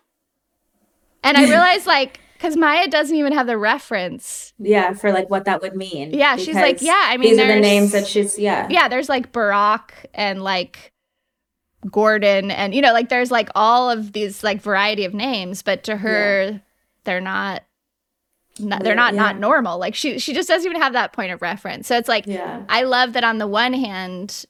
And 1.23 1.37
I 1.37 1.43
realized 1.49 1.87
like 1.87 2.19
because 2.43 2.57
Maya 2.57 2.89
doesn't 2.89 3.15
even 3.15 3.31
have 3.31 3.47
the 3.47 3.57
reference. 3.57 4.51
Yeah, 4.59 4.91
for 4.91 5.13
like 5.13 5.29
what 5.29 5.45
that 5.45 5.61
would 5.61 5.77
mean. 5.77 6.13
Yeah, 6.13 6.35
she's 6.35 6.55
like, 6.55 6.81
yeah. 6.81 7.05
I 7.05 7.15
mean, 7.15 7.31
these 7.31 7.39
are 7.39 7.47
the 7.47 7.61
names 7.61 7.93
that 7.93 8.05
she's 8.05 8.37
yeah. 8.37 8.67
Yeah, 8.69 8.89
there's 8.89 9.07
like 9.07 9.31
Barack 9.31 9.91
and 10.13 10.43
like 10.43 10.91
Gordon, 11.89 12.51
and 12.51 12.75
you 12.75 12.81
know, 12.81 12.91
like 12.91 13.07
there's 13.07 13.31
like 13.31 13.47
all 13.55 13.89
of 13.89 14.11
these 14.11 14.43
like 14.43 14.61
variety 14.61 15.05
of 15.05 15.13
names, 15.13 15.61
but 15.61 15.85
to 15.85 15.95
her, 15.95 16.49
yeah. 16.51 16.57
they're 17.05 17.21
not. 17.21 17.63
Not, 18.59 18.83
they're 18.83 18.93
not 18.93 19.15
yeah. 19.15 19.19
not 19.19 19.39
normal. 19.39 19.79
Like 19.79 19.95
she 19.95 20.19
she 20.19 20.31
just 20.31 20.47
doesn't 20.47 20.69
even 20.69 20.79
have 20.79 20.93
that 20.93 21.11
point 21.11 21.31
of 21.31 21.41
reference. 21.41 21.87
So 21.87 21.97
it's 21.97 22.09
like 22.09 22.27
yeah. 22.27 22.63
I 22.69 22.83
love 22.83 23.13
that 23.13 23.23
on 23.23 23.39
the 23.39 23.47
one 23.47 23.73
hand, 23.73 24.45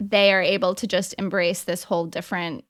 they 0.00 0.32
are 0.32 0.42
able 0.42 0.74
to 0.74 0.86
just 0.86 1.14
embrace 1.16 1.62
this 1.62 1.84
whole 1.84 2.06
different 2.06 2.64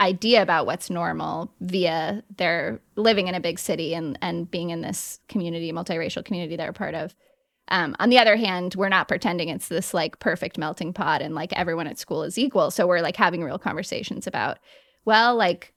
idea 0.00 0.42
about 0.42 0.66
what's 0.66 0.90
normal 0.90 1.52
via 1.60 2.22
their 2.36 2.80
living 2.96 3.28
in 3.28 3.34
a 3.34 3.40
big 3.40 3.58
city 3.58 3.94
and 3.94 4.18
and 4.22 4.50
being 4.50 4.70
in 4.70 4.80
this 4.80 5.20
community, 5.28 5.72
multiracial 5.72 6.24
community 6.24 6.56
they're 6.56 6.70
a 6.70 6.74
part 6.74 6.94
of. 6.94 7.14
Um, 7.68 7.94
on 7.98 8.10
the 8.10 8.18
other 8.18 8.36
hand, 8.36 8.74
we're 8.74 8.88
not 8.88 9.08
pretending 9.08 9.48
it's 9.48 9.68
this 9.68 9.94
like 9.94 10.18
perfect 10.18 10.58
melting 10.58 10.92
pot 10.92 11.22
and 11.22 11.34
like 11.34 11.52
everyone 11.54 11.86
at 11.86 11.98
school 11.98 12.22
is 12.22 12.38
equal. 12.38 12.70
So 12.70 12.86
we're 12.86 13.00
like 13.00 13.16
having 13.16 13.42
real 13.42 13.58
conversations 13.58 14.26
about, 14.26 14.58
well, 15.04 15.36
like, 15.36 15.72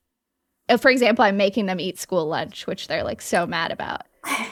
for 0.79 0.89
example, 0.89 1.23
I'm 1.23 1.37
making 1.37 1.67
them 1.67 1.79
eat 1.79 1.99
school 1.99 2.25
lunch, 2.25 2.65
which 2.67 2.87
they're 2.87 3.03
like 3.03 3.21
so 3.21 3.45
mad 3.45 3.71
about. 3.71 4.01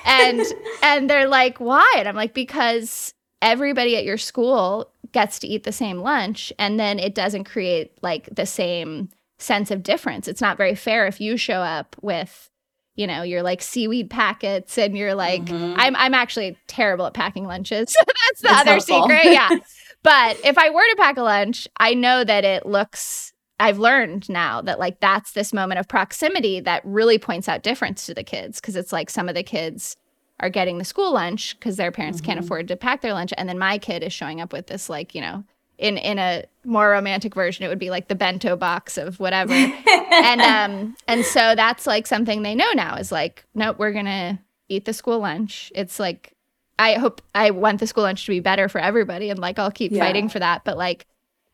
And 0.05 0.41
and 0.83 1.09
they're 1.09 1.27
like, 1.27 1.59
why? 1.59 1.91
And 1.97 2.07
I'm 2.07 2.15
like, 2.15 2.33
because 2.33 3.13
everybody 3.41 3.97
at 3.97 4.05
your 4.05 4.17
school 4.17 4.91
gets 5.11 5.39
to 5.39 5.47
eat 5.47 5.63
the 5.63 5.71
same 5.71 5.99
lunch 5.99 6.53
and 6.57 6.79
then 6.79 6.97
it 6.97 7.13
doesn't 7.13 7.43
create 7.43 7.91
like 8.01 8.33
the 8.33 8.45
same 8.45 9.09
sense 9.37 9.71
of 9.71 9.83
difference. 9.83 10.27
It's 10.27 10.41
not 10.41 10.57
very 10.57 10.75
fair 10.75 11.05
if 11.07 11.19
you 11.19 11.37
show 11.37 11.61
up 11.61 11.95
with, 12.01 12.49
you 12.95 13.07
know, 13.07 13.23
your 13.23 13.43
like 13.43 13.61
seaweed 13.61 14.09
packets 14.09 14.77
and 14.77 14.97
you're 14.97 15.15
like, 15.15 15.45
mm-hmm. 15.45 15.73
I'm 15.77 15.95
I'm 15.95 16.13
actually 16.13 16.57
terrible 16.67 17.05
at 17.05 17.13
packing 17.13 17.45
lunches. 17.45 17.93
So 17.93 17.99
that's 18.05 18.41
the 18.41 18.51
other 18.51 18.71
helpful. 18.71 19.01
secret. 19.03 19.25
Yeah. 19.25 19.49
but 20.03 20.39
if 20.43 20.57
I 20.57 20.69
were 20.69 20.89
to 20.89 20.95
pack 20.97 21.17
a 21.17 21.23
lunch, 21.23 21.67
I 21.77 21.93
know 21.93 22.23
that 22.23 22.45
it 22.45 22.65
looks 22.65 23.33
I've 23.59 23.79
learned 23.79 24.29
now 24.29 24.61
that 24.61 24.79
like 24.79 24.99
that's 24.99 25.31
this 25.31 25.53
moment 25.53 25.79
of 25.79 25.87
proximity 25.87 26.59
that 26.61 26.81
really 26.83 27.17
points 27.17 27.47
out 27.47 27.63
difference 27.63 28.05
to 28.07 28.13
the 28.13 28.23
kids 28.23 28.59
because 28.59 28.75
it's 28.75 28.91
like 28.91 29.09
some 29.09 29.29
of 29.29 29.35
the 29.35 29.43
kids 29.43 29.95
are 30.39 30.49
getting 30.49 30.79
the 30.79 30.83
school 30.83 31.13
lunch 31.13 31.57
because 31.57 31.77
their 31.77 31.91
parents 31.91 32.19
mm-hmm. 32.19 32.25
can't 32.25 32.39
afford 32.39 32.67
to 32.67 32.75
pack 32.75 33.01
their 33.01 33.13
lunch 33.13 33.31
and 33.37 33.47
then 33.47 33.59
my 33.59 33.77
kid 33.77 34.03
is 34.03 34.11
showing 34.11 34.41
up 34.41 34.51
with 34.51 34.67
this 34.67 34.89
like 34.89 35.13
you 35.13 35.21
know 35.21 35.43
in 35.77 35.97
in 35.97 36.19
a 36.19 36.43
more 36.65 36.89
romantic 36.89 37.35
version 37.35 37.65
it 37.65 37.67
would 37.67 37.79
be 37.79 37.89
like 37.89 38.07
the 38.07 38.15
bento 38.15 38.55
box 38.55 38.97
of 38.97 39.19
whatever. 39.19 39.53
And 40.13 40.41
um 40.41 40.95
and 41.07 41.25
so 41.25 41.55
that's 41.55 41.87
like 41.87 42.05
something 42.05 42.43
they 42.43 42.53
know 42.53 42.71
now 42.75 42.95
is 42.97 43.11
like 43.11 43.45
nope 43.55 43.79
we're 43.79 43.91
gonna 43.91 44.39
eat 44.69 44.85
the 44.85 44.93
school 44.93 45.19
lunch. 45.19 45.71
It's 45.73 45.99
like 45.99 46.33
i 46.77 46.93
hope 46.93 47.21
i 47.33 47.49
want 47.51 47.79
the 47.79 47.87
school 47.87 48.03
lunch 48.03 48.25
to 48.25 48.31
be 48.31 48.39
better 48.39 48.67
for 48.67 48.79
everybody 48.79 49.29
and 49.29 49.39
like 49.39 49.59
i'll 49.59 49.71
keep 49.71 49.91
yeah. 49.91 50.03
fighting 50.03 50.29
for 50.29 50.39
that. 50.39 50.63
But 50.63 50.77
like 50.77 51.07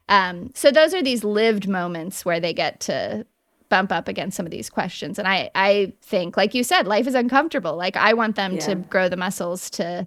um 0.09 0.51
so 0.53 0.71
those 0.71 0.93
are 0.93 1.01
these 1.01 1.23
lived 1.23 1.67
moments 1.67 2.25
where 2.25 2.39
they 2.39 2.53
get 2.53 2.81
to 2.81 3.25
bump 3.69 3.91
up 3.91 4.07
against 4.07 4.35
some 4.35 4.45
of 4.45 4.51
these 4.51 4.69
questions. 4.69 5.17
And 5.17 5.27
i 5.27 5.49
i 5.55 5.93
think 6.01 6.35
like 6.35 6.53
you 6.53 6.63
said 6.63 6.85
life 6.85 7.07
is 7.07 7.15
uncomfortable. 7.15 7.77
Like 7.77 7.95
i 7.95 8.13
want 8.13 8.35
them 8.35 8.55
yeah. 8.55 8.59
to 8.59 8.75
grow 8.75 9.07
the 9.07 9.17
muscles 9.17 9.69
to 9.71 10.05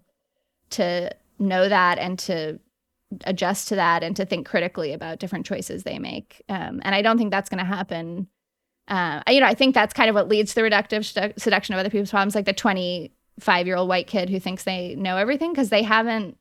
to 0.71 1.11
know 1.39 1.69
that 1.69 1.99
and 1.99 2.19
to 2.19 2.59
adjust 3.25 3.69
to 3.69 3.77
that 3.77 4.03
and 4.03 4.17
to 4.17 4.25
think 4.25 4.47
critically 4.47 4.93
about 4.93 5.19
different 5.19 5.47
choices 5.47 5.83
they 5.83 5.99
make. 5.99 6.43
Um, 6.49 6.81
and 6.85 6.95
I 6.95 7.03
don't 7.03 7.19
think 7.19 7.31
that's 7.31 7.49
going 7.49 7.59
to 7.59 7.65
happen. 7.65 8.29
Uh, 8.89 9.23
you 9.29 9.41
know, 9.41 9.47
I 9.47 9.55
think 9.55 9.75
that's 9.75 9.95
kind 9.95 10.09
of 10.09 10.15
what 10.15 10.29
leads 10.29 10.55
to 10.55 10.61
the 10.61 10.69
reductive 10.69 11.05
stu- 11.05 11.35
seduction 11.37 11.75
of 11.75 11.81
other 11.81 11.91
people's 11.91 12.11
problems, 12.11 12.35
like 12.35 12.47
the 12.47 12.53
25 12.53 13.67
year 13.67 13.77
old 13.77 13.89
white 13.89 14.07
kid 14.07 14.29
who 14.29 14.41
thinks 14.41 14.65
they 14.65 14.95
know 14.95 15.17
everything 15.17 15.53
because 15.53 15.71
they 15.71 15.83
haven't 15.83 16.37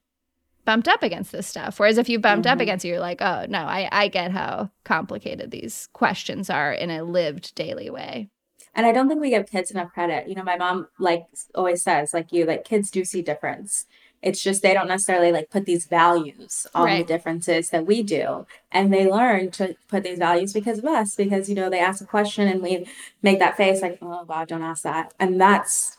bumped 0.66 0.88
up 0.88 1.04
against 1.04 1.32
this 1.32 1.48
stuff. 1.48 1.80
Whereas 1.80 1.98
if 1.98 2.10
you 2.10 2.20
bumped 2.20 2.46
mm-hmm. 2.46 2.54
up 2.54 2.62
against 2.62 2.86
it, 2.86 2.90
you're 2.90 3.00
like, 3.00 3.22
oh, 3.22 3.46
no, 3.50 3.60
I, 3.60 3.90
I 3.92 4.08
get 4.08 4.32
how 4.32 4.70
complicated 4.84 5.52
these 5.52 5.88
questions 5.94 6.50
are 6.50 6.72
in 6.72 6.90
a 6.90 7.04
lived 7.04 7.56
daily 7.56 7.90
way. 7.90 8.30
And 8.74 8.86
I 8.86 8.92
don't 8.92 9.10
think 9.10 9.20
we 9.20 9.32
give 9.32 9.50
kids 9.50 9.72
enough 9.72 9.92
credit. 9.92 10.30
You 10.30 10.36
know, 10.36 10.44
my 10.44 10.56
mom 10.56 10.88
like 10.98 11.26
always 11.56 11.82
says, 11.82 12.14
like 12.14 12.32
you, 12.32 12.46
like 12.46 12.64
kids 12.64 12.90
do 12.90 13.04
see 13.04 13.22
difference. 13.22 13.86
It's 14.22 14.44
just 14.44 14.62
they 14.62 14.74
don't 14.74 14.88
necessarily 14.88 15.32
like 15.32 15.50
put 15.50 15.66
these 15.66 15.86
values 15.86 16.68
on 16.76 16.86
right. 16.86 17.08
the 17.08 17.14
differences 17.14 17.72
that 17.72 17.86
we 17.86 18.04
do. 18.04 18.46
And 18.72 18.94
they 18.94 19.10
learn 19.10 19.52
to 19.52 19.76
put 19.88 20.04
these 20.04 20.20
values 20.20 20.54
because 20.54 20.80
of 20.80 20.86
us, 20.86 21.16
because, 21.16 21.50
you 21.50 21.56
know, 21.56 21.70
they 21.70 21.80
ask 21.80 22.02
a 22.04 22.06
question 22.06 22.48
and 22.48 22.62
we 22.62 22.88
make 23.24 23.40
that 23.40 23.58
face 23.58 23.82
like, 23.82 23.98
oh, 24.02 24.24
God, 24.26 24.48
don't 24.48 24.62
ask 24.62 24.84
that. 24.84 25.14
And 25.20 25.42
that's, 25.42 25.98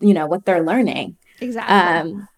you 0.00 0.14
know, 0.14 0.26
what 0.26 0.44
they're 0.44 0.62
learning. 0.62 1.16
Exactly. 1.40 1.74
Um, 1.74 2.28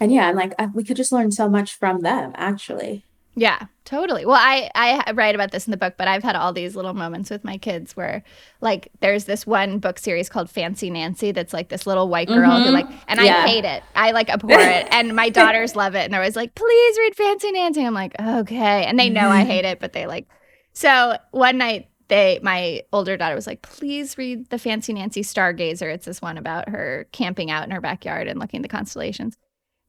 and 0.00 0.12
yeah, 0.12 0.28
I'm 0.28 0.36
like, 0.36 0.54
we 0.74 0.82
could 0.82 0.96
just 0.96 1.12
learn 1.12 1.30
so 1.30 1.48
much 1.48 1.74
from 1.74 2.00
them, 2.00 2.32
actually. 2.34 3.04
Yeah, 3.34 3.66
totally. 3.84 4.26
Well, 4.26 4.38
I 4.38 4.70
I 4.74 5.12
write 5.12 5.34
about 5.34 5.52
this 5.52 5.66
in 5.66 5.70
the 5.70 5.78
book, 5.78 5.94
but 5.96 6.06
I've 6.06 6.22
had 6.22 6.36
all 6.36 6.52
these 6.52 6.76
little 6.76 6.92
moments 6.92 7.30
with 7.30 7.44
my 7.44 7.56
kids 7.56 7.96
where 7.96 8.22
like 8.60 8.92
there's 9.00 9.24
this 9.24 9.46
one 9.46 9.78
book 9.78 9.98
series 9.98 10.28
called 10.28 10.50
Fancy 10.50 10.90
Nancy 10.90 11.32
that's 11.32 11.54
like 11.54 11.70
this 11.70 11.86
little 11.86 12.08
white 12.08 12.28
girl 12.28 12.50
mm-hmm. 12.50 12.64
who 12.64 12.70
like 12.70 12.88
and 13.08 13.20
yeah. 13.20 13.38
I 13.38 13.48
hate 13.48 13.64
it. 13.64 13.82
I 13.94 14.10
like 14.10 14.28
abhor 14.28 14.52
it. 14.60 14.86
And 14.90 15.16
my 15.16 15.30
daughters 15.30 15.74
love 15.74 15.94
it 15.94 16.04
and 16.04 16.12
they're 16.12 16.20
always 16.20 16.36
like, 16.36 16.54
"Please 16.54 16.98
read 16.98 17.16
Fancy 17.16 17.52
Nancy." 17.52 17.84
I'm 17.86 17.94
like, 17.94 18.14
"Okay." 18.20 18.84
And 18.84 18.98
they 18.98 19.08
know 19.08 19.28
I 19.28 19.44
hate 19.44 19.64
it, 19.64 19.80
but 19.80 19.94
they 19.94 20.06
like 20.06 20.28
So, 20.74 21.16
one 21.30 21.56
night 21.56 21.88
they 22.08 22.38
my 22.42 22.82
older 22.92 23.16
daughter 23.16 23.34
was 23.34 23.46
like, 23.46 23.62
"Please 23.62 24.18
read 24.18 24.50
the 24.50 24.58
Fancy 24.58 24.92
Nancy 24.92 25.22
Stargazer." 25.22 25.92
It's 25.92 26.04
this 26.04 26.20
one 26.20 26.36
about 26.36 26.68
her 26.68 27.06
camping 27.12 27.50
out 27.50 27.64
in 27.64 27.70
her 27.70 27.80
backyard 27.80 28.28
and 28.28 28.38
looking 28.38 28.58
at 28.58 28.62
the 28.62 28.68
constellations. 28.68 29.38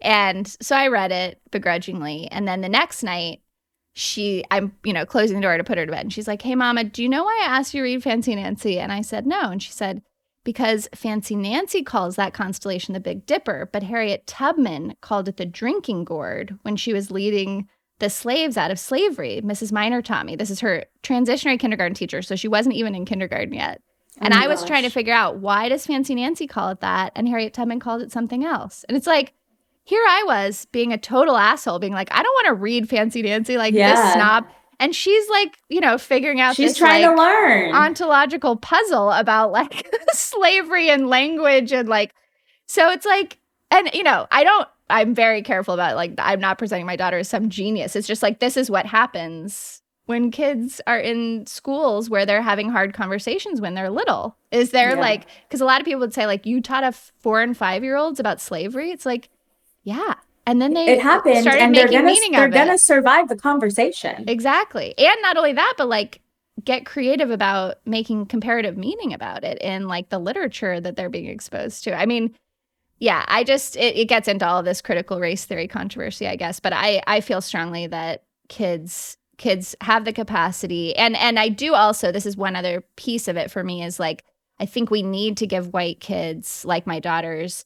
And 0.04 0.48
so 0.62 0.76
I 0.76 0.88
read 0.88 1.12
it 1.12 1.42
begrudgingly. 1.50 2.28
And 2.30 2.48
then 2.48 2.62
the 2.62 2.70
next 2.70 3.04
night, 3.04 3.42
she, 3.94 4.44
I'm, 4.50 4.76
you 4.84 4.92
know, 4.92 5.06
closing 5.06 5.38
the 5.38 5.42
door 5.42 5.58
to 5.58 5.64
put 5.64 5.78
her 5.78 5.86
to 5.86 5.92
bed. 5.92 6.02
And 6.02 6.14
she's 6.14 6.28
like, 6.28 6.42
Hey, 6.42 6.56
mama, 6.56 6.84
do 6.84 7.04
you 7.04 7.10
know 7.10 7.24
why 7.24 7.40
I 7.44 7.46
asked 7.46 7.74
you 7.74 7.80
to 7.80 7.84
read 7.84 8.04
Fancy 8.04 8.36
Nancy? 8.36 8.80
And 8.80 8.92
I 8.92 9.02
said, 9.02 9.26
No. 9.26 9.52
And 9.52 9.62
she 9.62 9.72
said, 9.72 10.02
Because 10.44 10.90
Fancy 10.96 11.36
Nancy 11.36 11.84
calls 11.84 12.16
that 12.16 12.34
constellation 12.34 12.94
the 12.94 13.00
Big 13.00 13.26
Dipper, 13.26 13.70
but 13.72 13.84
Harriet 13.84 14.26
Tubman 14.26 14.96
called 15.02 15.28
it 15.28 15.38
the 15.38 15.46
drinking 15.46 16.06
gourd 16.06 16.58
when 16.64 16.76
she 16.76 16.92
was 16.92 17.12
leading 17.12 17.70
the 18.00 18.10
slaves 18.10 18.58
out 18.58 18.72
of 18.72 18.80
slavery, 18.80 19.42
Mrs. 19.44 19.72
Minor 19.72 20.02
Tommy. 20.02 20.36
This 20.36 20.50
is 20.50 20.60
her 20.62 20.86
transitionary 21.04 21.60
kindergarten 21.60 21.94
teacher. 21.94 22.22
So 22.22 22.36
she 22.36 22.48
wasn't 22.48 22.76
even 22.76 22.96
in 22.96 23.06
kindergarten 23.06 23.54
yet. 23.54 23.82
Oh 24.20 24.26
and 24.26 24.34
oh 24.34 24.38
I 24.38 24.48
was 24.48 24.66
trying 24.66 24.84
to 24.84 24.90
figure 24.90 25.14
out 25.14 25.38
why 25.38 25.70
does 25.70 25.86
Fancy 25.86 26.16
Nancy 26.16 26.48
call 26.48 26.70
it 26.70 26.82
that? 26.82 27.12
And 27.16 27.28
Harriet 27.28 27.54
Tubman 27.54 27.80
called 27.80 28.02
it 28.02 28.12
something 28.12 28.44
else. 28.44 28.84
And 28.90 28.98
it's 28.98 29.08
like, 29.08 29.34
here 29.84 30.04
I 30.08 30.24
was 30.26 30.66
being 30.72 30.94
a 30.94 30.98
total 30.98 31.38
asshole, 31.38 31.80
being 31.80 31.94
like, 31.94 32.10
I 32.12 32.24
don't 32.24 32.34
want 32.34 32.48
to 32.48 32.54
read 32.54 32.90
Fancy 32.90 33.22
Nancy 33.22 33.58
like 33.58 33.74
yeah. 33.74 33.94
this 33.94 34.14
snob. 34.14 34.46
And 34.80 34.96
she's 34.96 35.30
like, 35.30 35.58
you 35.70 35.80
know, 35.80 35.98
figuring 35.98 36.42
out 36.42 36.56
she's 36.56 36.72
this, 36.72 36.78
trying 36.78 37.06
like, 37.06 37.16
to 37.16 37.22
learn 37.22 37.76
ontological 37.76 38.56
puzzle 38.58 39.12
about 39.12 39.52
like 39.52 39.88
slavery 40.12 40.90
and 40.90 41.08
language 41.08 41.72
and 41.72 41.88
like 41.88 42.14
so 42.66 42.90
it's 42.90 43.06
like 43.06 43.40
and 43.72 43.90
you 43.94 44.04
know, 44.04 44.28
I 44.32 44.44
don't 44.44 44.68
I'm 44.90 45.16
very 45.16 45.42
careful 45.42 45.74
about 45.74 45.96
like 45.96 46.14
I'm 46.18 46.40
not 46.40 46.58
presenting 46.58 46.86
my 46.86 46.96
daughter 46.96 47.20
as 47.20 47.30
some 47.30 47.50
genius. 47.50 47.96
It's 47.96 48.08
just 48.08 48.24
like 48.24 48.40
this 48.40 48.58
is 48.58 48.70
what 48.70 48.86
happens 48.86 49.82
when 50.06 50.32
kids 50.32 50.82
are 50.86 51.00
in 51.00 51.46
schools 51.46 52.10
where 52.10 52.26
they're 52.26 52.42
having 52.42 52.70
hard 52.70 52.94
conversations 52.94 53.62
when 53.62 53.74
they're 53.74 53.90
little. 53.90 54.38
Is 54.52 54.72
there 54.72 54.96
yeah. 54.96 55.02
like 55.02 55.26
because 55.48 55.62
a 55.62 55.66
lot 55.66 55.82
of 55.82 55.86
people 55.86 56.02
would 56.02 56.14
say 56.14 56.26
like 56.26 56.46
you 56.46 56.62
taught 56.62 56.84
a 56.84 56.92
four 56.92 57.42
and 57.42 57.56
five 57.56 57.84
year 57.84 57.96
olds 57.96 58.20
about 58.20 58.42
slavery? 58.42 58.92
It's 58.92 59.06
like 59.06 59.30
yeah. 59.84 60.16
And 60.46 60.62
then 60.62 60.74
they 60.74 60.90
it 60.90 61.02
happened, 61.02 61.48
and 61.48 61.74
they're 61.74 61.88
gonna 61.88 62.14
they're 62.32 62.50
gonna 62.50 62.78
survive 62.78 63.30
the 63.30 63.36
conversation. 63.36 64.26
Exactly, 64.28 64.94
and 64.98 65.16
not 65.22 65.38
only 65.38 65.54
that, 65.54 65.76
but 65.78 65.88
like 65.88 66.20
get 66.64 66.86
creative 66.86 67.32
about 67.32 67.76
making 67.86 68.26
comparative 68.26 68.78
meaning 68.78 69.14
about 69.14 69.44
it 69.44 69.58
in 69.62 69.88
like 69.88 70.10
the 70.10 70.20
literature 70.20 70.82
that 70.82 70.96
they're 70.96 71.10
being 71.10 71.28
exposed 71.28 71.84
to. 71.86 71.98
I 71.98 72.06
mean, 72.06 72.36
yeah, 73.00 73.26
I 73.28 73.44
just 73.44 73.78
it, 73.78 73.96
it 73.96 74.10
gets 74.10 74.28
into 74.28 74.46
all 74.46 74.64
this 74.64 74.82
critical 74.82 75.20
race 75.20 75.46
theory 75.46 75.68
controversy, 75.68 76.28
I 76.28 76.36
guess, 76.36 76.60
but 76.60 76.74
I 76.74 77.02
I 77.08 77.22
feel 77.22 77.40
strongly 77.40 77.88
that 77.88 78.24
kids 78.50 79.18
kids 79.38 79.76
have 79.82 80.06
the 80.06 80.14
capacity 80.14 80.96
and 80.96 81.16
and 81.18 81.40
I 81.40 81.50
do 81.50 81.74
also 81.74 82.12
this 82.12 82.26
is 82.26 82.38
one 82.38 82.56
other 82.56 82.84
piece 82.98 83.28
of 83.28 83.36
it 83.36 83.50
for 83.50 83.64
me 83.64 83.84
is 83.84 84.00
like 84.00 84.24
I 84.60 84.66
think 84.66 84.92
we 84.92 85.02
need 85.02 85.38
to 85.38 85.48
give 85.48 85.74
white 85.74 86.00
kids 86.00 86.64
like 86.66 86.86
my 86.86 87.00
daughters 87.00 87.66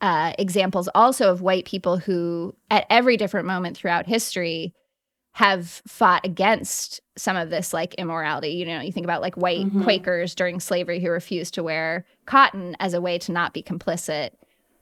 uh, 0.00 0.32
examples 0.38 0.88
also 0.94 1.30
of 1.30 1.40
white 1.40 1.64
people 1.64 1.98
who, 1.98 2.54
at 2.70 2.86
every 2.90 3.16
different 3.16 3.46
moment 3.46 3.76
throughout 3.76 4.06
history, 4.06 4.74
have 5.32 5.82
fought 5.86 6.24
against 6.24 7.00
some 7.16 7.36
of 7.36 7.50
this 7.50 7.74
like 7.74 7.94
immorality. 7.94 8.48
You 8.50 8.66
know, 8.66 8.80
you 8.80 8.92
think 8.92 9.04
about 9.04 9.20
like 9.20 9.36
white 9.36 9.66
mm-hmm. 9.66 9.82
Quakers 9.82 10.34
during 10.34 10.60
slavery 10.60 10.98
who 11.00 11.10
refused 11.10 11.54
to 11.54 11.62
wear 11.62 12.06
cotton 12.24 12.74
as 12.80 12.94
a 12.94 13.00
way 13.00 13.18
to 13.18 13.32
not 13.32 13.52
be 13.52 13.62
complicit. 13.62 14.30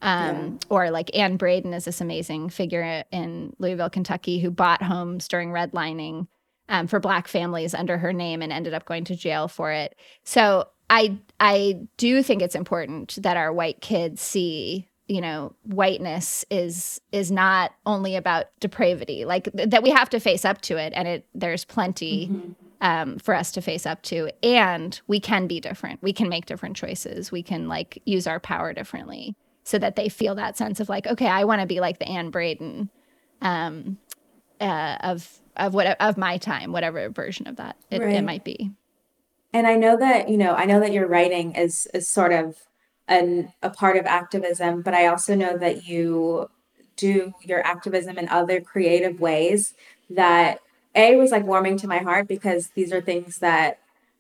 Um, 0.01 0.37
yeah. 0.61 0.67
Or 0.69 0.91
like 0.91 1.17
Anne 1.17 1.37
Braden 1.37 1.75
is 1.75 1.87
this 1.87 2.01
amazing 2.01 2.51
figure 2.51 3.05
in 3.11 3.55
Louisville, 3.59 3.91
Kentucky, 3.91 4.39
who 4.39 4.51
bought 4.51 4.83
homes 4.83 5.27
during 5.27 5.51
redlining 5.51 6.29
um, 6.69 6.87
for 6.87 7.01
Black 7.01 7.27
families 7.27 7.75
under 7.75 7.99
her 7.99 8.13
name 8.13 8.43
and 8.43 8.53
ended 8.53 8.75
up 8.75 8.85
going 8.85 9.05
to 9.05 9.17
jail 9.17 9.49
for 9.49 9.73
it. 9.73 9.97
So 10.23 10.69
I 10.91 11.19
I 11.41 11.81
do 11.97 12.23
think 12.23 12.43
it's 12.43 12.55
important 12.55 13.19
that 13.23 13.37
our 13.37 13.53
white 13.53 13.81
kids 13.81 14.21
see 14.21 14.89
you 15.09 15.21
know 15.21 15.55
whiteness 15.65 16.45
is 16.51 17.01
is 17.13 17.31
not 17.31 17.73
only 17.85 18.17
about 18.17 18.47
depravity 18.61 19.25
like 19.25 19.51
th- 19.53 19.69
that 19.71 19.83
we 19.83 19.91
have 19.91 20.09
to 20.09 20.19
face 20.19 20.45
up 20.45 20.61
to 20.63 20.77
it 20.77 20.93
and 20.97 21.07
it 21.07 21.27
there's 21.35 21.65
plenty 21.65 22.29
mm-hmm. 22.29 22.53
um, 22.81 23.19
for 23.19 23.35
us 23.35 23.53
to 23.53 23.61
face 23.61 23.87
up 23.87 24.03
to 24.03 24.31
and 24.43 25.01
we 25.07 25.21
can 25.21 25.47
be 25.47 25.61
different 25.61 26.03
we 26.03 26.13
can 26.13 26.29
make 26.29 26.47
different 26.47 26.77
choices 26.77 27.31
we 27.31 27.43
can 27.43 27.69
like 27.69 28.01
use 28.07 28.27
our 28.27 28.41
power 28.41 28.73
differently 28.73 29.37
so 29.63 29.79
that 29.79 29.97
they 29.97 30.09
feel 30.09 30.35
that 30.35 30.57
sense 30.57 30.81
of 30.81 30.89
like 30.89 31.07
okay 31.07 31.29
i 31.29 31.45
want 31.45 31.61
to 31.61 31.67
be 31.67 31.81
like 31.81 31.99
the 31.99 32.09
anne 32.09 32.31
braden 32.31 32.89
um, 33.43 33.99
uh, 34.61 34.97
of 35.01 35.41
of 35.57 35.75
what 35.75 36.01
of 36.01 36.17
my 36.17 36.39
time 36.39 36.73
whatever 36.73 37.11
version 37.11 37.47
of 37.47 37.57
that 37.57 37.77
it, 37.91 38.01
right. 38.01 38.15
it 38.15 38.25
might 38.25 38.45
be 38.45 38.71
and 39.53 39.67
i 39.67 39.75
know 39.75 39.99
that 39.99 40.31
you 40.31 40.39
know 40.39 40.55
i 40.55 40.65
know 40.65 40.81
that 40.81 40.93
your 40.93 41.07
writing 41.07 41.55
is 41.55 41.87
is 41.93 42.09
sort 42.09 42.33
of 42.33 42.57
an, 43.09 43.53
a 43.63 43.71
part 43.71 43.97
of 43.97 44.07
activism, 44.07 44.83
but 44.83 44.95
I 44.95 45.07
also 45.07 45.35
know 45.35 45.57
that 45.59 45.87
you 45.87 46.49
do 46.97 47.33
your 47.43 47.65
activism 47.67 48.19
in 48.19 48.29
other 48.29 48.61
creative 48.61 49.21
ways 49.21 49.75
that 50.11 50.61
A 50.95 51.17
was 51.17 51.31
like 51.31 51.45
warming 51.45 51.77
to 51.79 51.89
my 51.89 51.99
heart 51.99 52.29
because 52.29 52.69
these 52.75 52.93
are 52.93 53.01
things 53.01 53.39
that 53.39 53.79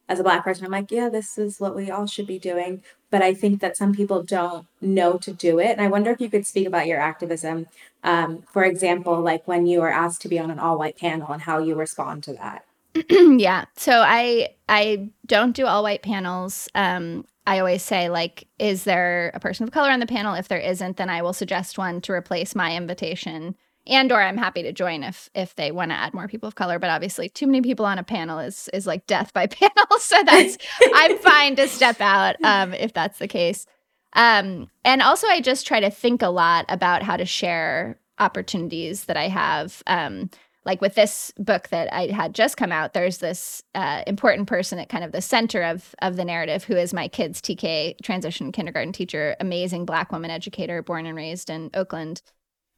as 0.08 0.20
a 0.20 0.22
black 0.22 0.44
person, 0.44 0.66
I'm 0.66 0.72
like, 0.72 0.90
yeah, 0.90 1.08
this 1.08 1.38
is 1.38 1.58
what 1.58 1.74
we 1.74 1.90
all 1.90 2.06
should 2.06 2.26
be 2.26 2.38
doing. 2.38 2.82
But 3.10 3.22
I 3.22 3.32
think 3.32 3.60
that 3.60 3.76
some 3.76 3.94
people 3.94 4.22
don't 4.22 4.66
know 4.80 5.16
to 5.18 5.32
do 5.32 5.58
it. 5.58 5.70
And 5.70 5.80
I 5.80 5.88
wonder 5.88 6.10
if 6.10 6.20
you 6.20 6.28
could 6.28 6.46
speak 6.46 6.66
about 6.66 6.86
your 6.86 7.00
activism. 7.00 7.66
Um, 8.02 8.42
for 8.52 8.64
example, 8.64 9.20
like 9.20 9.48
when 9.48 9.66
you 9.66 9.80
were 9.80 9.90
asked 9.90 10.20
to 10.22 10.28
be 10.28 10.38
on 10.38 10.50
an 10.50 10.58
all 10.58 10.76
white 10.76 10.98
panel 10.98 11.32
and 11.32 11.42
how 11.42 11.58
you 11.58 11.74
respond 11.74 12.22
to 12.24 12.34
that. 12.34 12.66
yeah. 13.10 13.64
So 13.76 14.02
I 14.04 14.50
I 14.68 15.10
don't 15.26 15.54
do 15.54 15.66
all 15.66 15.82
white 15.82 16.02
panels. 16.02 16.68
Um, 16.74 17.24
I 17.46 17.58
always 17.58 17.82
say, 17.82 18.08
like, 18.08 18.48
is 18.58 18.84
there 18.84 19.30
a 19.34 19.40
person 19.40 19.64
of 19.64 19.72
color 19.72 19.90
on 19.90 20.00
the 20.00 20.06
panel? 20.06 20.34
If 20.34 20.48
there 20.48 20.58
isn't, 20.58 20.96
then 20.96 21.10
I 21.10 21.22
will 21.22 21.34
suggest 21.34 21.76
one 21.76 22.00
to 22.02 22.12
replace 22.12 22.54
my 22.54 22.74
invitation. 22.74 23.56
And 23.86 24.10
or 24.10 24.22
I'm 24.22 24.38
happy 24.38 24.62
to 24.62 24.72
join 24.72 25.02
if 25.02 25.28
if 25.34 25.54
they 25.56 25.70
want 25.70 25.90
to 25.90 25.96
add 25.96 26.14
more 26.14 26.28
people 26.28 26.46
of 26.46 26.54
color. 26.54 26.78
But 26.78 26.90
obviously, 26.90 27.28
too 27.28 27.46
many 27.46 27.60
people 27.60 27.84
on 27.84 27.98
a 27.98 28.04
panel 28.04 28.38
is 28.38 28.68
is 28.72 28.86
like 28.86 29.06
death 29.06 29.32
by 29.34 29.46
panel. 29.48 29.98
So 29.98 30.22
that's 30.24 30.56
I'm 30.94 31.18
fine 31.20 31.56
to 31.56 31.68
step 31.68 32.00
out 32.00 32.36
um, 32.42 32.72
if 32.72 32.92
that's 32.94 33.18
the 33.18 33.28
case. 33.28 33.66
Um, 34.14 34.70
and 34.84 35.02
also, 35.02 35.26
I 35.26 35.40
just 35.40 35.66
try 35.66 35.80
to 35.80 35.90
think 35.90 36.22
a 36.22 36.28
lot 36.28 36.64
about 36.68 37.02
how 37.02 37.16
to 37.16 37.26
share 37.26 37.98
opportunities 38.18 39.06
that 39.06 39.16
I 39.16 39.28
have. 39.28 39.82
Um, 39.86 40.30
like 40.64 40.80
with 40.80 40.94
this 40.94 41.32
book 41.38 41.68
that 41.68 41.92
I 41.92 42.06
had 42.06 42.34
just 42.34 42.56
come 42.56 42.72
out, 42.72 42.94
there's 42.94 43.18
this 43.18 43.62
uh, 43.74 44.02
important 44.06 44.48
person 44.48 44.78
at 44.78 44.88
kind 44.88 45.04
of 45.04 45.12
the 45.12 45.20
center 45.20 45.62
of 45.62 45.94
of 46.00 46.16
the 46.16 46.24
narrative, 46.24 46.64
who 46.64 46.76
is 46.76 46.94
my 46.94 47.08
kid's 47.08 47.40
TK 47.40 47.96
transition 48.02 48.52
kindergarten 48.52 48.92
teacher, 48.92 49.36
amazing 49.40 49.84
Black 49.84 50.10
woman 50.10 50.30
educator, 50.30 50.82
born 50.82 51.06
and 51.06 51.16
raised 51.16 51.50
in 51.50 51.70
Oakland, 51.74 52.22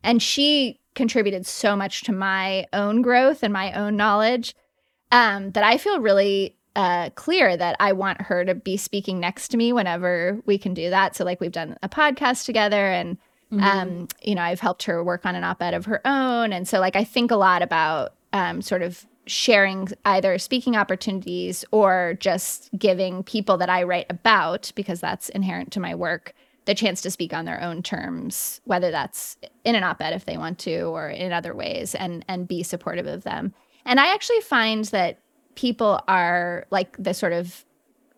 and 0.03 0.23
she 0.23 0.81
contributed 0.95 1.47
so 1.47 1.77
much 1.77 2.03
to 2.03 2.13
my 2.13 2.67
own 2.73 3.03
growth 3.03 3.43
and 3.43 3.53
my 3.53 3.73
own 3.73 3.97
knowledge 3.97 4.55
um, 5.13 5.53
that 5.53 5.63
I 5.63 5.79
feel 5.79 6.01
really 6.01 6.57
uh, 6.75 7.11
clear 7.11 7.57
that 7.57 7.77
I 7.81 7.93
want 7.93 8.21
her 8.23 8.45
to 8.45 8.55
be 8.55 8.77
speaking 8.77 9.19
next 9.21 9.49
to 9.49 9.57
me 9.57 9.73
whenever 9.73 10.41
we 10.45 10.59
can 10.59 10.75
do 10.75 10.91
that. 10.91 11.17
So 11.17 11.25
like 11.25 11.41
we've 11.41 11.53
done 11.53 11.77
a 11.83 11.89
podcast 11.89 12.45
together 12.45 12.87
and 12.87 13.17
Mm-hmm. 13.53 13.63
Um, 13.63 14.09
you 14.23 14.35
know, 14.35 14.43
I've 14.43 14.61
helped 14.61 14.85
her 14.85 15.05
work 15.05 15.25
on 15.25 15.35
an 15.35 15.45
op 15.45 15.63
ed 15.63 15.75
of 15.75 15.85
her 15.87 16.01
own. 16.05 16.53
And 16.53 16.67
so, 16.67 16.81
like, 16.81 16.97
I 16.97 17.05
think 17.05 17.31
a 17.31 17.37
lot 17.37 17.63
about 17.63 18.15
um, 18.33 18.61
sort 18.61 18.83
of 18.83 19.07
sharing 19.27 19.89
either 20.05 20.39
speaking 20.39 20.77
opportunities 20.77 21.65
or 21.71 22.17
just 22.21 22.71
giving 22.79 23.23
people 23.23 23.57
that 23.59 23.69
I 23.69 23.83
write 23.83 24.07
about, 24.11 24.73
because 24.75 25.01
that's 25.01 25.29
inherent 25.31 25.73
to 25.73 25.81
my 25.81 25.95
work, 25.95 26.33
the 26.65 26.75
chance 26.75 27.01
to 27.03 27.11
speak 27.11 27.33
on 27.33 27.45
their 27.45 27.63
own 27.63 27.83
terms, 27.83 28.61
whether 28.65 28.91
that's 28.91 29.37
in 29.65 29.75
an 29.75 29.85
op 29.85 30.01
ed 30.03 30.13
if 30.13 30.25
they 30.25 30.37
want 30.37 30.59
to 30.61 30.83
or 30.83 31.09
in 31.09 31.33
other 31.33 31.55
ways, 31.55 31.95
and, 31.95 32.25
and 32.29 32.49
be 32.49 32.63
supportive 32.63 33.07
of 33.07 33.23
them. 33.23 33.55
And 33.85 34.01
I 34.01 34.13
actually 34.13 34.41
find 34.41 34.85
that 34.87 35.21
people 35.55 36.01
are 36.09 36.67
like 36.71 36.97
the 36.99 37.15
sort 37.15 37.33
of 37.33 37.65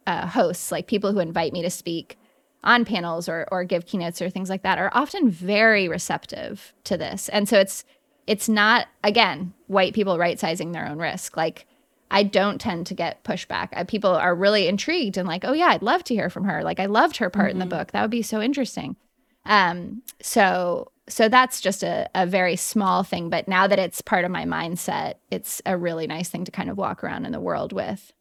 uh, 0.06 0.26
hosts, 0.26 0.72
like 0.72 0.86
people 0.86 1.12
who 1.12 1.20
invite 1.20 1.52
me 1.52 1.60
to 1.62 1.70
speak 1.70 2.18
on 2.64 2.84
panels 2.84 3.28
or 3.28 3.46
or 3.50 3.64
give 3.64 3.86
keynotes 3.86 4.20
or 4.20 4.30
things 4.30 4.50
like 4.50 4.62
that 4.62 4.78
are 4.78 4.90
often 4.92 5.30
very 5.30 5.88
receptive 5.88 6.72
to 6.84 6.96
this. 6.96 7.28
And 7.28 7.48
so 7.48 7.58
it's 7.58 7.84
it's 8.26 8.48
not 8.48 8.88
again 9.04 9.54
white 9.66 9.94
people 9.94 10.18
right 10.18 10.38
sizing 10.38 10.72
their 10.72 10.86
own 10.86 10.98
risk. 10.98 11.36
Like 11.36 11.66
I 12.10 12.22
don't 12.22 12.60
tend 12.60 12.86
to 12.86 12.94
get 12.94 13.22
pushback. 13.22 13.68
I, 13.72 13.84
people 13.84 14.10
are 14.10 14.34
really 14.34 14.66
intrigued 14.66 15.16
and 15.16 15.28
like, 15.28 15.44
oh 15.44 15.52
yeah, 15.52 15.68
I'd 15.68 15.82
love 15.82 16.04
to 16.04 16.14
hear 16.14 16.30
from 16.30 16.44
her. 16.44 16.62
Like 16.62 16.80
I 16.80 16.86
loved 16.86 17.18
her 17.18 17.30
part 17.30 17.48
mm-hmm. 17.48 17.52
in 17.52 17.58
the 17.58 17.64
mm-hmm. 17.64 17.80
book. 17.80 17.92
That 17.92 18.02
would 18.02 18.10
be 18.10 18.22
so 18.22 18.40
interesting. 18.40 18.96
Um, 19.44 20.02
so 20.20 20.92
so 21.08 21.28
that's 21.28 21.60
just 21.60 21.82
a, 21.82 22.08
a 22.14 22.26
very 22.26 22.56
small 22.56 23.02
thing. 23.02 23.30
But 23.30 23.48
now 23.48 23.66
that 23.66 23.78
it's 23.78 24.02
part 24.02 24.24
of 24.24 24.30
my 24.30 24.44
mindset, 24.44 25.14
it's 25.30 25.62
a 25.64 25.76
really 25.76 26.06
nice 26.06 26.28
thing 26.28 26.44
to 26.44 26.50
kind 26.50 26.70
of 26.70 26.76
walk 26.76 27.02
around 27.02 27.24
in 27.24 27.32
the 27.32 27.40
world 27.40 27.72
with. 27.72 28.12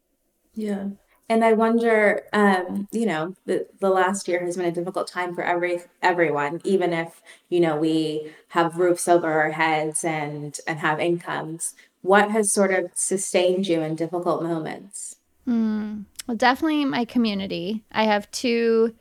Yeah. 0.54 0.90
And 1.30 1.44
I 1.44 1.54
wonder, 1.54 2.24
um, 2.32 2.88
you 2.92 3.06
know, 3.06 3.36
the, 3.46 3.68
the 3.80 3.90
last 3.90 4.28
year 4.28 4.44
has 4.46 4.56
been 4.56 4.66
a 4.66 4.72
difficult 4.72 5.08
time 5.08 5.36
for 5.36 5.44
every 5.44 5.82
everyone, 6.02 6.62
even 6.64 6.94
if, 6.94 7.22
you 7.50 7.60
know, 7.60 7.76
we 7.76 8.32
have 8.50 8.78
roofs 8.78 9.08
over 9.08 9.30
our 9.30 9.52
heads 9.52 10.06
and 10.06 10.58
and 10.66 10.80
have 10.80 11.00
incomes. 11.00 11.76
What 12.02 12.32
has 12.32 12.52
sort 12.52 12.74
of 12.74 12.92
sustained 12.94 13.68
you 13.68 13.82
in 13.82 13.96
difficult 13.96 14.42
moments? 14.42 15.18
Mm, 15.48 16.06
well, 16.28 16.38
definitely 16.38 16.86
my 16.86 17.04
community. 17.04 17.84
I 17.92 18.04
have 18.04 18.32
two 18.32 18.96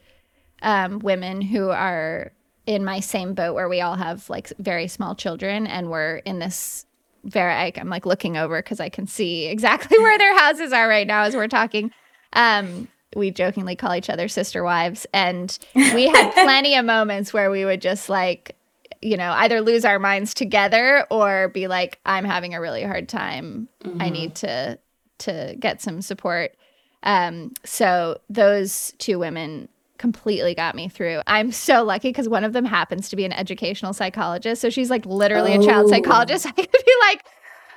um, 0.62 0.99
women 0.99 1.41
who 1.41 1.70
are 1.70 2.33
in 2.66 2.85
my 2.85 2.99
same 2.99 3.35
boat 3.35 3.55
where 3.55 3.68
we 3.68 3.81
all 3.81 3.95
have 3.95 4.29
like 4.29 4.53
very 4.59 4.89
small 4.89 5.14
children 5.14 5.66
and 5.68 5.89
we're 5.89 6.16
in 6.18 6.41
this 6.41 6.87
very 7.24 7.72
I'm 7.77 7.89
like 7.89 8.07
looking 8.07 8.37
over 8.37 8.61
because 8.61 8.81
I 8.81 8.89
can 8.89 9.07
see 9.07 9.47
exactly 9.47 9.99
where 10.01 10.18
their 10.18 10.37
houses 10.37 10.72
are 10.72 10.89
right 10.89 11.07
now 11.07 11.22
as 11.22 11.35
we're 11.35 11.49
talking. 11.49 11.93
Um, 12.37 12.87
we 13.16 13.30
jokingly 13.30 13.74
call 13.74 13.95
each 13.95 14.11
other 14.11 14.28
sister 14.28 14.62
wives. 14.62 15.07
And 15.12 15.59
we 15.74 16.07
had 16.07 16.30
plenty 16.34 16.76
of 16.76 16.84
moments 16.84 17.32
where 17.32 17.51
we 17.51 17.64
would 17.64 17.80
just 17.80 18.09
like, 18.09 18.55
you 19.03 19.16
know, 19.16 19.32
either 19.32 19.61
lose 19.61 19.84
our 19.84 19.99
minds 19.99 20.34
together 20.34 21.07
or 21.11 21.49
be 21.49 21.66
like, 21.66 21.99
I'm 22.07 22.24
having 22.24 22.55
a 22.55 22.61
really 22.61 22.82
hard 22.82 23.09
time. 23.09 23.68
Mm-hmm. 23.82 24.03
I 24.03 24.09
need 24.11 24.34
to 24.37 24.78
to 25.18 25.57
get 25.59 25.80
some 25.80 26.03
support. 26.03 26.55
Um, 27.03 27.55
so 27.64 28.18
those 28.28 28.93
two 28.99 29.18
women 29.18 29.68
completely 29.97 30.55
got 30.55 30.74
me 30.74 30.89
through. 30.89 31.22
I'm 31.26 31.53
so 31.53 31.82
lucky 31.84 32.11
because 32.11 32.28
one 32.28 32.45
of 32.45 32.53
them 32.53 32.66
happens 32.66 33.09
to 33.09 33.16
be 33.16 33.24
an 33.24 33.32
educational 33.32 33.95
psychologist. 33.95 34.61
So 34.61 34.68
she's 34.68 34.91
like 34.91 35.07
literally 35.07 35.57
oh. 35.57 35.61
a 35.61 35.64
child 35.64 35.87
oh. 35.87 35.89
psychologist. 35.89 36.47
I 36.47 36.53
could 36.53 36.70
be 36.70 36.95
like, 37.01 37.24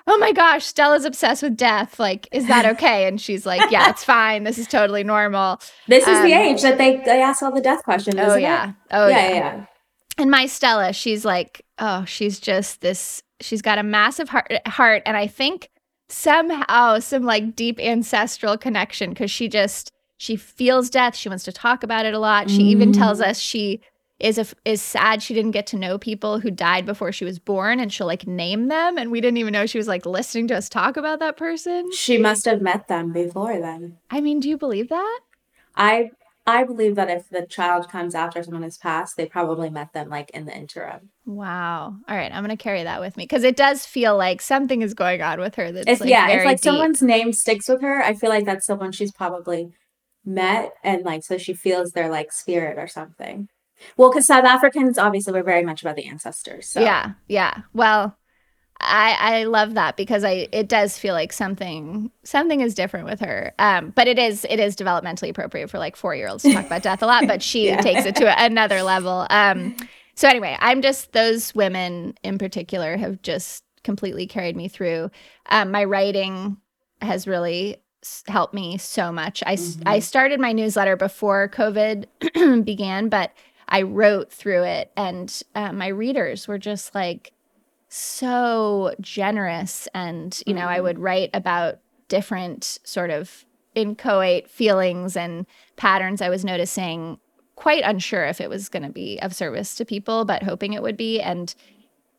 oh 0.10 0.18
my 0.18 0.32
gosh, 0.32 0.66
Stella's 0.66 1.05
obsessed 1.05 1.43
with 1.43 1.55
death. 1.55 1.99
Like, 1.99 2.28
is 2.32 2.47
that 2.47 2.66
okay? 2.74 3.07
And 3.07 3.22
she's 3.22 3.45
like, 3.45 3.70
yeah, 3.72 3.89
it's 3.89 4.03
fine. 4.03 4.43
This 4.43 4.57
is 4.57 4.68
totally 4.68 5.03
normal. 5.03 5.62
This 5.88 6.07
is 6.07 6.18
um, 6.18 6.26
the 6.26 6.34
age 6.34 6.62
that 6.64 6.78
they, 6.80 6.97
they 6.97 7.22
ask 7.22 7.43
all 7.43 7.51
the 7.51 7.62
death 7.62 7.84
questions. 7.84 8.16
Oh, 8.18 8.36
yeah. 8.36 8.70
It? 8.70 8.76
Oh, 8.91 9.07
yeah, 9.07 9.28
yeah. 9.28 9.34
yeah. 9.36 9.66
And 10.18 10.32
my 10.32 10.47
Stella, 10.47 10.91
she's 10.93 11.24
like, 11.24 11.64
oh, 11.78 12.03
she's 12.05 12.39
just 12.39 12.82
this, 12.82 13.24
she's 13.39 13.62
got 13.62 13.78
a 13.78 13.84
massive 13.84 14.30
heart, 14.30 14.51
heart 14.68 15.03
and 15.05 15.16
I 15.16 15.28
think 15.28 15.70
somehow 16.10 16.99
some 16.99 17.24
like 17.24 17.55
deep 17.55 17.80
ancestral 17.80 18.57
connection 18.57 19.12
because 19.12 19.30
she 19.30 19.47
just, 19.47 19.93
she 20.18 20.36
feels 20.36 20.89
death. 20.89 21.16
She 21.16 21.30
wants 21.30 21.45
to 21.45 21.53
talk 21.53 21.84
about 21.84 22.05
it 22.05 22.14
a 22.14 22.20
lot. 22.20 22.49
She 22.49 22.64
mm. 22.64 22.72
even 22.72 22.91
tells 22.91 23.22
us 23.22 23.38
she 23.39 23.82
is 24.20 24.38
a, 24.38 24.45
is 24.65 24.82
sad 24.82 25.22
she 25.22 25.34
didn't 25.34 25.51
get 25.51 25.67
to 25.67 25.78
know 25.78 25.97
people 25.97 26.39
who 26.39 26.51
died 26.51 26.86
before 26.86 27.11
she 27.11 27.26
was 27.26 27.39
born 27.39 27.80
and 27.80 27.91
she'll 27.91 28.07
like 28.07 28.28
name 28.28 28.67
them 28.67 28.97
and 28.97 29.11
we 29.11 29.22
didn't 29.22 29.38
even 29.38 29.53
know 29.53 29.65
she 29.65 29.78
was 29.78 29.88
like 29.88 30.05
listening 30.05 30.47
to 30.47 30.55
us 30.57 30.70
talk 30.70 30.97
about 30.97 31.20
that 31.20 31.38
person. 31.38 31.89
She 31.93 32.17
must 32.17 32.45
have 32.45 32.61
met 32.61 32.88
them 32.88 33.13
before 33.13 33.59
then. 33.59 33.97
I 34.09 34.22
mean, 34.22 34.39
do 34.39 34.49
you 34.49 34.57
believe 34.57 34.89
that? 34.89 35.20
I 35.76 36.11
I 36.45 36.63
believe 36.63 36.95
that 36.95 37.11
if 37.11 37.30
the 37.30 37.45
child 37.45 37.89
comes 37.89 38.15
after 38.15 38.41
someone 38.41 38.63
has 38.63 38.78
passed, 38.78 39.15
they 39.15 39.28
probably 39.28 39.70
met 39.70 39.93
them 39.93 40.09
like 40.09 40.32
in 40.32 40.45
the 40.45 40.55
interim. 40.55 41.09
Wow. 41.26 41.95
All 42.07 42.15
right, 42.15 42.32
I'm 42.34 42.43
gonna 42.43 42.57
carry 42.57 42.84
that 42.84 42.99
with 42.99 43.15
me 43.17 43.24
because 43.24 43.43
it 43.43 43.55
does 43.55 43.86
feel 43.86 44.17
like 44.17 44.41
something 44.41 44.82
is 44.82 44.93
going 44.93 45.22
on 45.22 45.39
with 45.39 45.55
her. 45.55 45.72
That's 45.72 45.88
if, 45.88 45.99
like, 46.01 46.09
yeah, 46.09 46.30
if 46.30 46.45
like 46.45 46.57
deep. 46.57 46.63
someone's 46.63 47.01
name 47.01 47.34
sticks 47.34 47.70
with 47.70 47.82
her, 47.82 48.01
I 48.01 48.15
feel 48.15 48.30
like 48.30 48.45
that's 48.45 48.65
someone 48.65 48.91
she's 48.91 49.11
probably 49.11 49.72
met, 50.26 50.74
and 50.84 51.05
like 51.05 51.24
so 51.24 51.38
she 51.38 51.53
feels 51.53 51.91
their 51.91 52.09
like 52.09 52.32
spirit 52.32 52.80
or 52.80 52.88
something. 52.88 53.47
Well, 53.98 54.10
because 54.10 54.26
South 54.26 54.46
Africans 54.46 54.98
obviously 54.98 55.34
we're 55.34 55.44
very 55.44 55.64
much 55.64 55.82
about 55.82 55.96
the 55.96 56.06
ancestors. 56.06 56.68
So. 56.68 56.82
Yeah, 56.82 57.14
yeah. 57.28 57.62
Well, 57.74 58.18
I 58.82 59.18
I 59.20 59.44
love 59.44 59.74
that 59.74 59.98
because 59.98 60.24
I 60.24 60.48
it 60.52 60.70
does 60.70 60.98
feel 60.98 61.14
like 61.14 61.34
something 61.34 62.12
something 62.24 62.62
is 62.62 62.74
different 62.74 63.06
with 63.06 63.20
her. 63.20 63.54
Um, 63.60 63.92
but 63.96 64.08
it 64.08 64.18
is 64.18 64.46
it 64.50 64.60
is 64.60 64.76
developmentally 64.76 65.30
appropriate 65.30 65.70
for 65.70 65.80
like 65.80 65.96
four 65.96 66.16
year 66.16 66.30
olds 66.30 66.44
to 66.44 66.54
talk 66.54 66.66
about 66.66 66.84
death 66.84 67.02
a 67.02 67.06
lot, 67.06 67.28
but 67.28 67.42
she 67.42 67.66
yeah. 67.68 67.82
takes 67.82 68.06
it 68.06 68.16
to 68.18 68.44
another 68.44 68.82
level. 68.84 69.28
Um, 69.30 69.76
so 70.16 70.28
anyway, 70.28 70.58
I'm 70.60 70.82
just 70.82 71.12
those 71.12 71.54
women 71.54 72.16
in 72.24 72.38
particular 72.38 72.98
have 72.98 73.22
just 73.22 73.64
completely 73.84 74.28
carried 74.28 74.56
me 74.56 74.68
through. 74.68 75.12
Um, 75.50 75.72
my 75.72 75.84
writing 75.84 76.58
has 77.02 77.28
really 77.28 77.78
helped 78.28 78.54
me 78.54 78.78
so 78.78 79.12
much. 79.12 79.44
I 79.46 79.56
mm-hmm. 79.56 79.84
I 79.86 80.00
started 80.00 80.40
my 80.40 80.54
newsletter 80.54 80.96
before 80.96 81.50
COVID 81.50 82.64
began, 82.66 83.10
but 83.10 83.32
I 83.70 83.84
wrote 83.84 84.32
through 84.32 84.63
it, 84.63 84.91
and 84.97 85.41
uh, 85.55 85.72
my 85.72 85.88
readers 85.88 86.47
were 86.47 86.57
just 86.57 86.93
like 86.95 87.32
so 87.88 88.93
generous. 88.99 89.88
And, 89.93 90.39
you 90.45 90.53
know, 90.53 90.61
mm-hmm. 90.61 90.70
I 90.70 90.82
would 90.82 90.99
write 90.99 91.30
about 91.34 91.80
different 92.07 92.80
sort 92.84 93.09
of 93.09 93.45
inchoate 93.76 94.49
feelings 94.49 95.15
and 95.15 95.45
patterns 95.76 96.22
I 96.22 96.30
was 96.30 96.43
noticing, 96.43 97.20
quite 97.55 97.84
unsure 97.84 98.26
if 98.26 98.41
it 98.41 98.49
was 98.49 98.70
going 98.70 98.84
to 98.84 98.89
be 98.89 99.20
of 99.22 99.36
service 99.36 99.76
to 99.76 99.86
people, 99.86 100.26
but 100.26 100.43
hoping 100.43 100.74
it 100.74 100.82
would 100.82 100.97
be. 100.97 101.22
And 101.22 101.53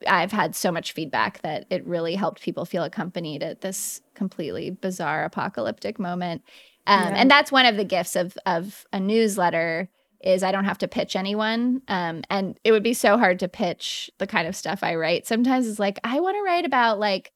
I've 0.06 0.32
had 0.32 0.54
so 0.54 0.70
much 0.70 0.92
feedback 0.92 1.42
that 1.42 1.66
it 1.70 1.86
really 1.86 2.14
helped 2.14 2.42
people 2.42 2.64
feel 2.64 2.84
accompanied 2.84 3.42
at 3.42 3.60
this 3.60 4.00
completely 4.14 4.70
bizarre 4.70 5.24
apocalyptic 5.24 5.98
moment. 5.98 6.42
Um, 6.86 7.00
yeah. 7.00 7.14
And 7.16 7.30
that's 7.30 7.52
one 7.52 7.66
of 7.66 7.76
the 7.76 7.84
gifts 7.84 8.16
of 8.16 8.38
of 8.46 8.86
a 8.92 9.00
newsletter 9.00 9.88
is 10.22 10.42
I 10.42 10.52
don't 10.52 10.64
have 10.64 10.78
to 10.78 10.88
pitch 10.88 11.16
anyone. 11.16 11.82
Um, 11.88 12.22
and 12.30 12.58
it 12.64 12.72
would 12.72 12.82
be 12.82 12.94
so 12.94 13.16
hard 13.16 13.38
to 13.40 13.48
pitch 13.48 14.10
the 14.18 14.26
kind 14.26 14.46
of 14.46 14.56
stuff 14.56 14.82
I 14.82 14.94
write. 14.94 15.26
Sometimes 15.26 15.66
it's 15.66 15.78
like, 15.78 15.98
I 16.04 16.20
want 16.20 16.36
to 16.36 16.42
write 16.42 16.64
about 16.64 16.98
like 16.98 17.32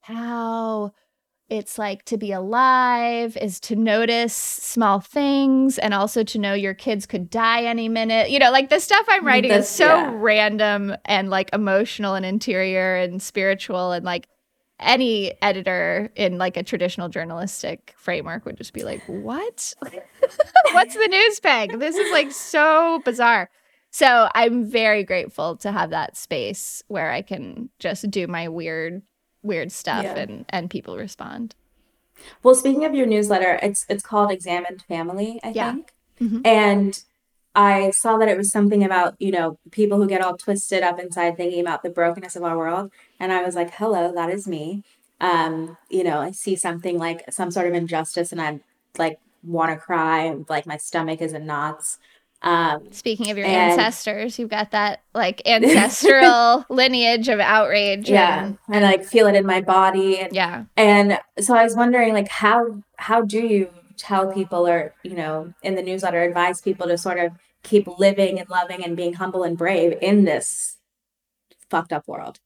how 0.00 0.92
it's 1.48 1.78
like 1.78 2.04
to 2.04 2.16
be 2.16 2.32
alive 2.32 3.36
is 3.36 3.60
to 3.60 3.76
notice 3.76 4.34
small 4.34 4.98
things 5.00 5.78
and 5.78 5.94
also 5.94 6.24
to 6.24 6.38
know 6.38 6.54
your 6.54 6.74
kids 6.74 7.06
could 7.06 7.30
die 7.30 7.62
any 7.64 7.88
minute. 7.88 8.30
You 8.30 8.40
know, 8.40 8.50
like 8.50 8.68
the 8.68 8.80
stuff 8.80 9.06
I'm 9.08 9.24
writing 9.24 9.52
is 9.52 9.68
so 9.68 9.86
yeah. 9.86 10.12
random 10.14 10.96
and 11.04 11.30
like 11.30 11.50
emotional 11.52 12.14
and 12.14 12.26
interior 12.26 12.96
and 12.96 13.22
spiritual 13.22 13.92
and 13.92 14.04
like 14.04 14.28
any 14.78 15.32
editor 15.40 16.10
in 16.14 16.38
like 16.38 16.56
a 16.56 16.62
traditional 16.62 17.08
journalistic 17.08 17.94
framework 17.96 18.44
would 18.44 18.56
just 18.56 18.72
be 18.72 18.82
like, 18.82 19.02
"What? 19.06 19.74
What's 20.72 20.94
the 20.94 21.08
news 21.08 21.40
peg? 21.40 21.78
This 21.78 21.96
is 21.96 22.10
like 22.12 22.32
so 22.32 23.00
bizarre." 23.04 23.50
So 23.90 24.28
I'm 24.34 24.66
very 24.66 25.04
grateful 25.04 25.56
to 25.56 25.72
have 25.72 25.90
that 25.90 26.16
space 26.16 26.82
where 26.88 27.10
I 27.10 27.22
can 27.22 27.70
just 27.78 28.10
do 28.10 28.26
my 28.26 28.48
weird, 28.48 29.02
weird 29.42 29.72
stuff 29.72 30.04
yeah. 30.04 30.16
and 30.16 30.44
and 30.50 30.68
people 30.68 30.98
respond. 30.98 31.54
Well, 32.42 32.54
speaking 32.54 32.84
of 32.84 32.94
your 32.94 33.06
newsletter, 33.06 33.58
it's 33.62 33.86
it's 33.88 34.02
called 34.02 34.30
Examined 34.30 34.82
Family, 34.82 35.40
I 35.42 35.50
yeah. 35.50 35.72
think, 35.72 35.94
mm-hmm. 36.20 36.40
and 36.44 37.02
I 37.56 37.90
saw 37.90 38.18
that 38.18 38.28
it 38.28 38.36
was 38.36 38.52
something 38.52 38.84
about, 38.84 39.14
you 39.18 39.30
know, 39.30 39.58
people 39.70 39.96
who 39.96 40.06
get 40.06 40.20
all 40.20 40.36
twisted 40.36 40.82
up 40.82 41.00
inside 41.00 41.38
thinking 41.38 41.60
about 41.60 41.82
the 41.82 41.88
brokenness 41.88 42.36
of 42.36 42.42
our 42.42 42.56
world. 42.56 42.92
And 43.18 43.32
I 43.32 43.42
was 43.42 43.54
like, 43.54 43.72
hello, 43.72 44.12
that 44.14 44.28
is 44.28 44.46
me. 44.46 44.84
Um, 45.22 45.78
you 45.88 46.04
know, 46.04 46.18
I 46.18 46.32
see 46.32 46.54
something 46.54 46.98
like 46.98 47.24
some 47.32 47.50
sort 47.50 47.66
of 47.66 47.72
injustice 47.72 48.30
and 48.30 48.42
I 48.42 48.60
like 48.98 49.18
want 49.42 49.70
to 49.70 49.78
cry 49.78 50.36
like 50.50 50.66
my 50.66 50.76
stomach 50.76 51.22
is 51.22 51.32
in 51.32 51.46
knots. 51.46 51.98
Um, 52.42 52.92
Speaking 52.92 53.30
of 53.30 53.38
your 53.38 53.46
and, 53.46 53.72
ancestors, 53.72 54.38
you've 54.38 54.50
got 54.50 54.72
that 54.72 55.00
like 55.14 55.40
ancestral 55.46 56.66
lineage 56.68 57.28
of 57.28 57.40
outrage. 57.40 58.10
Yeah. 58.10 58.44
And, 58.44 58.58
and 58.68 58.84
like 58.84 59.02
feel 59.02 59.28
it 59.28 59.34
in 59.34 59.46
my 59.46 59.62
body. 59.62 60.18
And, 60.18 60.34
yeah. 60.34 60.64
And 60.76 61.18
so 61.40 61.54
I 61.54 61.64
was 61.64 61.74
wondering 61.74 62.12
like 62.12 62.28
how 62.28 62.82
how 62.96 63.22
do 63.22 63.40
you 63.40 63.70
tell 63.96 64.30
people 64.30 64.68
or, 64.68 64.92
you 65.02 65.14
know, 65.14 65.54
in 65.62 65.74
the 65.74 65.82
newsletter 65.82 66.22
advise 66.22 66.60
people 66.60 66.86
to 66.88 66.98
sort 66.98 67.18
of 67.18 67.32
keep 67.66 67.86
living 67.98 68.38
and 68.38 68.48
loving 68.48 68.84
and 68.84 68.96
being 68.96 69.14
humble 69.14 69.42
and 69.42 69.58
brave 69.58 69.98
in 70.00 70.24
this 70.24 70.76
fucked 71.68 71.92
up 71.92 72.06
world. 72.06 72.38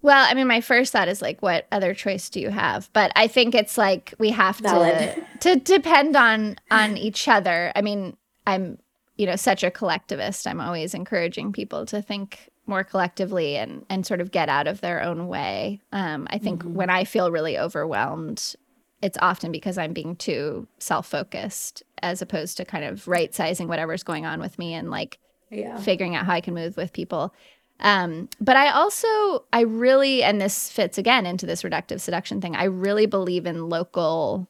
Well, 0.00 0.26
I 0.28 0.34
mean, 0.34 0.46
my 0.46 0.60
first 0.60 0.92
thought 0.92 1.08
is 1.08 1.22
like, 1.22 1.40
what 1.40 1.66
other 1.72 1.94
choice 1.94 2.28
do 2.28 2.38
you 2.38 2.50
have? 2.50 2.90
But 2.92 3.10
I 3.16 3.26
think 3.26 3.54
it's 3.54 3.78
like 3.78 4.12
we 4.18 4.30
have 4.30 4.58
to 4.58 5.24
to 5.40 5.56
depend 5.56 6.14
on 6.14 6.56
on 6.70 6.96
each 6.96 7.26
other. 7.26 7.72
I 7.74 7.80
mean, 7.80 8.16
I'm 8.46 8.78
you 9.16 9.26
know 9.26 9.36
such 9.36 9.64
a 9.64 9.70
collectivist. 9.70 10.46
I'm 10.46 10.60
always 10.60 10.92
encouraging 10.92 11.52
people 11.52 11.86
to 11.86 12.02
think 12.02 12.50
more 12.66 12.84
collectively 12.84 13.56
and 13.56 13.86
and 13.88 14.06
sort 14.06 14.20
of 14.20 14.30
get 14.30 14.50
out 14.50 14.66
of 14.66 14.82
their 14.82 15.02
own 15.02 15.26
way. 15.26 15.80
Um, 15.90 16.28
I 16.30 16.36
think 16.36 16.62
mm-hmm. 16.62 16.74
when 16.74 16.90
I 16.90 17.04
feel 17.04 17.30
really 17.30 17.58
overwhelmed, 17.58 18.56
it's 19.02 19.18
often 19.20 19.52
because 19.52 19.78
I'm 19.78 19.92
being 19.92 20.16
too 20.16 20.66
self 20.78 21.06
focused 21.06 21.82
as 22.02 22.22
opposed 22.22 22.56
to 22.56 22.64
kind 22.64 22.84
of 22.84 23.06
right 23.08 23.34
sizing 23.34 23.68
whatever's 23.68 24.02
going 24.02 24.26
on 24.26 24.40
with 24.40 24.58
me 24.58 24.74
and 24.74 24.90
like 24.90 25.18
yeah. 25.50 25.76
figuring 25.78 26.14
out 26.14 26.26
how 26.26 26.32
I 26.32 26.40
can 26.40 26.54
move 26.54 26.76
with 26.76 26.92
people. 26.92 27.34
Um, 27.80 28.28
but 28.40 28.56
I 28.56 28.70
also, 28.70 29.44
I 29.52 29.62
really, 29.62 30.22
and 30.22 30.40
this 30.40 30.70
fits 30.70 30.96
again 30.96 31.26
into 31.26 31.44
this 31.44 31.62
reductive 31.62 32.00
seduction 32.00 32.40
thing, 32.40 32.54
I 32.54 32.64
really 32.64 33.06
believe 33.06 33.46
in 33.46 33.68
local 33.68 34.48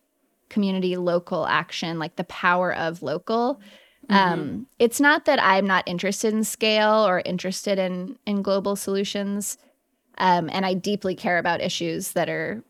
community, 0.51 0.97
local 0.97 1.47
action, 1.47 1.99
like 1.99 2.17
the 2.17 2.25
power 2.25 2.75
of 2.75 3.03
local. 3.03 3.61
Mm-hmm. 4.09 4.15
Um, 4.15 4.67
it's 4.79 5.01
not 5.01 5.25
that 5.25 5.43
I'm 5.43 5.67
not 5.67 5.85
interested 5.87 6.35
in 6.35 6.45
scale 6.45 7.07
or 7.07 7.23
interested 7.25 7.79
in 7.79 8.19
in 8.27 8.43
global 8.43 8.77
solutions. 8.77 9.57
Um, 10.19 10.49
and 10.53 10.65
I 10.65 10.75
deeply 10.75 11.15
care 11.15 11.39
about 11.39 11.61
issues 11.61 12.13
that 12.13 12.29
are 12.29 12.63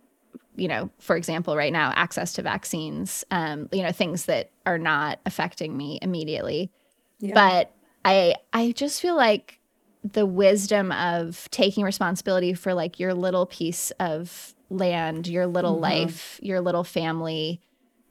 you 0.57 0.69
know, 0.69 0.91
for 0.99 1.17
example, 1.17 1.57
right 1.57 1.73
now, 1.73 1.93
access 1.97 2.33
to 2.35 2.43
vaccines, 2.43 3.25
um, 3.31 3.69
you 3.73 3.83
know, 3.83 3.93
things 3.93 4.27
that 4.27 4.51
are 4.67 4.79
not 4.79 5.19
affecting 5.27 5.77
me 5.77 5.99
immediately. 6.01 6.71
Yeah. 7.19 7.35
But 7.35 7.73
I 8.05 8.35
I 8.53 8.73
just 8.73 9.01
feel 9.01 9.17
like 9.17 9.61
the 10.03 10.27
wisdom 10.27 10.93
of 10.93 11.49
taking 11.51 11.85
responsibility 11.85 12.53
for 12.55 12.75
like 12.75 13.01
your 13.01 13.15
little 13.15 13.47
piece 13.47 13.91
of 13.93 14.55
land, 14.71 15.27
your 15.27 15.47
little 15.47 15.75
mm-hmm. 15.75 15.83
life, 15.83 16.39
your 16.43 16.61
little 16.61 16.85
family, 16.85 17.61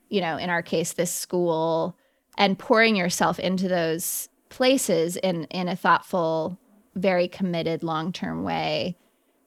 you 0.10 0.22
know, 0.22 0.38
in 0.38 0.50
our 0.50 0.64
case, 0.64 0.94
this 0.94 1.14
school, 1.14 1.98
and 2.38 2.58
pouring 2.58 2.96
yourself 2.96 3.40
into 3.40 3.68
those 3.68 4.28
places 4.50 5.16
in 5.18 5.46
in 5.46 5.68
a 5.68 5.76
thoughtful, 5.76 6.60
very 6.96 7.28
committed, 7.28 7.84
long 7.84 8.12
term 8.12 8.44
way 8.44 8.98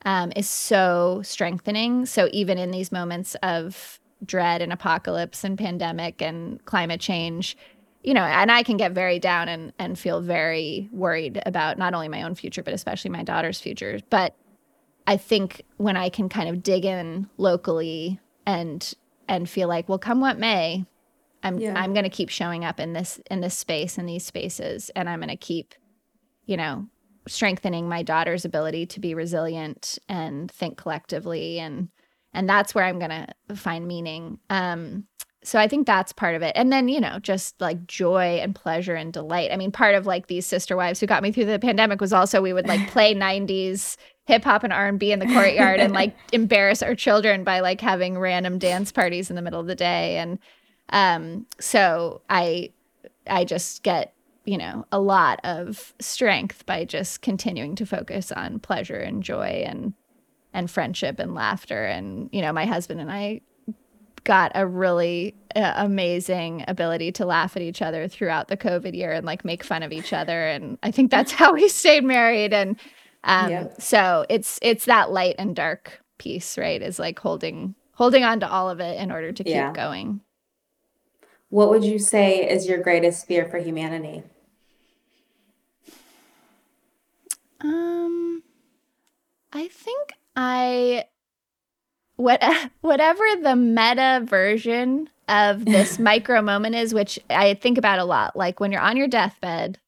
um, 0.07 0.33
is 0.37 0.49
so 0.49 1.21
strengthening. 1.23 2.07
So 2.07 2.29
even 2.33 2.57
in 2.57 2.71
these 2.71 2.91
moments 2.93 3.35
of 3.43 4.01
dread 4.25 4.63
and 4.63 4.73
apocalypse 4.73 5.45
and 5.45 5.59
pandemic 5.59 6.23
and 6.23 6.65
climate 6.65 7.01
change, 7.01 7.57
you 8.03 8.15
know, 8.15 8.23
and 8.23 8.51
I 8.51 8.63
can 8.63 8.77
get 8.77 8.93
very 8.93 9.19
down 9.19 9.49
and 9.49 9.73
and 9.81 9.99
feel 9.99 10.21
very 10.21 10.89
worried 10.93 11.43
about 11.45 11.77
not 11.77 11.93
only 11.93 12.09
my 12.09 12.23
own 12.23 12.37
future 12.37 12.63
but 12.63 12.73
especially 12.73 13.11
my 13.11 13.25
daughter's 13.25 13.61
future. 13.61 13.99
But 14.09 14.35
I 15.09 15.17
think 15.17 15.63
when 15.77 15.97
I 15.97 16.09
can 16.09 16.29
kind 16.29 16.49
of 16.49 16.63
dig 16.63 16.85
in 16.85 17.29
locally 17.37 18.21
and 18.47 18.95
and 19.29 19.51
feel 19.51 19.67
like, 19.67 19.89
well, 19.89 19.99
come 19.99 20.21
what 20.21 20.39
may, 20.39 20.87
I'm 21.43 21.59
yeah. 21.59 21.75
I'm 21.77 21.93
going 21.95 22.05
to 22.05 22.11
keep 22.11 22.29
showing 22.29 22.65
up 22.65 22.79
in 22.79 22.93
this 22.93 23.21
in 23.29 23.41
this 23.41 23.59
space 23.59 23.99
in 23.99 24.07
these 24.07 24.25
spaces 24.25 24.89
and 24.91 25.09
I'm 25.09 25.19
going 25.19 25.31
to 25.31 25.37
keep 25.37 25.75
you 26.45 26.57
know 26.57 26.87
strengthening 27.27 27.89
my 27.89 28.03
daughter's 28.03 28.45
ability 28.45 28.87
to 28.87 29.01
be 29.01 29.14
resilient 29.14 29.99
and 30.09 30.51
think 30.51 30.77
collectively 30.77 31.59
and 31.59 31.89
and 32.33 32.49
that's 32.49 32.74
where 32.74 32.85
I'm 32.85 32.99
going 32.99 33.11
to 33.11 33.57
find 33.57 33.87
meaning. 33.87 34.39
Um 34.51 35.05
so 35.43 35.61
I 35.61 35.68
think 35.68 35.87
that's 35.87 36.12
part 36.12 36.35
of 36.35 36.43
it. 36.43 36.53
And 36.57 36.72
then, 36.72 36.89
you 36.89 37.01
know, 37.01 37.20
just 37.20 37.61
like 37.61 37.87
joy 37.87 38.41
and 38.43 38.53
pleasure 38.53 38.97
and 38.97 39.12
delight. 39.12 39.53
I 39.53 39.57
mean, 39.57 39.70
part 39.70 39.95
of 39.95 40.05
like 40.05 40.27
these 40.27 40.45
sister 40.45 40.77
wives 40.77 40.99
who 40.99 41.07
got 41.07 41.22
me 41.22 41.31
through 41.31 41.45
the 41.45 41.61
pandemic 41.61 42.01
was 42.01 42.12
also 42.12 42.43
we 42.43 42.53
would 42.53 42.66
like 42.66 42.91
play 42.91 43.14
90s 43.14 43.97
hip 44.24 44.43
hop 44.43 44.64
and 44.64 44.72
R&B 44.72 45.12
in 45.12 45.20
the 45.20 45.27
courtyard 45.27 45.79
and 45.79 45.93
like 45.95 46.16
embarrass 46.33 46.83
our 46.83 46.97
children 46.97 47.45
by 47.45 47.61
like 47.61 47.81
having 47.81 48.18
random 48.18 48.59
dance 48.59 48.91
parties 48.91 49.31
in 49.31 49.37
the 49.37 49.43
middle 49.43 49.61
of 49.61 49.68
the 49.68 49.77
day 49.77 50.16
and 50.16 50.41
um 50.91 51.47
so 51.61 52.22
I 52.29 52.70
I 53.29 53.45
just 53.45 53.83
get, 53.83 54.14
you 54.47 54.57
know, 54.57 54.86
a 54.92 55.01
lot 55.01 55.40
of 55.44 55.94
strength 56.01 56.64
by 56.66 56.84
just 56.84 57.20
continuing 57.20 57.74
to 57.76 57.86
focus 57.86 58.32
on 58.32 58.61
pleasure 58.61 58.99
and 58.99 59.22
joy 59.22 59.64
and 59.66 59.92
and 60.53 60.70
friendship 60.70 61.18
and 61.18 61.34
laughter 61.34 61.84
and 61.84 62.30
you 62.32 62.40
know, 62.40 62.53
my 62.53 62.64
husband 62.64 63.01
and 63.01 63.11
I 63.11 63.42
got 64.26 64.53
a 64.55 64.66
really 64.66 65.34
uh, 65.55 65.72
amazing 65.76 66.64
ability 66.68 67.12
to 67.12 67.24
laugh 67.24 67.57
at 67.57 67.62
each 67.62 67.80
other 67.80 68.09
throughout 68.09 68.49
the 68.49 68.57
COVID 68.57 68.94
year 68.94 69.12
and 69.12 69.24
like 69.24 69.44
make 69.44 69.62
fun 69.62 69.82
of 69.82 69.92
each 69.92 70.12
other. 70.12 70.47
And 70.49 70.78
I 70.82 70.90
think 70.90 71.11
that's 71.11 71.32
how 71.32 71.55
we 71.55 71.68
stayed 71.68 72.05
married. 72.05 72.53
And 72.53 72.76
um, 73.24 73.51
yep. 73.51 73.80
so 73.80 74.26
it's 74.28 74.59
it's 74.62 74.84
that 74.84 75.11
light 75.11 75.36
and 75.38 75.57
dark 75.57 76.03
piece, 76.18 76.59
right? 76.59 76.82
Is 76.82 76.99
like 76.99 77.18
holding 77.18 77.74
holding 77.92 78.24
on 78.24 78.40
to 78.40 78.51
all 78.51 78.68
of 78.68 78.80
it 78.80 79.01
in 79.01 79.11
order 79.11 79.32
to 79.32 79.44
keep 79.44 79.55
yeah. 79.55 79.72
going. 79.72 80.20
What 81.49 81.70
would 81.70 81.84
you 81.84 81.99
say 81.99 82.49
is 82.49 82.68
your 82.68 82.78
greatest 82.78 83.26
fear 83.26 83.47
for 83.47 83.59
humanity? 83.59 84.24
Um, 87.61 88.43
I 89.53 89.69
think 89.69 90.13
I 90.35 91.05
what 92.17 92.43
whatever 92.81 93.25
the 93.43 93.57
meta 93.57 94.23
version 94.25 95.09
of 95.29 95.65
this 95.65 95.99
micro 95.99 96.43
moment 96.43 96.75
is, 96.75 96.95
which 96.95 97.19
I 97.31 97.55
think 97.55 97.79
about 97.79 97.99
a 97.99 98.05
lot, 98.05 98.37
like 98.37 98.61
when 98.61 98.73
you're 98.73 98.81
on 98.81 98.97
your 98.97 99.09
deathbed 99.09 99.79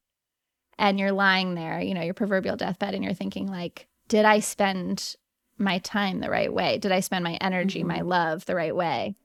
and 0.79 0.99
you're 0.99 1.13
lying 1.13 1.55
there, 1.55 1.81
you 1.81 1.95
know, 1.95 2.03
your 2.03 2.15
proverbial 2.15 2.57
deathbed, 2.57 2.95
and 2.95 3.03
you're 3.03 3.15
thinking 3.15 3.49
like, 3.49 3.89
did 4.09 4.25
I 4.25 4.41
spend 4.41 5.17
my 5.59 5.79
time 5.79 6.21
the 6.21 6.31
right 6.31 6.53
way? 6.53 6.79
Did 6.79 6.93
I 6.93 7.01
spend 7.01 7.25
my 7.25 7.35
energy, 7.41 7.81
mm-hmm. 7.81 7.89
my 7.89 8.01
love 8.03 8.47
the 8.47 8.55
right 8.55 8.75
way? 8.75 9.17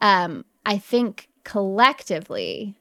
Um, 0.00 0.44
I 0.66 0.78
think 0.78 1.28
collectively, 1.44 2.74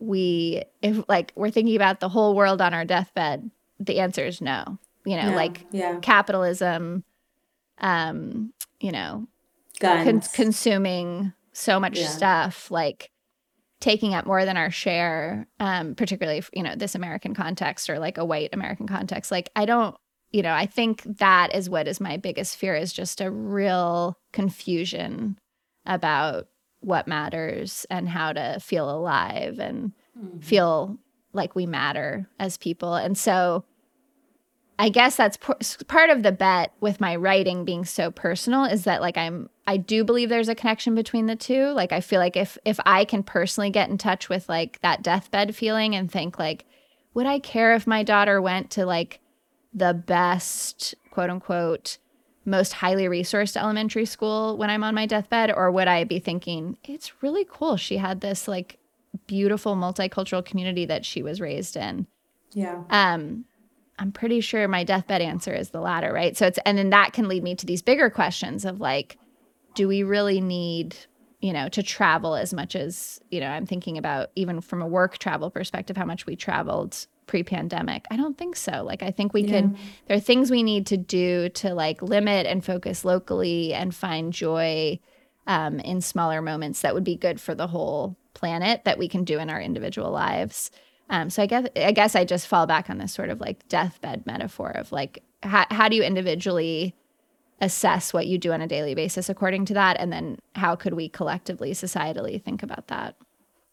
we 0.00 0.62
if 0.82 1.02
like 1.08 1.32
we're 1.34 1.50
thinking 1.50 1.76
about 1.76 2.00
the 2.00 2.08
whole 2.08 2.34
world 2.34 2.60
on 2.60 2.74
our 2.74 2.84
deathbed, 2.84 3.50
the 3.78 4.00
answer 4.00 4.24
is 4.24 4.40
no. 4.40 4.78
You 5.04 5.16
know, 5.16 5.30
yeah, 5.30 5.36
like 5.36 5.66
yeah. 5.70 5.98
capitalism, 6.00 7.04
um, 7.78 8.52
you 8.80 8.90
know, 8.90 9.28
con- 9.80 10.22
consuming 10.32 11.32
so 11.52 11.78
much 11.78 11.98
yeah. 11.98 12.08
stuff, 12.08 12.70
like 12.70 13.10
taking 13.80 14.14
up 14.14 14.24
more 14.24 14.46
than 14.46 14.56
our 14.56 14.70
share, 14.70 15.46
um, 15.60 15.94
particularly, 15.94 16.42
you 16.54 16.62
know, 16.62 16.74
this 16.74 16.94
American 16.94 17.34
context 17.34 17.90
or 17.90 17.98
like 17.98 18.16
a 18.16 18.24
white 18.24 18.48
American 18.54 18.86
context. 18.86 19.30
Like, 19.30 19.50
I 19.54 19.66
don't, 19.66 19.94
you 20.32 20.40
know, 20.40 20.54
I 20.54 20.64
think 20.64 21.02
that 21.18 21.54
is 21.54 21.68
what 21.68 21.86
is 21.86 22.00
my 22.00 22.16
biggest 22.16 22.56
fear 22.56 22.74
is 22.74 22.94
just 22.94 23.20
a 23.20 23.30
real 23.30 24.18
confusion 24.32 25.38
about 25.84 26.48
what 26.80 27.06
matters 27.06 27.84
and 27.90 28.08
how 28.08 28.32
to 28.32 28.58
feel 28.58 28.90
alive 28.90 29.58
and 29.58 29.92
mm-hmm. 30.18 30.38
feel 30.38 30.98
like 31.34 31.54
we 31.54 31.66
matter 31.66 32.28
as 32.38 32.56
people. 32.56 32.94
And 32.94 33.16
so 33.16 33.64
I 34.78 34.88
guess 34.88 35.16
that's 35.16 35.36
part 35.86 36.10
of 36.10 36.22
the 36.22 36.32
bet 36.32 36.72
with 36.80 37.00
my 37.00 37.14
writing 37.14 37.64
being 37.64 37.84
so 37.84 38.10
personal 38.10 38.64
is 38.64 38.84
that 38.84 39.00
like 39.00 39.16
I'm 39.16 39.48
I 39.66 39.76
do 39.76 40.04
believe 40.04 40.28
there's 40.28 40.48
a 40.48 40.54
connection 40.54 40.94
between 40.94 41.26
the 41.26 41.36
two. 41.36 41.68
Like 41.68 41.92
I 41.92 42.00
feel 42.00 42.18
like 42.18 42.36
if 42.36 42.58
if 42.64 42.80
I 42.84 43.04
can 43.04 43.22
personally 43.22 43.70
get 43.70 43.88
in 43.88 43.98
touch 43.98 44.28
with 44.28 44.48
like 44.48 44.80
that 44.80 45.02
deathbed 45.02 45.54
feeling 45.54 45.94
and 45.94 46.10
think 46.10 46.38
like 46.38 46.64
would 47.14 47.26
I 47.26 47.38
care 47.38 47.74
if 47.74 47.86
my 47.86 48.02
daughter 48.02 48.42
went 48.42 48.70
to 48.72 48.84
like 48.84 49.20
the 49.72 49.94
best 49.94 50.94
quote 51.10 51.30
unquote 51.30 51.98
most 52.44 52.74
highly 52.74 53.04
resourced 53.04 53.56
elementary 53.56 54.04
school 54.04 54.56
when 54.58 54.70
I'm 54.70 54.84
on 54.84 54.94
my 54.94 55.06
deathbed 55.06 55.52
or 55.54 55.70
would 55.70 55.88
I 55.88 56.04
be 56.04 56.18
thinking 56.18 56.76
it's 56.84 57.22
really 57.22 57.46
cool 57.48 57.76
she 57.76 57.96
had 57.96 58.20
this 58.20 58.46
like 58.46 58.78
beautiful 59.26 59.76
multicultural 59.76 60.44
community 60.44 60.86
that 60.86 61.04
she 61.04 61.22
was 61.22 61.40
raised 61.40 61.76
in. 61.76 62.06
Yeah. 62.52 62.82
Um 62.90 63.44
I'm 63.98 64.12
pretty 64.12 64.40
sure 64.40 64.66
my 64.66 64.84
deathbed 64.84 65.22
answer 65.22 65.52
is 65.52 65.70
the 65.70 65.80
latter, 65.80 66.12
right? 66.12 66.36
So 66.36 66.46
it's, 66.46 66.58
and 66.66 66.76
then 66.76 66.90
that 66.90 67.12
can 67.12 67.28
lead 67.28 67.42
me 67.42 67.54
to 67.54 67.66
these 67.66 67.82
bigger 67.82 68.10
questions 68.10 68.64
of 68.64 68.80
like, 68.80 69.18
do 69.74 69.86
we 69.86 70.02
really 70.02 70.40
need, 70.40 70.96
you 71.40 71.52
know, 71.52 71.68
to 71.68 71.82
travel 71.82 72.34
as 72.34 72.52
much 72.52 72.74
as, 72.74 73.20
you 73.30 73.40
know, 73.40 73.48
I'm 73.48 73.66
thinking 73.66 73.98
about 73.98 74.30
even 74.34 74.60
from 74.60 74.82
a 74.82 74.86
work 74.86 75.18
travel 75.18 75.50
perspective, 75.50 75.96
how 75.96 76.04
much 76.04 76.26
we 76.26 76.34
traveled 76.36 77.06
pre 77.26 77.42
pandemic? 77.42 78.04
I 78.10 78.16
don't 78.16 78.36
think 78.36 78.56
so. 78.56 78.82
Like, 78.84 79.02
I 79.02 79.10
think 79.10 79.32
we 79.32 79.42
yeah. 79.42 79.60
can, 79.60 79.78
there 80.06 80.16
are 80.16 80.20
things 80.20 80.50
we 80.50 80.62
need 80.62 80.86
to 80.88 80.96
do 80.96 81.48
to 81.50 81.74
like 81.74 82.02
limit 82.02 82.46
and 82.46 82.64
focus 82.64 83.04
locally 83.04 83.74
and 83.74 83.94
find 83.94 84.32
joy 84.32 84.98
um, 85.46 85.80
in 85.80 86.00
smaller 86.00 86.40
moments 86.42 86.80
that 86.80 86.94
would 86.94 87.04
be 87.04 87.16
good 87.16 87.40
for 87.40 87.54
the 87.54 87.66
whole 87.66 88.16
planet 88.34 88.84
that 88.84 88.98
we 88.98 89.08
can 89.08 89.24
do 89.24 89.38
in 89.38 89.50
our 89.50 89.60
individual 89.60 90.10
lives. 90.10 90.70
Um, 91.10 91.30
so 91.30 91.42
I 91.42 91.46
guess 91.46 91.66
I 91.76 91.92
guess 91.92 92.16
I 92.16 92.24
just 92.24 92.46
fall 92.46 92.66
back 92.66 92.88
on 92.88 92.98
this 92.98 93.12
sort 93.12 93.30
of 93.30 93.40
like 93.40 93.68
deathbed 93.68 94.26
metaphor 94.26 94.70
of 94.70 94.90
like 94.90 95.22
how 95.42 95.66
how 95.70 95.88
do 95.88 95.96
you 95.96 96.02
individually 96.02 96.94
assess 97.60 98.12
what 98.12 98.26
you 98.26 98.38
do 98.38 98.52
on 98.52 98.60
a 98.60 98.66
daily 98.66 98.94
basis 98.94 99.28
according 99.28 99.64
to 99.66 99.74
that, 99.74 99.98
and 100.00 100.12
then 100.12 100.38
how 100.54 100.74
could 100.74 100.94
we 100.94 101.08
collectively, 101.08 101.72
societally 101.72 102.42
think 102.42 102.62
about 102.62 102.88
that? 102.88 103.16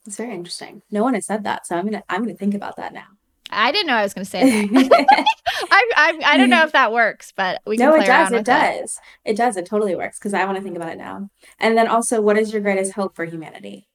It's 0.06 0.18
very 0.18 0.34
interesting. 0.34 0.82
No 0.92 1.04
one 1.04 1.14
has 1.14 1.26
said 1.26 1.44
that, 1.46 1.66
so 1.66 1.76
I'm 1.76 1.86
gonna 1.86 2.04
I'm 2.10 2.22
gonna 2.22 2.36
think 2.36 2.54
about 2.54 2.76
that 2.78 2.94
now. 2.94 3.08
I 3.52 3.72
didn't 3.72 3.88
know 3.88 3.96
I 3.96 4.04
was 4.04 4.14
going 4.14 4.26
to 4.26 4.30
say 4.30 4.68
that. 4.68 5.06
I, 5.72 5.92
I, 5.96 6.22
I 6.34 6.38
don't 6.38 6.50
know 6.50 6.64
if 6.64 6.72
that 6.72 6.92
works, 6.92 7.34
but 7.36 7.62
we 7.66 7.78
can 7.78 7.90
no, 7.90 7.96
it 7.96 8.06
does. 8.06 8.32
It 8.32 8.46
does. 8.46 9.00
It. 9.26 9.32
it 9.32 9.38
does. 9.38 9.58
It 9.58 9.66
totally 9.66 9.96
works 9.96 10.20
because 10.20 10.34
I 10.34 10.46
want 10.46 10.58
to 10.58 10.64
think 10.64 10.76
about 10.76 10.90
it 10.90 10.98
now. 10.98 11.30
And 11.60 11.78
then 11.78 11.88
also, 11.88 12.22
what 12.22 12.38
is 12.38 12.54
your 12.54 12.62
greatest 12.62 12.94
hope 12.94 13.16
for 13.16 13.26
humanity? 13.26 13.88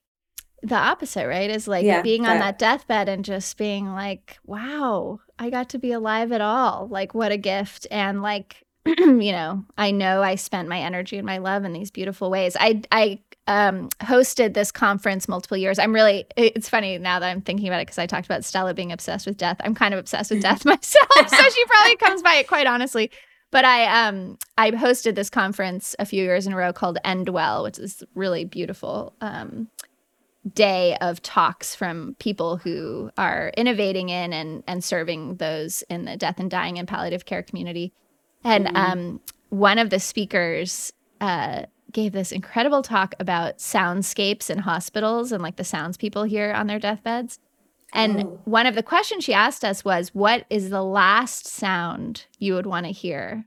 the 0.63 0.75
opposite, 0.75 1.27
right? 1.27 1.49
Is 1.49 1.67
like 1.67 1.85
yeah, 1.85 2.01
being 2.01 2.25
on 2.25 2.39
that 2.39 2.59
deathbed 2.59 3.09
and 3.09 3.23
just 3.23 3.57
being 3.57 3.93
like, 3.93 4.37
wow, 4.43 5.19
I 5.37 5.49
got 5.49 5.69
to 5.69 5.79
be 5.79 5.91
alive 5.91 6.31
at 6.31 6.41
all. 6.41 6.87
Like, 6.87 7.13
what 7.13 7.31
a 7.31 7.37
gift. 7.37 7.87
And 7.91 8.21
like, 8.21 8.63
you 8.85 9.31
know, 9.31 9.65
I 9.77 9.91
know 9.91 10.21
I 10.21 10.35
spent 10.35 10.69
my 10.69 10.79
energy 10.79 11.17
and 11.17 11.25
my 11.25 11.37
love 11.37 11.63
in 11.63 11.73
these 11.73 11.91
beautiful 11.91 12.29
ways. 12.29 12.57
I, 12.59 12.81
I, 12.91 13.19
um, 13.47 13.89
hosted 14.01 14.53
this 14.53 14.71
conference 14.71 15.27
multiple 15.27 15.57
years. 15.57 15.79
I'm 15.79 15.93
really, 15.93 16.25
it's 16.35 16.69
funny 16.69 16.97
now 16.97 17.19
that 17.19 17.29
I'm 17.29 17.41
thinking 17.41 17.67
about 17.67 17.81
it 17.81 17.87
because 17.87 17.97
I 17.97 18.05
talked 18.05 18.25
about 18.25 18.43
Stella 18.43 18.73
being 18.73 18.91
obsessed 18.91 19.25
with 19.25 19.37
death. 19.37 19.57
I'm 19.61 19.73
kind 19.73 19.93
of 19.93 19.99
obsessed 19.99 20.31
with 20.31 20.41
death 20.41 20.65
myself. 20.65 21.29
so 21.29 21.49
she 21.49 21.65
probably 21.65 21.95
comes 21.95 22.21
by 22.21 22.35
it 22.35 22.47
quite 22.47 22.67
honestly. 22.67 23.11
But 23.49 23.63
I 23.63 24.07
um 24.07 24.37
I 24.57 24.71
hosted 24.71 25.15
this 25.15 25.29
conference 25.29 25.95
a 25.99 26.05
few 26.05 26.21
years 26.21 26.45
in 26.45 26.53
a 26.53 26.57
row 26.57 26.73
called 26.73 26.97
End 27.05 27.29
Well, 27.29 27.63
which 27.63 27.79
is 27.79 28.03
really 28.13 28.43
beautiful 28.43 29.13
um 29.21 29.69
day 30.53 30.97
of 31.01 31.21
talks 31.21 31.75
from 31.75 32.15
people 32.19 32.57
who 32.57 33.11
are 33.17 33.51
innovating 33.57 34.09
in 34.09 34.33
and, 34.33 34.63
and 34.67 34.83
serving 34.83 35.35
those 35.35 35.81
in 35.89 36.05
the 36.05 36.17
death 36.17 36.39
and 36.39 36.49
dying 36.49 36.79
and 36.79 36.87
palliative 36.87 37.25
care 37.25 37.43
community. 37.43 37.93
And 38.43 38.67
mm-hmm. 38.67 38.75
um, 38.75 39.21
one 39.49 39.77
of 39.77 39.89
the 39.89 39.99
speakers 39.99 40.93
uh, 41.19 41.63
gave 41.91 42.11
this 42.11 42.31
incredible 42.31 42.81
talk 42.81 43.15
about 43.19 43.57
soundscapes 43.57 44.49
in 44.49 44.59
hospitals 44.59 45.31
and 45.31 45.41
like 45.41 45.55
the 45.55 45.63
sounds 45.63 45.97
people 45.97 46.23
hear 46.23 46.51
on 46.51 46.67
their 46.67 46.79
deathbeds. 46.79 47.39
And 47.93 48.23
oh. 48.23 48.41
one 48.45 48.65
of 48.65 48.75
the 48.75 48.83
questions 48.83 49.23
she 49.23 49.33
asked 49.33 49.63
us 49.63 49.85
was, 49.85 50.13
What 50.13 50.45
is 50.49 50.69
the 50.69 50.83
last 50.83 51.47
sound 51.47 52.25
you 52.37 52.53
would 52.55 52.65
want 52.65 52.85
to 52.85 52.91
hear? 52.91 53.45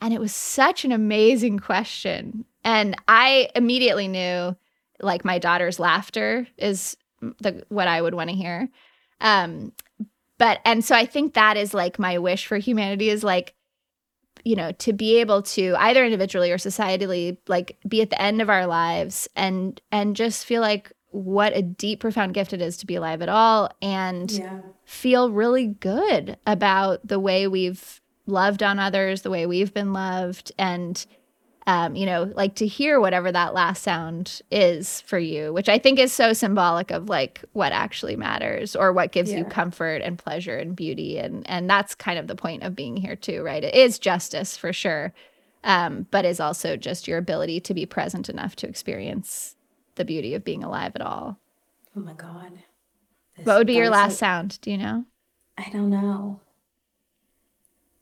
And 0.00 0.14
it 0.14 0.20
was 0.20 0.34
such 0.34 0.84
an 0.84 0.92
amazing 0.92 1.58
question. 1.58 2.44
And 2.64 2.96
I 3.08 3.50
immediately 3.54 4.08
knew 4.08 4.56
like 5.00 5.24
my 5.24 5.38
daughter's 5.38 5.80
laughter 5.80 6.46
is 6.56 6.96
the 7.40 7.64
what 7.68 7.88
I 7.88 8.00
would 8.00 8.14
want 8.14 8.30
to 8.30 8.36
hear. 8.36 8.68
Um, 9.20 9.72
but 10.38 10.60
and 10.64 10.84
so 10.84 10.94
I 10.94 11.06
think 11.06 11.34
that 11.34 11.56
is 11.56 11.74
like 11.74 11.98
my 11.98 12.18
wish 12.18 12.46
for 12.46 12.58
humanity 12.58 13.10
is 13.10 13.22
like 13.22 13.54
you 14.44 14.56
know 14.56 14.72
to 14.72 14.92
be 14.92 15.18
able 15.18 15.42
to 15.42 15.74
either 15.78 16.04
individually 16.04 16.50
or 16.50 16.58
societally 16.58 17.36
like 17.48 17.78
be 17.86 18.02
at 18.02 18.10
the 18.10 18.20
end 18.20 18.42
of 18.42 18.50
our 18.50 18.66
lives 18.66 19.28
and 19.36 19.80
and 19.90 20.16
just 20.16 20.44
feel 20.44 20.60
like 20.60 20.92
what 21.10 21.54
a 21.54 21.62
deep 21.62 22.00
profound 22.00 22.34
gift 22.34 22.52
it 22.52 22.62
is 22.62 22.76
to 22.78 22.86
be 22.86 22.94
alive 22.94 23.20
at 23.22 23.28
all 23.28 23.70
and 23.82 24.30
yeah. 24.32 24.60
feel 24.84 25.30
really 25.30 25.66
good 25.66 26.38
about 26.46 27.06
the 27.06 27.20
way 27.20 27.46
we've 27.46 28.00
loved 28.26 28.62
on 28.62 28.78
others 28.78 29.22
the 29.22 29.30
way 29.30 29.46
we've 29.46 29.74
been 29.74 29.92
loved 29.92 30.52
and 30.58 31.06
um, 31.66 31.94
you 31.94 32.06
know, 32.06 32.32
like 32.34 32.56
to 32.56 32.66
hear 32.66 32.98
whatever 32.98 33.30
that 33.30 33.54
last 33.54 33.82
sound 33.82 34.42
is 34.50 35.00
for 35.02 35.18
you, 35.18 35.52
which 35.52 35.68
I 35.68 35.78
think 35.78 35.98
is 35.98 36.12
so 36.12 36.32
symbolic 36.32 36.90
of 36.90 37.08
like 37.08 37.44
what 37.52 37.72
actually 37.72 38.16
matters 38.16 38.74
or 38.74 38.92
what 38.92 39.12
gives 39.12 39.30
yeah. 39.30 39.38
you 39.38 39.44
comfort 39.44 40.02
and 40.02 40.18
pleasure 40.18 40.58
and 40.58 40.74
beauty. 40.74 41.18
And 41.18 41.48
and 41.48 41.70
that's 41.70 41.94
kind 41.94 42.18
of 42.18 42.26
the 42.26 42.34
point 42.34 42.64
of 42.64 42.74
being 42.74 42.96
here 42.96 43.14
too, 43.14 43.42
right? 43.42 43.62
It 43.62 43.74
is 43.74 43.98
justice 43.98 44.56
for 44.56 44.72
sure. 44.72 45.12
Um, 45.64 46.08
but 46.10 46.24
is 46.24 46.40
also 46.40 46.76
just 46.76 47.06
your 47.06 47.18
ability 47.18 47.60
to 47.60 47.74
be 47.74 47.86
present 47.86 48.28
enough 48.28 48.56
to 48.56 48.68
experience 48.68 49.54
the 49.94 50.04
beauty 50.04 50.34
of 50.34 50.42
being 50.42 50.64
alive 50.64 50.92
at 50.96 51.02
all. 51.02 51.38
Oh 51.96 52.00
my 52.00 52.14
God. 52.14 52.50
This, 53.36 53.46
what 53.46 53.58
would 53.58 53.68
be 53.68 53.74
your 53.74 53.88
last 53.88 54.10
like, 54.10 54.18
sound? 54.18 54.60
Do 54.60 54.72
you 54.72 54.78
know? 54.78 55.04
I 55.56 55.70
don't 55.70 55.90
know. 55.90 56.40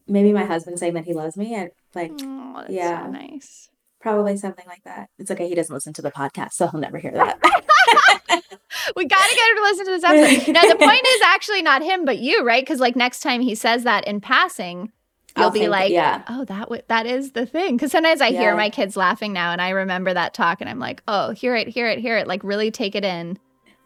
Maybe 0.08 0.32
my 0.32 0.44
husband 0.44 0.78
saying 0.78 0.94
that 0.94 1.04
he 1.04 1.12
loves 1.12 1.36
me. 1.36 1.54
And 1.54 1.70
like, 1.94 2.12
oh, 2.22 2.64
yeah, 2.68 3.04
so 3.04 3.10
nice. 3.10 3.68
Probably 4.00 4.36
something 4.36 4.64
like 4.66 4.82
that. 4.84 5.10
It's 5.18 5.30
okay. 5.30 5.48
He 5.48 5.54
doesn't 5.54 5.72
listen 5.72 5.92
to 5.94 6.02
the 6.02 6.10
podcast, 6.10 6.52
so 6.52 6.68
he'll 6.68 6.80
never 6.80 6.98
hear 6.98 7.12
that. 7.12 7.38
we 8.96 9.04
got 9.04 9.28
to 9.28 9.36
get 9.36 9.50
him 9.50 9.56
to 9.56 9.62
listen 9.62 9.86
to 9.86 9.90
this 9.92 10.04
episode. 10.04 10.52
now, 10.54 10.62
the 10.62 10.76
point 10.76 11.06
is 11.06 11.20
actually 11.24 11.62
not 11.62 11.82
him, 11.82 12.04
but 12.04 12.18
you, 12.18 12.44
right? 12.44 12.62
Because 12.62 12.80
like 12.80 12.96
next 12.96 13.20
time 13.20 13.40
he 13.40 13.54
says 13.54 13.84
that 13.84 14.06
in 14.06 14.20
passing, 14.20 14.92
you'll 15.36 15.46
I'll 15.46 15.50
be 15.50 15.68
like, 15.68 15.92
yeah. 15.92 16.22
oh, 16.28 16.44
that 16.46 16.62
w- 16.62 16.82
that 16.88 17.06
is 17.06 17.32
the 17.32 17.44
thing. 17.44 17.76
Because 17.76 17.92
sometimes 17.92 18.20
I 18.20 18.28
yeah. 18.28 18.40
hear 18.40 18.56
my 18.56 18.70
kids 18.70 18.96
laughing 18.96 19.32
now, 19.32 19.52
and 19.52 19.60
I 19.60 19.70
remember 19.70 20.14
that 20.14 20.32
talk, 20.32 20.60
and 20.60 20.70
I'm 20.70 20.78
like, 20.78 21.02
oh, 21.06 21.32
hear 21.32 21.54
it, 21.54 21.68
hear 21.68 21.86
it, 21.86 21.98
hear 21.98 22.16
it. 22.16 22.26
Like 22.26 22.42
really 22.42 22.70
take 22.70 22.94
it 22.94 23.04
in 23.04 23.38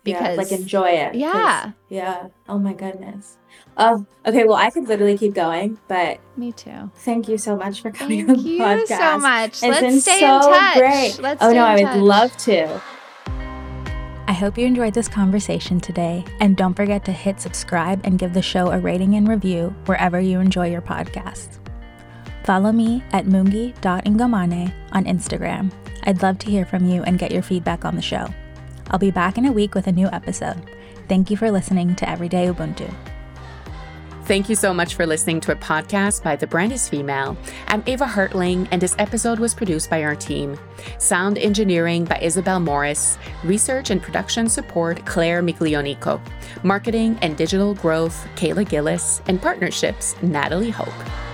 because 0.05 0.37
yeah, 0.37 0.43
like 0.43 0.53
enjoy 0.53 0.91
it. 0.91 1.15
Yeah. 1.15 1.73
Yeah. 1.89 2.29
Oh 2.49 2.59
my 2.59 2.75
goodness. 2.75 3.39
Oh, 3.77 4.07
okay. 4.27 4.45
Well, 4.45 4.57
I 4.57 4.71
could 4.71 4.87
literally 4.87 5.19
keep 5.19 5.35
going, 5.35 5.79
but 5.89 6.21
me 6.37 6.53
too. 6.53 6.91
Thank 6.97 7.29
you 7.29 7.39
so 7.39 7.57
much 7.57 7.81
for 7.81 7.91
coming 7.91 8.27
thank 8.27 8.39
on 8.39 8.45
the 8.45 8.59
podcast. 8.59 8.87
Thank 8.87 8.91
you 8.91 8.97
so 8.97 9.19
much. 9.19 9.49
It's 9.51 9.63
Let's 9.63 9.81
been 9.81 10.01
stay 10.01 10.21
so 10.21 10.37
in 10.37 10.43
touch. 10.43 10.79
great. 10.79 11.19
Let's 11.21 11.43
oh 11.43 11.53
no, 11.53 11.65
I 11.65 11.75
would 11.77 11.83
touch. 11.83 11.97
love 11.97 12.37
to. 12.39 12.81
I 14.27 14.33
hope 14.33 14.57
you 14.57 14.67
enjoyed 14.67 14.95
this 14.95 15.09
conversation 15.09 15.81
today, 15.81 16.25
and 16.41 16.57
don't 16.57 16.75
forget 16.75 17.05
to 17.05 17.13
hit 17.13 17.41
subscribe 17.41 18.01
and 18.05 18.19
give 18.19 18.33
the 18.33 18.43
show 18.43 18.71
a 18.71 18.79
rating 18.79 19.15
and 19.17 19.29
review 19.29 19.75
wherever 19.87 20.19
you 20.19 20.41
enjoy 20.41 20.71
your 20.71 20.81
podcasts. 20.83 21.59
Follow 22.45 22.73
me 22.73 23.03
at 23.13 23.27
mungi.ingomane 23.27 24.73
on 24.93 25.05
Instagram. 25.05 25.73
I'd 26.05 26.23
love 26.23 26.39
to 26.41 26.51
hear 26.51 26.65
from 26.65 26.87
you 26.87 27.03
and 27.03 27.19
get 27.19 27.33
your 27.33 27.43
feedback 27.43 27.85
on 27.85 27.97
the 27.97 28.03
show. 28.03 28.27
I'll 28.91 28.99
be 28.99 29.11
back 29.11 29.39
in 29.39 29.47
a 29.47 29.53
week 29.53 29.74
with 29.74 29.87
a 29.87 29.93
new 29.93 30.09
episode. 30.09 30.70
Thank 31.09 31.30
you 31.30 31.37
for 31.37 31.51
listening 31.51 31.95
to 31.97 32.09
Everyday 32.09 32.47
Ubuntu. 32.47 32.93
Thank 34.24 34.49
you 34.49 34.55
so 34.55 34.72
much 34.72 34.95
for 34.95 35.05
listening 35.05 35.39
to 35.43 35.53
a 35.53 35.57
podcast 35.57 36.22
by 36.22 36.35
The 36.35 36.47
Brand 36.47 36.72
is 36.72 36.89
Female. 36.89 37.37
I'm 37.68 37.82
Ava 37.87 38.07
Hartling, 38.07 38.66
and 38.70 38.80
this 38.80 38.97
episode 38.99 39.39
was 39.39 39.53
produced 39.53 39.91
by 39.91 40.03
our 40.03 40.16
team. 40.16 40.59
Sound 40.97 41.37
engineering 41.37 42.07
by 42.07 42.18
Isabel 42.22 42.59
Morris, 42.59 43.18
research 43.43 43.91
and 43.91 44.03
production 44.03 44.49
support 44.49 45.05
Claire 45.05 45.43
Miglionico, 45.43 46.22
marketing 46.62 47.18
and 47.20 47.37
digital 47.37 47.74
growth 47.74 48.26
Kayla 48.37 48.66
Gillis, 48.66 49.20
and 49.26 49.43
partnerships 49.43 50.16
Natalie 50.22 50.70
Hope. 50.70 51.34